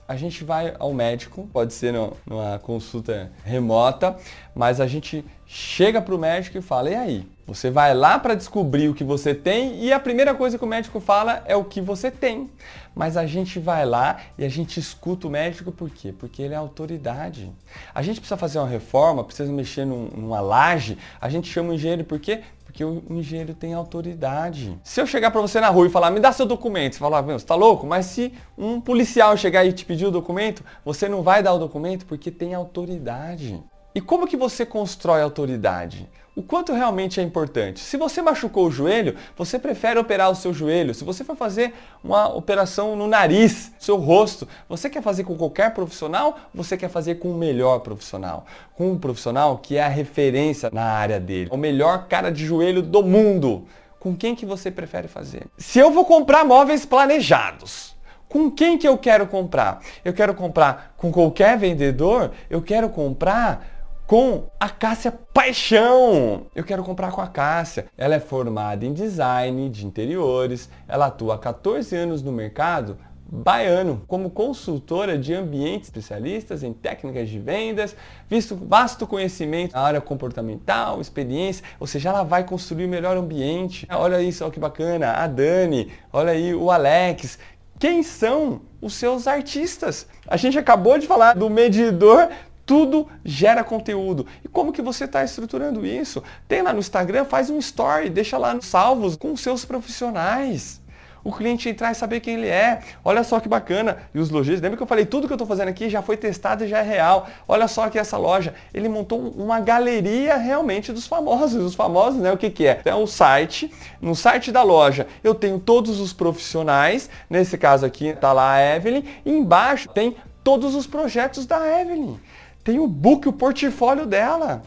a 0.10 0.18
gente 0.18 0.44
vai 0.44 0.76
ao 0.78 0.94
médico, 0.94 1.48
pode 1.54 1.74
ser 1.74 1.94
numa 1.94 2.60
consulta 2.60 3.32
remota, 3.46 4.18
mas 4.54 4.82
a 4.82 4.88
gente 4.88 5.24
chega 5.46 6.02
para 6.02 6.14
o 6.14 6.18
médico 6.18 6.58
e 6.58 6.62
fala: 6.62 6.90
e 6.90 6.96
aí? 6.96 7.26
Você 7.50 7.72
vai 7.72 7.96
lá 7.96 8.20
para 8.20 8.36
descobrir 8.36 8.90
o 8.90 8.94
que 8.94 9.04
você 9.04 9.34
tem 9.34 9.84
e 9.84 9.92
a 9.92 10.00
primeira 10.00 10.36
coisa 10.36 10.56
que 10.56 10.64
o 10.64 10.68
médico 10.68 11.00
fala 11.00 11.42
é 11.48 11.56
o 11.56 11.64
que 11.64 11.82
você 11.82 12.12
tem. 12.12 12.48
Mas 12.94 13.18
a 13.18 13.26
gente 13.26 13.58
vai 13.58 13.88
lá 13.88 14.18
e 14.38 14.46
a 14.46 14.50
gente 14.50 14.80
escuta 14.80 15.26
o 15.26 15.32
médico 15.32 15.72
por 15.72 15.90
quê? 15.90 16.14
Porque 16.14 16.44
ele 16.44 16.54
é 16.54 16.58
autoridade. 16.58 17.52
A 17.94 18.04
gente 18.04 18.20
precisa 18.20 18.38
fazer 18.38 18.60
uma 18.60 18.68
reforma, 18.68 19.24
precisa 19.24 19.52
mexer 19.52 19.84
num, 19.84 20.10
numa 20.16 20.40
laje, 20.40 20.96
a 21.20 21.28
gente 21.28 21.52
chama 21.52 21.72
o 21.72 21.74
engenheiro 21.74 22.04
por 22.04 22.20
quê? 22.20 22.42
Porque 22.66 22.86
o 22.86 23.02
engenheiro 23.10 23.56
tem 23.56 23.74
autoridade. 23.74 24.80
Se 24.84 25.02
eu 25.02 25.08
chegar 25.08 25.32
para 25.32 25.42
você 25.42 25.60
na 25.60 25.70
rua 25.70 25.88
e 25.88 25.90
falar, 25.90 26.12
me 26.12 26.20
dá 26.20 26.32
seu 26.32 26.46
documento, 26.46 26.94
você 26.94 27.00
falar, 27.00 27.22
você 27.22 27.46
tá 27.46 27.56
louco? 27.56 27.88
Mas 27.88 28.06
se 28.06 28.32
um 28.56 28.80
policial 28.80 29.36
chegar 29.36 29.66
e 29.66 29.74
te 29.74 29.86
pedir 29.86 30.06
o 30.06 30.12
documento, 30.12 30.64
você 30.86 31.10
não 31.10 31.24
vai 31.24 31.42
dar 31.42 31.54
o 31.54 31.58
documento 31.58 32.06
porque 32.06 32.30
tem 32.30 32.54
autoridade. 32.54 33.60
E 33.96 34.00
como 34.00 34.28
que 34.28 34.38
você 34.38 34.68
constrói 34.68 35.24
autoridade? 35.24 36.08
O 36.36 36.44
quanto 36.44 36.74
realmente 36.74 37.20
é 37.20 37.24
importante? 37.24 37.80
Se 37.80 37.98
você 37.98 38.22
machucou 38.22 38.68
o 38.68 38.72
joelho, 38.72 39.16
você 39.36 39.58
prefere 39.58 40.00
operar 40.00 40.30
o 40.30 40.36
seu 40.36 40.54
joelho. 40.54 40.94
Se 40.94 41.04
você 41.04 41.24
for 41.24 41.36
fazer 41.36 41.74
uma 42.04 42.34
operação 42.34 42.96
no 42.96 43.08
nariz, 43.08 43.72
seu 43.80 43.98
rosto, 43.98 44.48
você 44.68 44.90
quer 44.90 45.02
fazer 45.02 45.24
com 45.24 45.36
qualquer 45.36 45.74
profissional? 45.74 46.38
Você 46.54 46.78
quer 46.78 46.90
fazer 46.90 47.16
com 47.16 47.32
o 47.32 47.38
melhor 47.38 47.80
profissional? 47.80 48.46
Com 48.76 48.92
um 48.92 48.98
profissional 48.98 49.58
que 49.58 49.76
é 49.76 49.84
a 49.84 49.90
referência 49.90 50.70
na 50.72 50.84
área 50.84 51.20
dele, 51.20 51.50
o 51.52 51.58
melhor 51.58 52.08
cara 52.08 52.32
de 52.32 52.46
joelho 52.46 52.82
do 52.82 53.04
mundo. 53.04 53.68
Com 54.00 54.16
quem 54.16 54.34
que 54.34 54.46
você 54.46 54.72
prefere 54.72 55.10
fazer? 55.10 55.46
Se 55.58 55.78
eu 55.78 55.92
vou 55.92 56.06
comprar 56.06 56.46
móveis 56.46 56.86
planejados, 56.86 57.98
com 58.30 58.50
quem 58.50 58.78
que 58.78 58.88
eu 58.88 58.98
quero 58.98 59.28
comprar? 59.28 59.82
Eu 60.06 60.14
quero 60.14 60.34
comprar 60.34 60.94
com 60.96 61.12
qualquer 61.12 61.58
vendedor? 61.58 62.32
Eu 62.50 62.62
quero 62.62 62.88
comprar 62.90 63.79
com 64.10 64.50
a 64.60 64.68
Cássia 64.68 65.12
Paixão. 65.12 66.48
Eu 66.56 66.64
quero 66.64 66.84
comprar 66.84 67.12
com 67.12 67.22
a 67.22 67.28
Cássia. 67.28 67.86
Ela 67.96 68.16
é 68.16 68.20
formada 68.20 68.84
em 68.84 68.92
design 68.92 69.70
de 69.70 69.86
interiores, 69.86 70.68
ela 70.88 71.06
atua 71.06 71.36
há 71.36 71.38
14 71.38 71.96
anos 71.96 72.24
no 72.24 72.32
mercado 72.32 72.98
baiano 73.32 74.02
como 74.08 74.32
consultora 74.32 75.16
de 75.16 75.36
ambientes 75.36 75.90
especialistas 75.90 76.64
em 76.64 76.74
técnicas 76.74 77.30
de 77.30 77.38
vendas, 77.38 77.96
visto 78.28 78.56
vasto 78.56 79.06
conhecimento 79.06 79.74
na 79.74 79.82
área 79.82 80.02
comportamental, 80.02 81.00
experiência, 81.00 81.64
ou 81.80 81.86
seja, 81.86 82.10
ela 82.10 82.24
vai 82.24 82.44
construir 82.44 82.86
o 82.86 82.90
melhor 82.90 83.16
ambiente. 83.16 83.86
Olha 83.92 84.20
isso, 84.20 84.44
olha 84.44 84.52
que 84.52 84.60
bacana, 84.60 85.12
a 85.12 85.28
Dani, 85.28 85.92
olha 86.12 86.32
aí 86.32 86.56
o 86.56 86.72
Alex. 86.72 87.38
Quem 87.78 88.02
são 88.02 88.62
os 88.82 88.96
seus 88.96 89.28
artistas? 89.28 90.08
A 90.28 90.36
gente 90.36 90.58
acabou 90.58 90.98
de 90.98 91.08
falar 91.08 91.34
do 91.34 91.50
medidor 91.50 92.28
tudo 92.70 93.08
gera 93.26 93.64
conteúdo. 93.64 94.28
E 94.46 94.48
como 94.48 94.72
que 94.72 94.80
você 94.80 95.06
está 95.06 95.24
estruturando 95.24 95.84
isso? 95.84 96.22
Tem 96.48 96.62
lá 96.62 96.72
no 96.72 96.78
Instagram, 96.78 97.26
faz 97.26 97.50
um 97.50 97.58
story, 97.58 98.12
deixa 98.12 98.38
lá 98.38 98.56
salvos 98.62 99.16
com 99.16 99.36
seus 99.36 99.66
profissionais. 99.66 100.80
O 101.24 101.34
cliente 101.34 101.68
entrar 101.68 101.92
e 101.92 101.96
saber 101.96 102.20
quem 102.20 102.36
ele 102.36 102.48
é. 102.48 102.82
Olha 103.04 103.24
só 103.24 103.40
que 103.40 103.50
bacana. 103.50 103.98
E 104.14 104.20
os 104.20 104.30
lojistas, 104.30 104.62
lembra 104.62 104.78
que 104.78 104.84
eu 104.84 104.88
falei, 104.88 105.04
tudo 105.04 105.26
que 105.26 105.34
eu 105.34 105.36
estou 105.36 105.48
fazendo 105.48 105.70
aqui 105.70 105.90
já 105.90 106.04
foi 106.04 106.16
testado 106.16 106.64
e 106.64 106.68
já 106.68 106.78
é 106.78 106.84
real. 106.84 107.28
Olha 107.48 107.68
só 107.68 107.86
aqui 107.86 107.98
essa 107.98 108.20
loja. 108.20 108.54
Ele 108.72 108.88
montou 108.88 109.20
uma 109.20 109.60
galeria 109.60 110.38
realmente 110.38 110.94
dos 110.94 111.08
famosos. 111.08 111.64
Os 111.64 111.74
famosos, 111.74 112.22
né? 112.22 112.32
O 112.32 112.38
que, 112.38 112.52
que 112.52 112.68
é? 112.68 112.82
É 112.86 112.94
um 112.94 113.08
site. 113.08 113.74
No 114.00 114.16
site 114.16 114.52
da 114.52 114.62
loja 114.62 115.08
eu 115.24 115.34
tenho 115.34 115.58
todos 115.58 116.00
os 116.00 116.14
profissionais. 116.14 117.10
Nesse 117.28 117.58
caso 117.58 117.84
aqui 117.84 118.10
está 118.10 118.32
lá 118.32 118.54
a 118.54 118.76
Evelyn. 118.76 119.04
E 119.26 119.32
embaixo 119.32 119.90
tem 119.90 120.16
todos 120.44 120.76
os 120.76 120.86
projetos 120.86 121.48
da 121.48 121.82
Evelyn 121.82 122.20
tem 122.64 122.80
o 122.80 122.88
book, 122.88 123.28
o 123.28 123.34
portfólio 123.34 124.06
dela. 124.06 124.62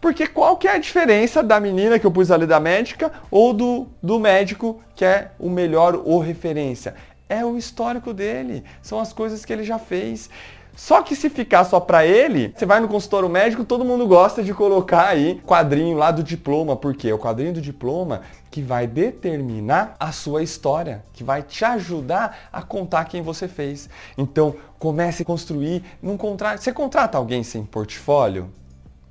Porque 0.00 0.26
qual 0.26 0.56
que 0.56 0.68
é 0.68 0.72
a 0.72 0.78
diferença 0.78 1.42
da 1.42 1.58
menina 1.58 1.98
que 1.98 2.06
eu 2.06 2.10
pus 2.10 2.30
ali 2.30 2.46
da 2.46 2.60
médica 2.60 3.10
ou 3.30 3.54
do, 3.54 3.86
do 4.02 4.18
médico 4.18 4.80
que 4.94 5.04
é 5.04 5.30
o 5.38 5.48
melhor 5.48 5.94
ou 6.04 6.18
referência? 6.18 6.94
É 7.28 7.44
o 7.44 7.56
histórico 7.56 8.12
dele, 8.12 8.62
são 8.82 9.00
as 9.00 9.12
coisas 9.12 9.44
que 9.44 9.52
ele 9.52 9.64
já 9.64 9.78
fez. 9.78 10.28
Só 10.76 11.02
que 11.02 11.14
se 11.14 11.30
ficar 11.30 11.64
só 11.64 11.78
para 11.78 12.04
ele, 12.04 12.52
você 12.54 12.66
vai 12.66 12.80
no 12.80 12.88
consultório 12.88 13.28
médico, 13.28 13.64
todo 13.64 13.84
mundo 13.84 14.06
gosta 14.06 14.42
de 14.42 14.52
colocar 14.52 15.08
aí 15.08 15.40
quadrinho 15.46 15.96
lá 15.96 16.10
do 16.10 16.22
diploma, 16.22 16.76
porque 16.76 17.08
é 17.08 17.14
o 17.14 17.18
quadrinho 17.18 17.54
do 17.54 17.60
diploma 17.60 18.22
que 18.50 18.60
vai 18.60 18.86
determinar 18.86 19.96
a 19.98 20.12
sua 20.12 20.42
história, 20.42 21.04
que 21.12 21.22
vai 21.22 21.42
te 21.42 21.64
ajudar 21.64 22.48
a 22.52 22.62
contar 22.62 23.04
quem 23.04 23.22
você 23.22 23.46
fez. 23.46 23.88
Então, 24.18 24.54
comece 24.78 25.22
a 25.22 25.26
construir, 25.26 25.82
não 26.02 26.16
contrata, 26.16 26.58
você 26.58 26.72
contrata 26.72 27.18
alguém 27.18 27.42
sem 27.42 27.64
portfólio? 27.64 28.50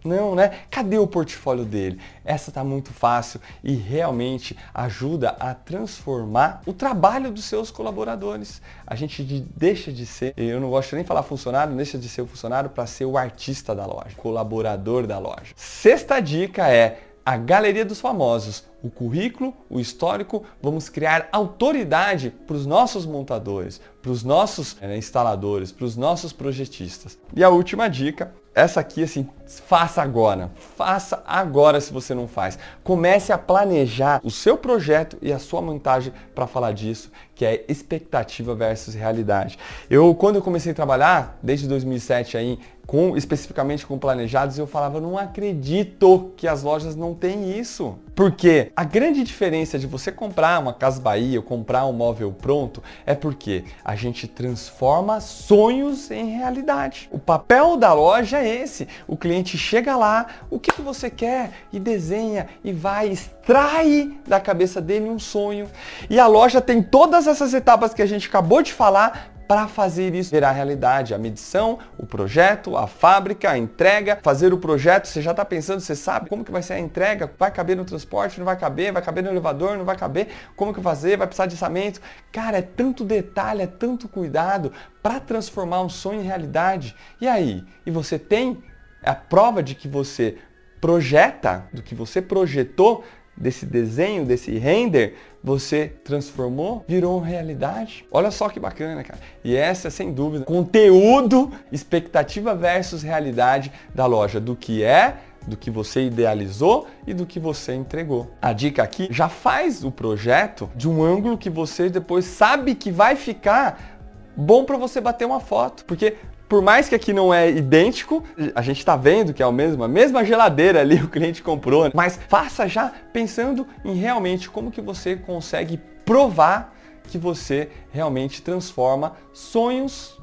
Não, 0.03 0.35
né? 0.35 0.61
Cadê 0.69 0.97
o 0.97 1.07
portfólio 1.07 1.63
dele? 1.63 1.99
Essa 2.25 2.51
tá 2.51 2.63
muito 2.63 2.91
fácil 2.91 3.39
e 3.63 3.73
realmente 3.73 4.57
ajuda 4.73 5.35
a 5.39 5.53
transformar 5.53 6.61
o 6.65 6.73
trabalho 6.73 7.31
dos 7.31 7.45
seus 7.45 7.71
colaboradores. 7.71 8.61
A 8.85 8.95
gente 8.95 9.23
deixa 9.55 9.91
de 9.91 10.05
ser, 10.05 10.33
eu 10.35 10.59
não 10.59 10.69
gosto 10.69 10.93
nem 10.93 11.03
de 11.03 11.07
falar 11.07 11.23
funcionário, 11.23 11.75
deixa 11.75 11.97
de 11.97 12.09
ser 12.09 12.21
o 12.21 12.27
funcionário 12.27 12.69
para 12.69 12.85
ser 12.85 13.05
o 13.05 13.17
artista 13.17 13.73
da 13.73 13.85
loja, 13.85 14.15
colaborador 14.17 15.07
da 15.07 15.19
loja. 15.19 15.53
Sexta 15.55 16.19
dica 16.19 16.67
é 16.67 16.99
a 17.25 17.37
galeria 17.37 17.85
dos 17.85 18.01
famosos, 18.01 18.65
o 18.83 18.89
currículo, 18.89 19.53
o 19.69 19.79
histórico, 19.79 20.43
vamos 20.61 20.89
criar 20.89 21.29
autoridade 21.31 22.29
para 22.45 22.55
os 22.55 22.65
nossos 22.65 23.05
montadores, 23.05 23.79
para 24.01 24.11
os 24.11 24.25
nossos 24.25 24.75
é, 24.81 24.97
instaladores, 24.97 25.71
para 25.71 25.85
os 25.85 25.95
nossos 25.95 26.33
projetistas. 26.33 27.17
E 27.33 27.41
a 27.41 27.49
última 27.49 27.87
dica 27.87 28.33
essa 28.55 28.79
aqui, 28.79 29.03
assim, 29.03 29.27
faça 29.45 30.01
agora. 30.01 30.51
Faça 30.77 31.23
agora 31.25 31.81
se 31.81 31.91
você 31.91 32.13
não 32.13 32.27
faz. 32.27 32.57
Comece 32.83 33.33
a 33.33 33.37
planejar 33.37 34.21
o 34.23 34.29
seu 34.29 34.57
projeto 34.57 35.17
e 35.21 35.33
a 35.33 35.39
sua 35.39 35.61
montagem 35.61 36.13
para 36.35 36.45
falar 36.45 36.71
disso, 36.71 37.11
que 37.33 37.45
é 37.45 37.65
expectativa 37.67 38.53
versus 38.53 38.93
realidade. 38.93 39.57
Eu, 39.89 40.13
quando 40.13 40.35
eu 40.35 40.41
comecei 40.41 40.71
a 40.71 40.75
trabalhar, 40.75 41.37
desde 41.41 41.67
2007 41.67 42.37
aí, 42.37 42.59
com, 42.85 43.15
especificamente 43.15 43.85
com 43.85 43.97
planejados, 43.97 44.57
eu 44.57 44.67
falava, 44.67 44.99
não 44.99 45.17
acredito 45.17 46.31
que 46.35 46.47
as 46.47 46.63
lojas 46.63 46.95
não 46.95 47.13
têm 47.13 47.57
isso. 47.57 47.97
Porque 48.15 48.71
a 48.75 48.83
grande 48.83 49.23
diferença 49.23 49.79
de 49.79 49.87
você 49.87 50.11
comprar 50.11 50.59
uma 50.59 50.73
Casa 50.73 51.01
Bahia 51.01 51.39
ou 51.39 51.43
comprar 51.43 51.85
um 51.85 51.93
móvel 51.93 52.31
pronto 52.31 52.83
é 53.05 53.15
porque 53.15 53.63
a 53.83 53.95
gente 53.95 54.27
transforma 54.27 55.19
sonhos 55.19 56.11
em 56.11 56.37
realidade. 56.37 57.09
O 57.11 57.17
papel 57.17 57.75
da 57.75 57.91
loja 57.93 58.39
é 58.39 58.61
esse. 58.61 58.87
O 59.07 59.17
cliente 59.17 59.57
chega 59.57 59.95
lá, 59.95 60.27
o 60.51 60.59
que, 60.59 60.71
que 60.71 60.81
você 60.81 61.09
quer? 61.09 61.51
E 61.71 61.79
desenha 61.79 62.47
e 62.63 62.71
vai, 62.71 63.09
extrai 63.09 64.15
da 64.27 64.39
cabeça 64.39 64.79
dele 64.79 65.09
um 65.09 65.17
sonho. 65.17 65.67
E 66.07 66.19
a 66.19 66.27
loja 66.27 66.61
tem 66.61 66.83
todas 66.83 67.25
essas 67.25 67.53
etapas 67.53 67.93
que 67.93 68.01
a 68.01 68.05
gente 68.05 68.27
acabou 68.27 68.61
de 68.61 68.71
falar 68.71 69.32
para 69.47 69.67
fazer 69.67 70.15
isso 70.15 70.31
virar 70.31 70.51
realidade. 70.51 71.13
A 71.13 71.17
medição, 71.17 71.79
o 71.97 72.05
projeto, 72.05 72.77
a 72.77 72.87
fábrica, 72.87 73.51
a 73.51 73.57
entrega, 73.57 74.19
fazer 74.21 74.53
o 74.53 74.57
projeto, 74.57 75.07
você 75.07 75.21
já 75.21 75.31
está 75.31 75.43
pensando, 75.43 75.79
você 75.79 75.95
sabe 75.95 76.29
como 76.29 76.43
que 76.43 76.51
vai 76.51 76.61
ser 76.61 76.73
a 76.73 76.79
entrega, 76.79 77.31
vai 77.37 77.51
caber 77.51 77.75
no 77.75 77.85
transporte, 77.85 78.39
não 78.39 78.45
vai 78.45 78.57
caber, 78.57 78.91
vai 78.91 79.01
caber 79.01 79.23
no 79.23 79.29
elevador, 79.29 79.77
não 79.77 79.85
vai 79.85 79.97
caber, 79.97 80.27
como 80.55 80.73
que 80.73 80.81
fazer, 80.81 81.17
vai 81.17 81.27
precisar 81.27 81.45
de 81.45 81.55
orçamento. 81.55 82.01
Cara, 82.31 82.57
é 82.57 82.61
tanto 82.61 83.03
detalhe, 83.03 83.61
é 83.61 83.67
tanto 83.67 84.07
cuidado 84.07 84.71
para 85.01 85.19
transformar 85.19 85.81
um 85.81 85.89
sonho 85.89 86.21
em 86.21 86.25
realidade. 86.25 86.95
E 87.19 87.27
aí? 87.27 87.63
E 87.85 87.91
você 87.91 88.17
tem 88.17 88.63
a 89.03 89.13
prova 89.13 89.61
de 89.61 89.75
que 89.75 89.87
você 89.87 90.37
projeta, 90.79 91.65
do 91.71 91.81
que 91.81 91.95
você 91.95 92.21
projetou, 92.21 93.05
desse 93.35 93.65
desenho, 93.65 94.25
desse 94.25 94.57
render, 94.57 95.15
você 95.43 95.91
transformou, 96.03 96.85
virou 96.87 97.19
realidade. 97.19 98.05
Olha 98.11 98.31
só 98.31 98.47
que 98.47 98.59
bacana, 98.59 99.03
cara. 99.03 99.19
E 99.43 99.55
essa, 99.55 99.89
sem 99.89 100.13
dúvida, 100.13 100.45
conteúdo, 100.45 101.51
expectativa 101.71 102.55
versus 102.55 103.03
realidade 103.03 103.71
da 103.93 104.05
loja, 104.05 104.39
do 104.39 104.55
que 104.55 104.83
é, 104.83 105.17
do 105.45 105.57
que 105.57 105.69
você 105.69 106.05
idealizou 106.05 106.87
e 107.05 107.13
do 107.13 107.25
que 107.25 107.39
você 107.39 107.73
entregou. 107.73 108.31
A 108.41 108.53
dica 108.53 108.81
aqui 108.81 109.07
já 109.11 109.27
faz 109.27 109.83
o 109.83 109.91
projeto 109.91 110.69
de 110.75 110.89
um 110.89 111.03
ângulo 111.03 111.37
que 111.37 111.49
você 111.49 111.89
depois 111.89 112.25
sabe 112.25 112.75
que 112.75 112.91
vai 112.91 113.15
ficar 113.15 113.99
bom 114.35 114.63
para 114.63 114.77
você 114.77 114.99
bater 114.99 115.25
uma 115.25 115.39
foto, 115.39 115.85
porque 115.85 116.15
por 116.47 116.61
mais 116.61 116.87
que 116.87 116.95
aqui 116.95 117.13
não 117.13 117.33
é 117.33 117.49
idêntico, 117.49 118.23
a 118.53 118.61
gente 118.61 118.79
está 118.79 118.95
vendo 118.95 119.33
que 119.33 119.41
é 119.41 119.45
o 119.45 119.51
mesmo, 119.51 119.83
a 119.83 119.87
mesma 119.87 120.23
geladeira 120.23 120.81
ali 120.81 120.95
o 121.03 121.07
cliente 121.07 121.41
comprou, 121.41 121.89
mas 121.93 122.19
faça 122.27 122.67
já 122.67 122.91
pensando 123.11 123.67
em 123.83 123.95
realmente 123.95 124.49
como 124.49 124.71
que 124.71 124.81
você 124.81 125.15
consegue 125.15 125.79
provar 126.05 126.73
que 127.07 127.17
você 127.17 127.69
realmente 127.91 128.41
transforma 128.41 129.13
sonhos 129.31 130.21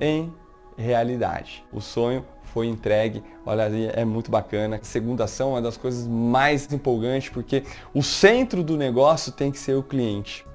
em 0.00 0.32
realidade. 0.76 1.64
O 1.72 1.80
sonho 1.80 2.24
foi 2.54 2.68
entregue. 2.68 3.22
Olha 3.44 3.64
ali, 3.64 3.90
é 3.92 4.04
muito 4.04 4.30
bacana. 4.30 4.78
Segunda 4.82 5.24
ação 5.24 5.50
é 5.50 5.52
uma 5.54 5.62
das 5.62 5.76
coisas 5.76 6.06
mais 6.06 6.72
empolgantes 6.72 7.28
porque 7.28 7.64
o 7.92 8.02
centro 8.02 8.62
do 8.62 8.76
negócio 8.76 9.32
tem 9.32 9.50
que 9.50 9.58
ser 9.58 9.74
o 9.74 9.82
cliente. 9.82 10.46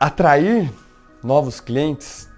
Atrair 0.00 0.72
novos 1.22 1.60
clientes 1.60 2.31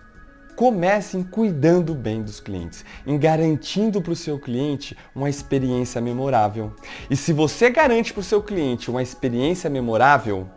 Comecem 0.57 1.23
cuidando 1.25 1.95
bem 1.95 2.23
dos 2.23 2.39
clientes, 2.39 2.85
em 3.05 3.19
garantindo 3.19 4.01
para 4.01 4.13
o 4.13 4.17
seu 4.17 4.39
cliente 4.39 4.97
uma 5.15 5.29
experiência 5.29 6.01
memorável. 6.01 6.73
E 7.11 7.17
se 7.17 7.33
você 7.33 7.71
garante 7.71 8.13
para 8.13 8.21
o 8.21 8.25
seu 8.25 8.41
cliente 8.41 8.89
uma 8.89 9.03
experiência 9.03 9.69
memorável, 9.69 10.49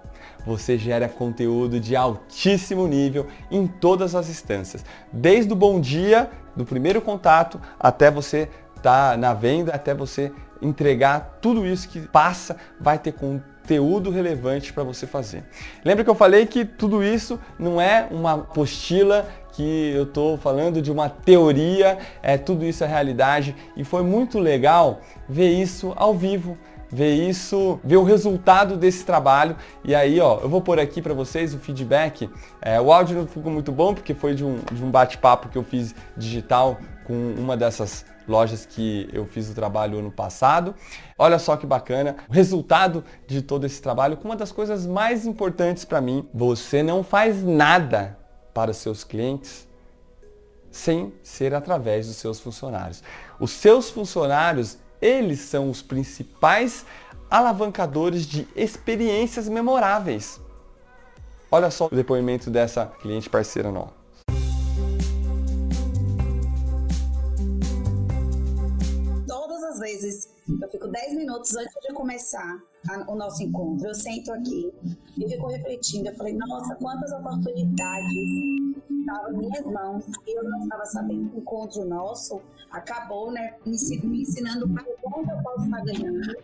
você 0.45 0.78
gera 0.78 1.10
conteúdo 1.10 1.80
de 1.80 1.95
altíssimo 1.95 2.88
nível 2.88 3.28
em 3.50 3.66
todas 3.66 4.14
as 4.14 4.30
instâncias, 4.30 4.86
desde 5.12 5.52
o 5.52 5.56
bom 5.56 5.80
dia, 5.80 6.30
do 6.56 6.64
primeiro 6.64 7.02
contato, 7.02 7.60
até 7.80 8.12
você 8.12 8.50
estar 8.76 9.12
tá 9.12 9.18
na 9.18 9.34
venda, 9.34 9.74
até 9.74 9.93
você 9.93 10.32
entregar 10.62 11.39
tudo 11.41 11.66
isso 11.66 11.89
que 11.89 12.00
passa, 12.02 12.56
vai 12.80 12.98
ter 13.00 13.14
conteúdo 13.14 13.57
relevante 14.11 14.72
para 14.72 14.84
você 14.84 15.05
fazer. 15.05 15.43
Lembra 15.84 16.03
que 16.03 16.09
eu 16.09 16.15
falei 16.15 16.45
que 16.45 16.65
tudo 16.65 17.03
isso 17.03 17.39
não 17.59 17.82
é 17.82 18.07
uma 18.09 18.34
apostila 18.34 19.28
que 19.53 19.91
eu 19.95 20.03
estou 20.03 20.38
falando 20.38 20.82
de 20.82 20.91
uma 20.91 21.09
teoria, 21.09 21.97
é 22.22 22.38
tudo 22.38 22.63
isso 22.63 22.84
é 22.84 22.88
realidade 22.88 23.55
e 23.76 23.84
foi 23.84 24.03
muito 24.03 24.38
legal 24.38 25.01
ver 25.28 25.49
isso 25.49 25.93
ao 25.95 26.13
vivo, 26.13 26.55
ver 26.91 27.15
isso, 27.15 27.80
ver 27.84 27.97
o 27.97 28.03
resultado 28.03 28.78
desse 28.78 29.03
trabalho. 29.03 29.55
E 29.84 29.95
aí, 29.95 30.20
ó, 30.20 30.39
eu 30.41 30.49
vou 30.49 30.61
pôr 30.61 30.80
aqui 30.80 31.01
para 31.01 31.13
vocês 31.13 31.53
o 31.53 31.57
feedback. 31.57 32.30
É, 32.61 32.80
o 32.80 32.91
áudio 32.91 33.18
não 33.18 33.28
ficou 33.28 33.51
muito 33.51 33.72
bom 33.72 33.93
porque 33.93 34.13
foi 34.13 34.36
de 34.36 34.45
um, 34.45 34.59
de 34.72 34.84
um 34.84 34.91
bate-papo 34.91 35.49
que 35.49 35.57
eu 35.57 35.63
fiz 35.63 35.93
digital 36.15 36.78
com 37.03 37.34
uma 37.38 37.57
dessas 37.57 38.05
lojas 38.28 38.65
que 38.65 39.09
eu 39.13 39.25
fiz 39.25 39.49
o 39.49 39.55
trabalho 39.55 39.99
ano 39.99 40.11
passado. 40.11 40.75
Olha 41.17 41.39
só 41.39 41.55
que 41.55 41.65
bacana, 41.65 42.17
o 42.28 42.34
resultado 42.34 43.03
de 43.25 43.41
todo 43.41 43.65
esse 43.65 43.82
trabalho, 43.82 44.17
uma 44.23 44.36
das 44.36 44.51
coisas 44.51 44.86
mais 44.86 45.25
importantes 45.25 45.86
para 45.86 46.01
mim, 46.01 46.28
você 46.34 46.84
não 46.84 47.03
faz 47.03 47.43
nada 47.43 48.17
para 48.53 48.71
os 48.71 48.78
seus 48.78 49.03
clientes 49.03 49.67
sem 50.69 51.13
ser 51.23 51.53
através 51.55 52.07
dos 52.07 52.17
seus 52.17 52.39
funcionários. 52.39 53.01
Os 53.39 53.51
seus 53.51 53.89
funcionários, 53.89 54.78
eles 55.01 55.39
são 55.39 55.69
os 55.69 55.82
principais 55.82 56.86
alavancadores 57.30 58.25
de 58.25 58.47
experiências 58.55 59.49
memoráveis. 59.49 60.39
Olha 61.49 61.71
só 61.71 61.88
o 61.88 61.95
depoimento 61.95 62.49
dessa 62.49 62.86
cliente 62.86 63.30
parceira 63.30 63.71
nossa. 63.71 63.97
Eu 70.62 70.70
fico 70.70 70.88
10 70.88 71.14
minutos 71.16 71.55
antes 71.55 71.74
de 71.82 71.93
começar 71.93 72.62
a, 72.89 73.12
o 73.12 73.16
nosso 73.16 73.43
encontro. 73.43 73.88
Eu 73.88 73.95
sento 73.95 74.32
aqui 74.32 74.74
e 75.18 75.28
fico 75.28 75.47
refletindo. 75.47 76.10
Eu 76.10 76.16
falei, 76.16 76.34
nossa, 76.34 76.76
quantas 76.76 77.12
oportunidades 77.12 78.14
estavam 78.89 79.34
em 79.34 79.38
minhas 79.38 79.66
mãos 79.66 80.03
e 80.26 80.38
eu 80.38 80.43
não 80.43 80.64
estava 80.64 80.86
sabendo. 80.86 81.36
O 81.36 81.39
encontro 81.39 81.86
nosso 81.86 82.41
acabou 82.72 83.32
né, 83.32 83.55
me, 83.66 83.78
me 84.03 84.22
ensinando 84.22 84.68
para 84.70 84.84
onde 85.05 85.32
eu 85.32 85.38
posso 85.43 85.66
estar 85.66 85.84
ganhando 85.84 86.36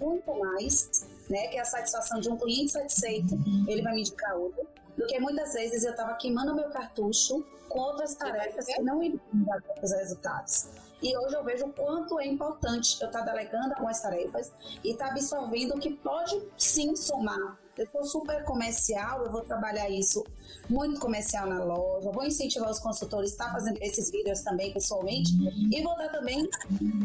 muito 0.00 0.38
mais, 0.38 1.06
né, 1.28 1.48
que 1.48 1.56
é 1.56 1.60
a 1.60 1.64
satisfação 1.64 2.20
de 2.20 2.28
um 2.30 2.36
cliente 2.36 2.72
satisfeito, 2.72 3.38
ele 3.68 3.82
vai 3.82 3.94
me 3.94 4.00
indicar 4.00 4.34
outro, 4.34 4.66
do 4.96 5.06
que 5.06 5.20
muitas 5.20 5.52
vezes 5.52 5.84
eu 5.84 5.90
estava 5.90 6.14
queimando 6.14 6.54
meu 6.54 6.70
cartucho 6.70 7.44
com 7.68 7.78
outras 7.78 8.14
tarefas 8.14 8.64
que 8.66 8.82
não 8.82 9.02
iriam 9.02 9.20
dar 9.32 9.62
os 9.82 9.92
resultados. 9.92 10.68
E 11.02 11.16
hoje 11.16 11.34
eu 11.34 11.44
vejo 11.44 11.66
o 11.66 11.72
quanto 11.72 12.20
é 12.20 12.26
importante 12.26 13.00
eu 13.00 13.06
estar 13.06 13.20
tá 13.20 13.24
delegando 13.24 13.74
algumas 13.74 14.00
tarefas 14.00 14.52
e 14.84 14.90
estar 14.90 15.06
tá 15.06 15.10
absorvendo 15.12 15.74
o 15.74 15.78
que 15.78 15.90
pode 15.90 16.40
sim 16.56 16.94
somar. 16.94 17.58
Eu 17.76 17.86
sou 17.90 18.04
super 18.04 18.44
comercial, 18.44 19.24
eu 19.24 19.32
vou 19.32 19.40
trabalhar 19.40 19.88
isso 19.88 20.22
muito 20.68 21.00
comercial 21.00 21.46
na 21.46 21.64
loja, 21.64 22.10
vou 22.10 22.24
incentivar 22.24 22.70
os 22.70 22.78
consultores 22.78 23.30
a 23.30 23.32
estar 23.32 23.46
tá 23.46 23.52
fazendo 23.52 23.78
esses 23.80 24.10
vídeos 24.10 24.42
também 24.42 24.70
pessoalmente 24.72 25.32
e 25.72 25.82
vou 25.82 25.92
estar 25.92 26.08
também 26.08 26.46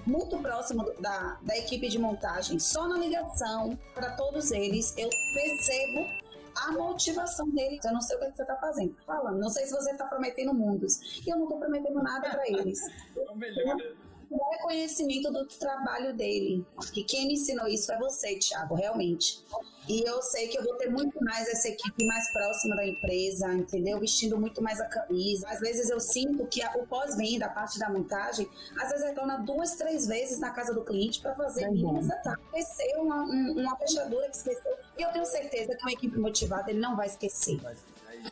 muito 0.05 0.37
próximo 0.39 0.83
da, 0.99 1.39
da 1.41 1.57
equipe 1.57 1.87
de 1.87 1.97
montagem, 1.97 2.59
só 2.59 2.89
na 2.89 2.97
ligação 2.97 3.79
para 3.93 4.11
todos 4.11 4.51
eles. 4.51 4.93
Eu 4.97 5.09
percebo 5.33 6.24
a 6.55 6.71
motivação 6.71 7.49
deles. 7.49 7.83
Eu 7.83 7.93
não 7.93 8.01
sei 8.01 8.17
o 8.17 8.19
que 8.19 8.35
você 8.35 8.41
está 8.41 8.55
fazendo. 8.55 8.95
Falando, 9.05 9.39
não 9.39 9.49
sei 9.49 9.65
se 9.65 9.71
você 9.71 9.91
está 9.91 10.05
prometendo 10.05 10.53
mundos. 10.53 11.21
E 11.25 11.29
eu 11.29 11.37
não 11.37 11.43
estou 11.43 11.59
prometendo 11.59 12.01
nada 12.01 12.29
para 12.29 12.47
eles. 12.47 12.79
o 13.15 14.04
reconhecimento 14.51 15.31
do 15.31 15.45
trabalho 15.45 16.13
dele. 16.13 16.65
Que 16.93 17.03
quem 17.03 17.27
me 17.27 17.33
ensinou 17.33 17.67
isso 17.67 17.91
é 17.91 17.97
você, 17.97 18.35
Thiago, 18.37 18.75
realmente. 18.75 19.43
E 19.87 20.01
eu 20.01 20.19
sei 20.21 20.47
que 20.47 20.57
eu 20.57 20.63
vou 20.63 20.75
ter 20.75 20.89
muito 20.89 21.23
mais 21.23 21.47
essa 21.47 21.67
equipe 21.67 22.05
mais 22.05 22.31
próxima 22.33 22.75
da 22.75 22.85
empresa, 22.85 23.53
entendeu? 23.53 23.99
Vestindo 23.99 24.37
muito 24.37 24.61
mais 24.61 24.81
a 24.81 24.85
camisa. 24.85 25.47
Às 25.47 25.59
vezes 25.59 25.89
eu 25.89 25.99
sinto 25.99 26.47
que 26.47 26.63
a, 26.63 26.75
o 26.75 26.87
pós-venda, 26.87 27.45
a 27.45 27.49
parte 27.49 27.77
da 27.77 27.87
montagem, 27.89 28.49
às 28.81 28.89
vezes 28.89 29.05
retorna 29.05 29.37
duas, 29.37 29.75
três 29.75 30.07
vezes 30.07 30.39
na 30.39 30.49
casa 30.49 30.73
do 30.73 30.83
cliente 30.83 31.21
para 31.21 31.35
fazer 31.35 31.69
mínimas 31.69 32.09
etapas. 32.09 32.39
Esqueceu 32.55 33.03
uma, 33.03 33.21
uma 33.23 33.77
fechadura 33.77 34.27
que 34.27 34.37
esqueceu. 34.37 34.75
E 34.97 35.03
eu 35.03 35.11
tenho 35.11 35.25
certeza 35.25 35.75
que 35.75 35.81
uma 35.83 35.91
equipe 35.91 36.17
motivada 36.17 36.71
ele 36.71 36.79
não 36.79 36.95
vai 36.95 37.05
esquecer 37.05 37.59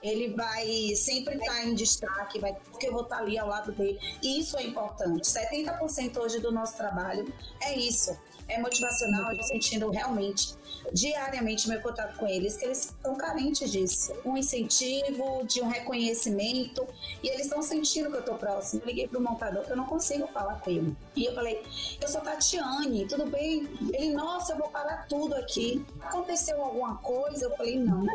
ele 0.02 0.34
vai 0.34 0.96
sempre 0.96 1.36
estar 1.36 1.66
em 1.66 1.76
destaque, 1.76 2.40
vai, 2.40 2.54
porque 2.72 2.88
eu 2.88 2.94
vou 2.94 3.04
estar 3.04 3.18
ali 3.18 3.38
ao 3.38 3.48
lado 3.48 3.72
dele. 3.72 4.00
E 4.22 4.40
isso 4.40 4.58
é 4.58 4.64
importante. 4.64 5.30
70% 5.30 6.18
hoje 6.18 6.40
do 6.40 6.52
nosso 6.52 6.78
trabalho 6.78 7.32
é 7.62 7.78
isso. 7.78 8.16
É 8.48 8.60
motivacional, 8.60 9.32
eu 9.34 9.44
sentindo 9.44 9.90
realmente 9.90 10.56
diariamente 10.92 11.70
meu 11.70 11.82
contato 11.82 12.18
com 12.18 12.28
eles, 12.28 12.58
que 12.58 12.66
eles 12.66 12.86
estão 12.86 13.16
carentes 13.16 13.72
disso. 13.72 14.14
Um 14.26 14.36
incentivo, 14.36 15.44
de 15.46 15.62
um 15.62 15.70
reconhecimento, 15.70 16.86
e 17.22 17.30
eles 17.30 17.44
estão 17.44 17.62
sentindo 17.62 18.10
que 18.10 18.18
eu 18.18 18.20
estou 18.20 18.36
próximo. 18.36 18.82
Eu 18.82 18.88
liguei 18.88 19.08
para 19.08 19.20
o 19.20 19.22
montador 19.22 19.64
que 19.64 19.72
eu 19.72 19.78
não 19.78 19.86
consigo 19.86 20.28
falar 20.28 20.60
com 20.60 20.70
ele. 20.70 20.96
E 21.16 21.26
eu 21.26 21.34
falei, 21.34 21.64
eu 22.02 22.08
sou 22.08 22.22
Tatiane, 22.22 23.08
tudo 23.08 23.26
bem? 23.26 23.68
Ele, 23.94 24.14
nossa, 24.14 24.54
eu 24.54 24.58
vou 24.58 24.70
parar 24.70 25.08
tudo 25.08 25.36
aqui. 25.36 25.86
Aconteceu 26.02 26.62
alguma 26.62 26.98
coisa? 26.98 27.46
Eu 27.46 27.56
falei, 27.56 27.80
não 27.80 28.06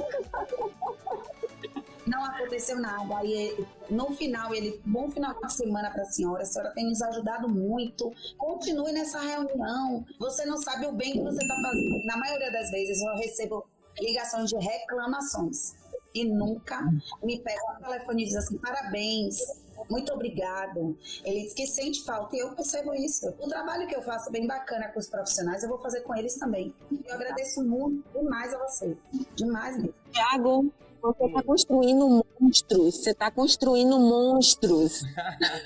não 2.09 2.25
aconteceu 2.25 2.79
nada. 2.79 3.19
Aí 3.19 3.67
no 3.91 4.11
final, 4.15 4.55
ele, 4.55 4.81
bom 4.85 5.11
final 5.11 5.35
de 5.41 5.53
semana 5.53 5.91
para 5.91 6.03
a 6.03 6.07
senhora, 6.07 6.43
a 6.43 6.47
senhora 6.47 6.73
tem 6.73 6.89
nos 6.89 7.01
ajudado 7.03 7.49
muito. 7.49 8.13
Continue 8.37 8.93
nessa 8.93 9.21
reunião. 9.21 10.05
Você 10.19 10.45
não 10.47 10.57
sabe 10.57 10.87
o 10.87 10.93
bem 10.93 11.13
que 11.13 11.23
você 11.23 11.43
está 11.43 11.55
fazendo. 11.57 12.05
Na 12.05 12.17
maioria 12.17 12.51
das 12.51 12.71
vezes 12.71 13.01
eu 13.01 13.15
recebo 13.17 13.67
ligações 14.01 14.49
de 14.49 14.57
reclamações 14.57 15.75
e 16.15 16.25
nunca 16.25 16.83
me 17.23 17.39
pegam 17.41 17.77
o 17.77 17.83
telefone 17.83 18.23
e 18.23 18.27
dizem 18.27 18.39
assim: 18.39 18.59
parabéns. 18.59 19.39
Muito 19.91 20.13
obrigado. 20.13 20.97
Ele 21.25 21.43
diz 21.43 21.55
que 21.55 21.67
sente 21.67 22.05
falta 22.05 22.37
e 22.37 22.41
eu 22.41 22.55
percebo 22.55 22.95
isso. 22.95 23.29
O 23.41 23.49
trabalho 23.49 23.87
que 23.87 23.95
eu 23.95 24.03
faço 24.03 24.31
bem 24.31 24.47
bacana 24.47 24.89
com 24.89 24.99
os 24.99 25.09
profissionais, 25.09 25.63
eu 25.63 25.69
vou 25.69 25.79
fazer 25.79 26.03
com 26.03 26.15
eles 26.15 26.37
também. 26.37 26.75
Eu 27.07 27.15
agradeço 27.15 27.63
muito 27.65 28.05
demais 28.13 28.53
a 28.53 28.59
você. 28.59 28.97
Demais 29.35 29.77
mesmo. 29.77 29.95
Tiago, 30.13 30.73
você 31.01 31.25
está 31.25 31.43
construindo 31.43 32.25
monstros. 32.41 32.95
Você 32.97 33.11
está 33.11 33.31
construindo 33.31 33.99
monstros. 33.99 35.03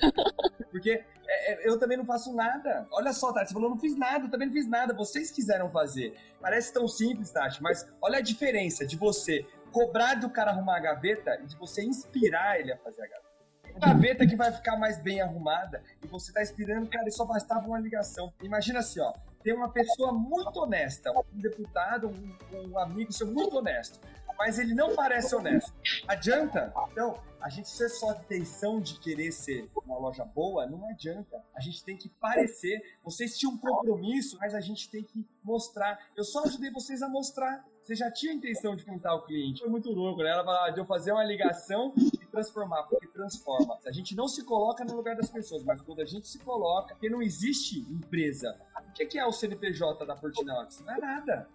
Porque 0.71 1.03
é, 1.27 1.53
é, 1.53 1.67
eu 1.67 1.79
também 1.79 1.97
não 1.97 2.05
faço 2.05 2.33
nada. 2.33 2.87
Olha 2.91 3.11
só, 3.13 3.31
Tati, 3.33 3.47
você 3.47 3.53
falou, 3.53 3.69
não 3.69 3.79
fiz 3.79 3.97
nada, 3.97 4.25
eu 4.25 4.31
também 4.31 4.47
não 4.47 4.53
fiz 4.53 4.67
nada. 4.67 4.93
Vocês 4.93 5.31
quiseram 5.31 5.69
fazer. 5.69 6.15
Parece 6.39 6.71
tão 6.71 6.87
simples, 6.87 7.31
Tati, 7.31 7.61
mas 7.61 7.87
olha 8.01 8.19
a 8.19 8.21
diferença 8.21 8.85
de 8.85 8.95
você 8.95 9.45
cobrar 9.71 10.15
do 10.15 10.29
cara 10.29 10.51
arrumar 10.51 10.77
a 10.77 10.79
gaveta 10.79 11.39
e 11.43 11.47
de 11.47 11.57
você 11.57 11.83
inspirar 11.83 12.59
ele 12.59 12.71
a 12.71 12.77
fazer 12.77 13.01
a 13.01 13.07
gaveta. 13.07 13.32
A 13.75 13.87
gaveta 13.87 14.25
que 14.27 14.35
vai 14.35 14.51
ficar 14.51 14.77
mais 14.77 14.99
bem 14.99 15.21
arrumada 15.21 15.83
e 16.03 16.07
você 16.07 16.31
tá 16.31 16.41
inspirando, 16.41 16.87
cara, 16.87 17.07
e 17.07 17.11
só 17.11 17.25
bastava 17.25 17.67
uma 17.67 17.79
ligação. 17.79 18.31
Imagina 18.41 18.79
assim, 18.79 18.99
ó, 18.99 19.13
tem 19.43 19.53
uma 19.53 19.69
pessoa 19.69 20.11
muito 20.11 20.57
honesta, 20.57 21.11
um 21.11 21.39
deputado, 21.39 22.07
um, 22.07 22.69
um 22.71 22.77
amigo 22.77 23.11
seu 23.11 23.27
muito 23.27 23.57
honesto 23.57 23.99
mas 24.37 24.59
ele 24.59 24.73
não 24.73 24.95
parece 24.95 25.35
honesto. 25.35 25.73
Adianta? 26.07 26.73
Então, 26.91 27.17
a 27.41 27.49
gente 27.49 27.69
ser 27.69 27.89
só 27.89 28.11
intenção 28.11 28.79
de 28.79 28.99
querer 28.99 29.31
ser 29.31 29.69
uma 29.85 29.97
loja 29.97 30.25
boa, 30.25 30.65
não 30.65 30.87
adianta. 30.89 31.41
A 31.55 31.61
gente 31.61 31.83
tem 31.83 31.97
que 31.97 32.09
parecer. 32.09 32.81
Vocês 33.03 33.37
tinham 33.37 33.53
um 33.53 33.57
compromisso, 33.57 34.37
mas 34.39 34.53
a 34.53 34.61
gente 34.61 34.89
tem 34.89 35.03
que 35.03 35.25
mostrar. 35.43 35.99
Eu 36.15 36.23
só 36.23 36.43
ajudei 36.43 36.71
vocês 36.71 37.01
a 37.01 37.09
mostrar. 37.09 37.65
Você 37.83 37.95
já 37.95 38.09
tinha 38.09 38.31
a 38.31 38.35
intenção 38.35 38.75
de 38.75 38.85
contar 38.85 39.13
o 39.13 39.23
cliente. 39.23 39.61
Foi 39.61 39.69
muito 39.69 39.91
louco, 39.91 40.23
né? 40.23 40.29
Ela 40.29 40.43
falava 40.43 40.71
de 40.71 40.79
eu 40.79 40.85
fazer 40.85 41.11
uma 41.11 41.23
ligação 41.23 41.93
e 41.97 42.25
transformar, 42.27 42.83
porque 42.83 43.07
transforma. 43.07 43.77
A 43.85 43.91
gente 43.91 44.15
não 44.15 44.27
se 44.27 44.43
coloca 44.45 44.85
no 44.85 44.95
lugar 44.95 45.15
das 45.15 45.29
pessoas, 45.29 45.63
mas 45.63 45.81
quando 45.81 46.01
a 46.01 46.05
gente 46.05 46.27
se 46.27 46.39
coloca, 46.39 46.95
porque 46.95 47.09
não 47.09 47.21
existe 47.21 47.79
empresa. 47.81 48.57
O 48.87 48.93
que 48.93 49.19
é 49.19 49.25
o 49.25 49.31
CNPJ 49.31 50.05
da 50.05 50.15
Portinox? 50.15 50.79
Não 50.85 50.93
é 50.93 50.97
nada. 50.97 51.49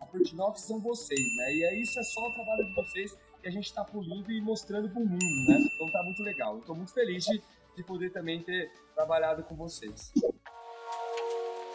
A 0.00 0.06
Portinox 0.06 0.62
são 0.62 0.80
vocês, 0.80 1.36
né? 1.36 1.54
E 1.54 1.64
é 1.64 1.80
isso 1.80 1.98
é 1.98 2.02
só 2.02 2.28
o 2.28 2.32
trabalho 2.32 2.64
de 2.64 2.74
vocês 2.74 3.18
que 3.42 3.48
a 3.48 3.50
gente 3.50 3.66
está 3.66 3.84
polindo 3.84 4.32
e 4.32 4.40
mostrando 4.40 4.88
para 4.88 5.02
o 5.02 5.06
mundo, 5.06 5.48
né? 5.48 5.58
Então 5.74 5.92
tá 5.92 6.02
muito 6.02 6.22
legal. 6.22 6.60
Eu 6.66 6.74
muito 6.74 6.94
feliz 6.94 7.24
de 7.24 7.42
de 7.78 7.84
poder 7.84 8.10
também 8.10 8.42
ter 8.42 8.70
trabalhado 8.94 9.44
com 9.44 9.54
vocês. 9.54 10.12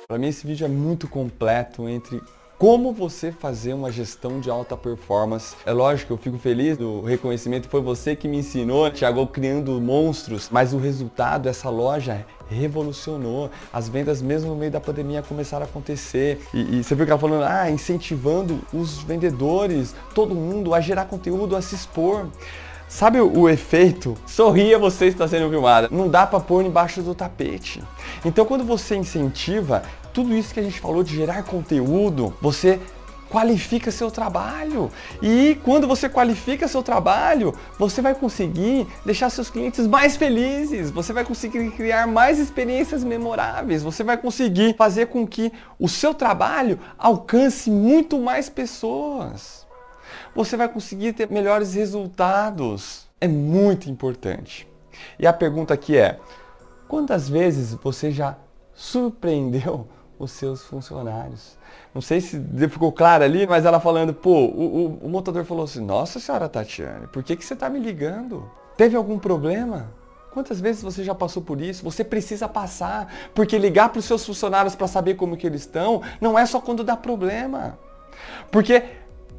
Para 0.06 0.18
mim 0.18 0.28
esse 0.28 0.46
vídeo 0.46 0.66
é 0.66 0.68
muito 0.68 1.08
completo 1.08 1.88
entre 1.88 2.22
como 2.64 2.94
você 2.94 3.30
fazer 3.30 3.74
uma 3.74 3.92
gestão 3.92 4.40
de 4.40 4.50
alta 4.50 4.78
performance. 4.78 5.54
É 5.66 5.74
lógico 5.74 6.14
eu 6.14 6.18
fico 6.18 6.38
feliz 6.38 6.78
do 6.78 7.02
reconhecimento, 7.02 7.68
foi 7.68 7.82
você 7.82 8.16
que 8.16 8.26
me 8.26 8.38
ensinou, 8.38 8.90
Thiago, 8.90 9.28
criando 9.28 9.82
monstros, 9.82 10.48
mas 10.50 10.74
o 10.74 10.78
resultado, 10.78 11.50
essa 11.50 11.70
loja 11.70 12.26
revolucionou. 12.48 13.52
As 13.74 13.90
vendas, 13.90 14.22
mesmo 14.22 14.52
no 14.52 14.56
meio 14.56 14.72
da 14.72 14.80
pandemia, 14.80 15.22
começaram 15.22 15.66
a 15.66 15.68
acontecer. 15.68 16.40
E, 16.54 16.80
e 16.80 16.84
você 16.86 16.96
viu 16.96 17.06
que 17.06 17.12
ela 17.12 17.20
falando, 17.20 17.44
ah, 17.44 17.70
incentivando 17.70 18.62
os 18.74 19.00
vendedores, 19.00 19.94
todo 20.16 20.34
mundo 20.34 20.74
a 20.74 20.80
gerar 20.80 21.04
conteúdo, 21.04 21.58
a 21.58 21.62
se 21.62 21.76
expor. 21.76 22.28
Sabe 22.88 23.20
o, 23.20 23.40
o, 23.40 23.50
efeito? 23.50 24.16
Sorria 24.26 24.80
você 24.80 25.08
está 25.08 25.28
sendo 25.28 25.50
filmada. 25.50 25.90
Não 25.92 26.08
dá 26.08 26.26
para 26.26 26.40
pôr 26.40 26.64
embaixo 26.64 27.02
do 27.02 27.14
tapete. 27.14 27.84
Então 28.24 28.46
quando 28.46 28.64
você 28.64 28.96
incentiva 28.96 29.84
tudo 30.14 30.36
isso 30.36 30.54
que 30.54 30.60
a 30.60 30.64
gente 30.64 30.80
falou 30.80 31.04
de 31.04 31.16
gerar 31.16 31.44
conteúdo, 31.44 32.34
você 32.40 32.80
qualifica 33.34 33.90
seu 33.90 34.12
trabalho. 34.12 34.92
E 35.20 35.58
quando 35.64 35.88
você 35.88 36.08
qualifica 36.08 36.68
seu 36.68 36.84
trabalho, 36.84 37.56
você 37.80 38.00
vai 38.00 38.14
conseguir 38.14 38.86
deixar 39.04 39.32
seus 39.32 39.50
clientes 39.50 39.88
mais 39.88 40.16
felizes, 40.16 40.92
você 40.92 41.12
vai 41.12 41.26
conseguir 41.26 41.72
criar 41.72 42.06
mais 42.06 42.38
experiências 42.38 43.04
memoráveis, 43.04 43.82
você 43.82 44.04
vai 44.04 44.18
conseguir 44.18 44.76
fazer 44.78 45.08
com 45.08 45.26
que 45.26 45.52
o 45.80 45.90
seu 45.90 46.14
trabalho 46.14 46.80
alcance 46.96 47.72
muito 47.72 48.20
mais 48.20 48.50
pessoas. 48.50 49.66
Você 50.36 50.56
vai 50.56 50.70
conseguir 50.70 51.14
ter 51.14 51.28
melhores 51.32 51.74
resultados. 51.74 53.08
É 53.20 53.28
muito 53.28 53.90
importante. 53.90 54.68
E 55.18 55.26
a 55.26 55.34
pergunta 55.34 55.74
aqui 55.74 55.98
é: 55.98 56.20
quantas 56.88 57.28
vezes 57.28 57.74
você 57.74 58.12
já 58.12 58.38
surpreendeu 58.76 59.88
os 60.24 60.32
seus 60.32 60.64
funcionários. 60.64 61.58
Não 61.94 62.02
sei 62.02 62.22
se 62.22 62.40
ficou 62.70 62.92
claro 62.92 63.24
ali, 63.24 63.46
mas 63.46 63.66
ela 63.66 63.80
falando, 63.80 64.14
pô, 64.14 64.46
o, 64.46 65.00
o, 65.02 65.06
o 65.06 65.10
montador 65.10 65.44
falou 65.44 65.64
assim, 65.64 65.84
nossa 65.84 66.20
senhora 66.20 66.50
Tatiane, 66.50 67.08
por 67.08 67.24
que, 67.24 67.36
que 67.36 67.46
você 67.46 67.54
está 67.54 67.70
me 67.70 67.80
ligando? 67.80 68.50
Teve 68.76 68.96
algum 68.96 69.20
problema? 69.20 69.92
Quantas 70.32 70.60
vezes 70.60 70.82
você 70.82 71.04
já 71.04 71.14
passou 71.14 71.44
por 71.44 71.62
isso? 71.62 71.84
Você 71.84 72.04
precisa 72.04 72.50
passar, 72.50 73.14
porque 73.36 73.58
ligar 73.58 73.90
para 73.90 74.00
os 74.00 74.06
seus 74.06 74.26
funcionários 74.26 74.74
para 74.74 74.88
saber 74.88 75.14
como 75.14 75.38
que 75.38 75.46
eles 75.46 75.62
estão, 75.62 76.02
não 76.20 76.38
é 76.38 76.46
só 76.46 76.60
quando 76.60 76.84
dá 76.84 76.98
problema. 76.98 77.78
Porque 78.52 78.84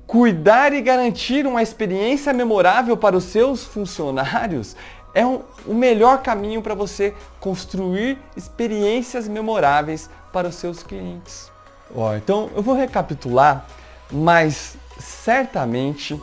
cuidar 0.07 0.72
e 0.72 0.80
garantir 0.80 1.47
uma 1.47 1.62
experiência 1.62 2.32
memorável 2.32 2.97
para 2.97 3.16
os 3.16 3.24
seus 3.24 3.64
funcionários 3.64 4.76
é 5.14 5.24
um, 5.24 5.43
o 5.66 5.72
melhor 5.72 6.22
caminho 6.22 6.61
para 6.61 6.74
você 6.74 7.14
construir 7.41 8.18
experiências 8.37 9.28
memoráveis 9.28 10.11
para 10.35 10.49
os 10.49 10.57
seus 10.57 10.82
clientes. 10.82 11.51
Ó, 11.95 12.12
então 12.16 12.51
eu 12.57 12.62
vou 12.62 12.74
recapitular, 12.74 13.66
mas 14.11 14.76
certamente 14.99 16.20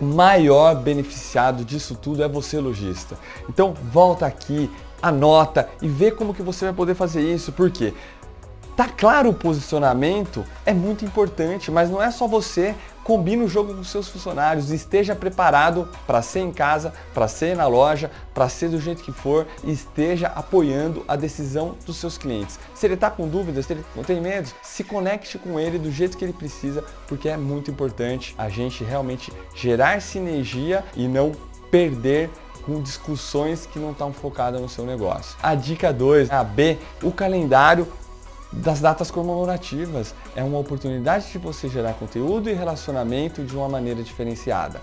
o 0.00 0.04
maior 0.04 0.74
beneficiado 0.74 1.62
disso 1.62 1.94
tudo 1.94 2.22
é 2.22 2.28
você 2.28 2.58
lojista. 2.58 3.18
Então 3.50 3.74
volta 3.92 4.24
aqui, 4.24 4.70
anota 5.02 5.68
e 5.82 5.88
vê 5.88 6.10
como 6.10 6.32
que 6.32 6.42
você 6.42 6.64
vai 6.64 6.74
poder 6.74 6.94
fazer 6.94 7.20
isso, 7.20 7.52
porque 7.52 7.92
tá 8.76 8.88
claro 8.88 9.30
o 9.30 9.34
posicionamento 9.34 10.44
é 10.64 10.72
muito 10.72 11.04
importante, 11.04 11.70
mas 11.70 11.90
não 11.90 12.02
é 12.02 12.10
só 12.10 12.26
você 12.26 12.74
Combine 13.04 13.42
o 13.42 13.48
jogo 13.48 13.74
com 13.74 13.82
seus 13.82 14.08
funcionários, 14.08 14.70
esteja 14.70 15.16
preparado 15.16 15.88
para 16.06 16.22
ser 16.22 16.40
em 16.40 16.52
casa, 16.52 16.92
para 17.12 17.26
ser 17.26 17.56
na 17.56 17.66
loja, 17.66 18.10
para 18.32 18.48
ser 18.48 18.68
do 18.68 18.80
jeito 18.80 19.02
que 19.02 19.10
for 19.10 19.46
e 19.64 19.72
esteja 19.72 20.28
apoiando 20.28 21.04
a 21.08 21.16
decisão 21.16 21.74
dos 21.84 21.96
seus 21.96 22.16
clientes. 22.16 22.60
Se 22.74 22.86
ele 22.86 22.94
está 22.94 23.10
com 23.10 23.26
dúvidas, 23.26 23.66
se 23.66 23.72
ele 23.72 23.84
não 23.96 24.04
tem 24.04 24.20
medo, 24.20 24.48
se 24.62 24.84
conecte 24.84 25.36
com 25.36 25.58
ele 25.58 25.78
do 25.78 25.90
jeito 25.90 26.16
que 26.16 26.24
ele 26.24 26.32
precisa, 26.32 26.84
porque 27.08 27.28
é 27.28 27.36
muito 27.36 27.72
importante 27.72 28.36
a 28.38 28.48
gente 28.48 28.84
realmente 28.84 29.32
gerar 29.52 30.00
sinergia 30.00 30.84
e 30.94 31.08
não 31.08 31.32
perder 31.72 32.30
com 32.64 32.80
discussões 32.80 33.66
que 33.66 33.80
não 33.80 33.90
estão 33.90 34.12
focadas 34.12 34.60
no 34.60 34.68
seu 34.68 34.84
negócio. 34.84 35.36
A 35.42 35.56
dica 35.56 35.92
2, 35.92 36.30
a 36.30 36.44
B, 36.44 36.78
o 37.02 37.10
calendário 37.10 37.88
das 38.52 38.80
datas 38.80 39.10
comemorativas. 39.10 40.14
É 40.36 40.44
uma 40.44 40.58
oportunidade 40.58 41.30
de 41.32 41.38
você 41.38 41.68
gerar 41.68 41.94
conteúdo 41.94 42.50
e 42.50 42.52
relacionamento 42.52 43.42
de 43.42 43.56
uma 43.56 43.68
maneira 43.68 44.02
diferenciada. 44.02 44.80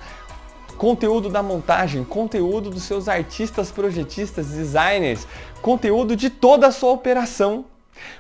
Conteúdo 0.77 1.29
da 1.29 1.43
montagem, 1.43 2.03
conteúdo 2.03 2.69
dos 2.69 2.83
seus 2.83 3.07
artistas, 3.09 3.71
projetistas, 3.71 4.47
designers, 4.47 5.27
conteúdo 5.61 6.15
de 6.15 6.29
toda 6.29 6.67
a 6.67 6.71
sua 6.71 6.91
operação. 6.91 7.65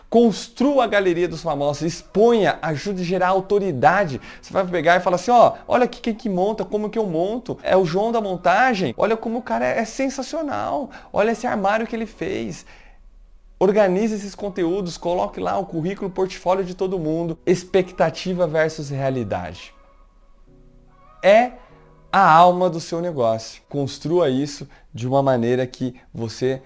Construa 0.09 0.83
a 0.83 0.87
galeria 0.87 1.27
dos 1.27 1.41
famosos, 1.41 1.83
exponha, 1.83 2.57
ajude 2.61 3.01
a 3.01 3.05
gerar 3.05 3.27
autoridade. 3.29 4.19
Você 4.41 4.51
vai 4.51 4.65
pegar 4.65 4.97
e 4.97 4.99
falar 4.99 5.15
assim, 5.15 5.31
ó, 5.31 5.53
olha 5.67 5.85
aqui 5.85 6.01
quem 6.01 6.13
que 6.13 6.27
monta, 6.27 6.65
como 6.65 6.89
que 6.89 6.99
eu 6.99 7.05
monto. 7.05 7.57
É 7.63 7.77
o 7.77 7.85
João 7.85 8.11
da 8.11 8.19
montagem. 8.19 8.93
Olha 8.97 9.15
como 9.15 9.37
o 9.37 9.41
cara 9.41 9.65
é 9.65 9.85
sensacional. 9.85 10.89
Olha 11.13 11.31
esse 11.31 11.47
armário 11.47 11.87
que 11.87 11.95
ele 11.95 12.07
fez. 12.07 12.65
Organize 13.61 14.15
esses 14.15 14.33
conteúdos, 14.33 14.97
coloque 14.97 15.37
lá 15.37 15.57
o 15.57 15.65
currículo, 15.65 16.07
o 16.07 16.13
portfólio 16.13 16.63
de 16.63 16.73
todo 16.73 16.97
mundo. 16.97 17.37
Expectativa 17.45 18.47
versus 18.47 18.89
realidade. 18.89 19.73
É 21.21 21.51
a 22.09 22.31
alma 22.31 22.69
do 22.69 22.79
seu 22.79 23.01
negócio. 23.01 23.61
Construa 23.67 24.29
isso 24.29 24.65
de 24.93 25.05
uma 25.05 25.21
maneira 25.21 25.67
que 25.67 25.93
você 26.13 26.61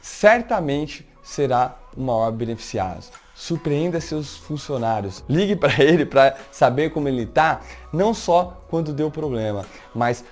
certamente 0.00 1.08
será 1.22 1.76
o 1.96 2.00
maior 2.02 2.32
beneficiado. 2.32 3.04
Surpreenda 3.36 4.00
seus 4.00 4.36
funcionários. 4.36 5.22
Ligue 5.28 5.54
para 5.54 5.78
ele 5.82 6.04
para 6.04 6.36
saber 6.50 6.90
como 6.90 7.06
ele 7.06 7.22
está, 7.22 7.60
não 7.92 8.12
só 8.12 8.64
quando 8.68 8.92
deu 8.92 9.12
problema, 9.12 9.64
mas 9.94 10.24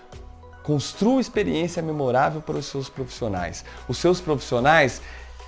construa 0.65 1.21
experiência 1.21 1.83
memorável 1.83 2.41
para 2.41 2.57
os 2.59 2.67
seus 2.67 2.89
profissionais. 2.89 3.65
Os 3.89 3.99
seus 3.99 4.21
profissionais 4.21 5.01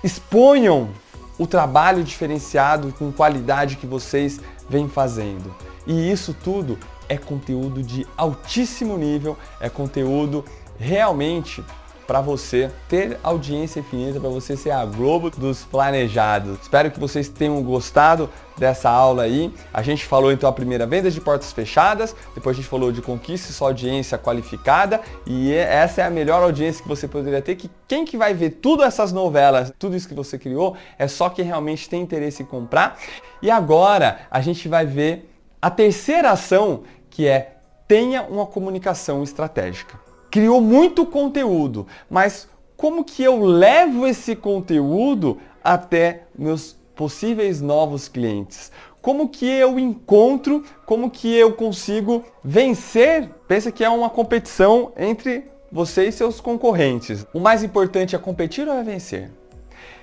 exponham 0.03 0.89
o 1.37 1.47
trabalho 1.47 2.03
diferenciado 2.03 2.93
com 2.97 3.11
qualidade 3.11 3.77
que 3.77 3.87
vocês 3.87 4.39
vêm 4.69 4.87
fazendo. 4.87 5.53
E 5.85 6.11
isso 6.11 6.35
tudo 6.43 6.77
é 7.09 7.17
conteúdo 7.17 7.81
de 7.81 8.07
altíssimo 8.15 8.97
nível, 8.97 9.37
é 9.59 9.69
conteúdo 9.69 10.45
realmente 10.77 11.63
para 12.05 12.21
você 12.21 12.69
ter 12.87 13.19
audiência 13.23 13.79
infinita, 13.79 14.19
para 14.19 14.29
você 14.29 14.55
ser 14.55 14.71
a 14.71 14.85
Globo 14.85 15.29
dos 15.29 15.63
planejados. 15.63 16.59
Espero 16.61 16.91
que 16.91 16.99
vocês 16.99 17.29
tenham 17.29 17.61
gostado 17.63 18.29
dessa 18.57 18.89
aula 18.89 19.23
aí. 19.23 19.53
A 19.73 19.81
gente 19.81 20.05
falou 20.05 20.31
então 20.31 20.49
a 20.49 20.53
primeira 20.53 20.85
venda 20.85 21.09
de 21.09 21.19
portas 21.19 21.51
fechadas, 21.51 22.15
depois 22.35 22.55
a 22.55 22.59
gente 22.59 22.69
falou 22.69 22.91
de 22.91 23.01
conquista 23.01 23.51
sua 23.51 23.69
audiência 23.69 24.17
qualificada 24.17 25.01
e 25.25 25.53
essa 25.53 26.01
é 26.01 26.05
a 26.05 26.09
melhor 26.09 26.43
audiência 26.43 26.83
que 26.83 26.89
você 26.89 27.07
poderia 27.07 27.41
ter, 27.41 27.55
que 27.55 27.69
quem 27.87 28.05
que 28.05 28.17
vai 28.17 28.33
ver 28.33 28.51
tudo 28.61 28.83
essas 28.83 29.11
novelas, 29.11 29.73
tudo 29.79 29.95
isso 29.95 30.07
que 30.07 30.13
você 30.13 30.37
criou, 30.37 30.75
é 30.97 31.07
só 31.07 31.29
quem 31.29 31.45
realmente 31.45 31.89
tem 31.89 32.01
interesse 32.01 32.43
em 32.43 32.45
comprar. 32.45 32.97
E 33.41 33.49
agora 33.49 34.27
a 34.29 34.41
gente 34.41 34.67
vai 34.67 34.85
ver 34.85 35.29
a 35.61 35.69
terceira 35.69 36.31
ação, 36.31 36.83
que 37.09 37.27
é 37.27 37.57
tenha 37.87 38.23
uma 38.23 38.45
comunicação 38.45 39.23
estratégica 39.23 40.02
criou 40.33 40.59
muito 40.59 41.05
conteúdo, 41.05 41.85
mas 42.09 42.47
como 42.75 43.03
que 43.03 43.21
eu 43.23 43.45
levo 43.45 44.07
esse 44.07 44.35
conteúdo 44.35 45.37
até 45.63 46.23
meus 46.35 46.75
possíveis 46.95 47.61
novos 47.61 48.07
clientes? 48.07 48.71
Como 48.99 49.29
que 49.29 49.45
eu 49.45 49.77
encontro, 49.77 50.63
como 50.87 51.11
que 51.11 51.31
eu 51.31 51.53
consigo 51.53 52.25
vencer? 52.43 53.29
Pensa 53.47 53.71
que 53.71 53.83
é 53.83 53.89
uma 53.89 54.09
competição 54.09 54.91
entre 54.97 55.43
você 55.71 56.07
e 56.07 56.11
seus 56.11 56.41
concorrentes. 56.41 57.27
O 57.31 57.39
mais 57.39 57.63
importante 57.63 58.15
é 58.15 58.17
competir 58.17 58.67
ou 58.67 58.73
é 58.73 58.81
vencer? 58.81 59.29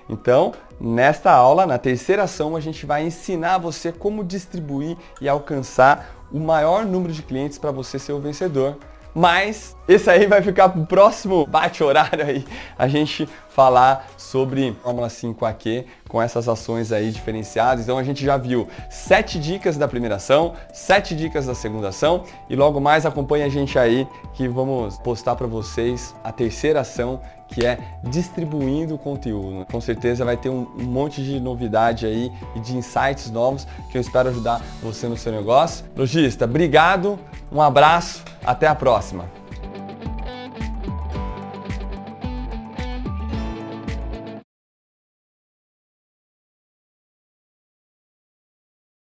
Então, 0.09 0.53
nesta 0.81 1.33
aula, 1.33 1.67
na 1.67 1.77
terceira 1.77 2.23
ação, 2.23 2.55
a 2.55 2.61
gente 2.61 2.87
vai 2.87 3.05
ensinar 3.05 3.59
você 3.59 3.91
como 3.91 4.23
distribuir 4.23 4.97
e 5.21 5.29
alcançar 5.29 6.25
o 6.33 6.39
maior 6.39 6.87
número 6.87 7.13
de 7.13 7.23
clientes 7.23 7.59
para 7.59 7.73
você 7.73 7.99
ser 7.99 8.13
o 8.13 8.21
vencedor 8.21 8.79
mas 9.15 9.77
esse 9.89 10.09
aí 10.09 10.27
vai 10.27 10.43
ficar 10.43 10.69
pro 10.69 10.87
próximo 10.87 11.47
bate-horário 11.47 12.25
aí, 12.25 12.45
a 12.79 12.87
gente 12.87 13.29
falar 13.49 14.09
sobre 14.17 14.77
Fórmula 14.83 15.09
5 15.09 15.45
AQ 15.45 15.85
com 16.09 16.23
essas 16.23 16.49
ações 16.49 16.93
aí 16.93 17.11
diferenciadas. 17.11 17.85
Então 17.85 17.99
a 17.99 18.03
gente 18.03 18.25
já 18.25 18.37
viu 18.37 18.69
sete 18.89 19.39
dicas 19.39 19.77
da 19.77 19.89
primeira 19.89 20.17
ação, 20.17 20.55
sete 20.73 21.15
dicas 21.15 21.47
da 21.47 21.55
segunda 21.55 21.89
ação 21.89 22.25
e 22.49 22.57
logo 22.57 22.81
mais 22.81 23.05
acompanha 23.05 23.47
a 23.47 23.49
gente 23.49 23.79
aí 23.79 24.07
que 24.33 24.49
vamos 24.49 24.99
postar 24.99 25.35
para 25.37 25.47
vocês 25.47 26.15
a 26.23 26.33
terceira 26.33 26.81
ação 26.81 27.21
que 27.53 27.67
é 27.67 27.79
distribuindo 28.05 28.97
conteúdo. 28.97 29.67
Com 29.71 29.81
certeza 29.81 30.25
vai 30.25 30.37
ter 30.37 30.49
um, 30.49 30.67
um 30.79 30.85
monte 30.85 31.23
de 31.23 31.41
novidade 31.41 32.07
aí 32.07 32.31
e 32.55 32.61
de 32.61 32.77
insights 32.77 33.31
novos 33.31 33.67
que 33.91 33.99
eu 33.99 34.01
espero 34.01 34.29
ajudar 34.29 34.61
você 34.83 35.09
no 35.09 35.17
seu 35.17 35.33
negócio. 35.33 35.85
Logista, 35.97 36.45
obrigado, 36.45 37.19
um 37.51 37.61
abraço, 37.61 38.23
até 38.45 38.67
a 38.67 38.75
próxima. 38.75 39.25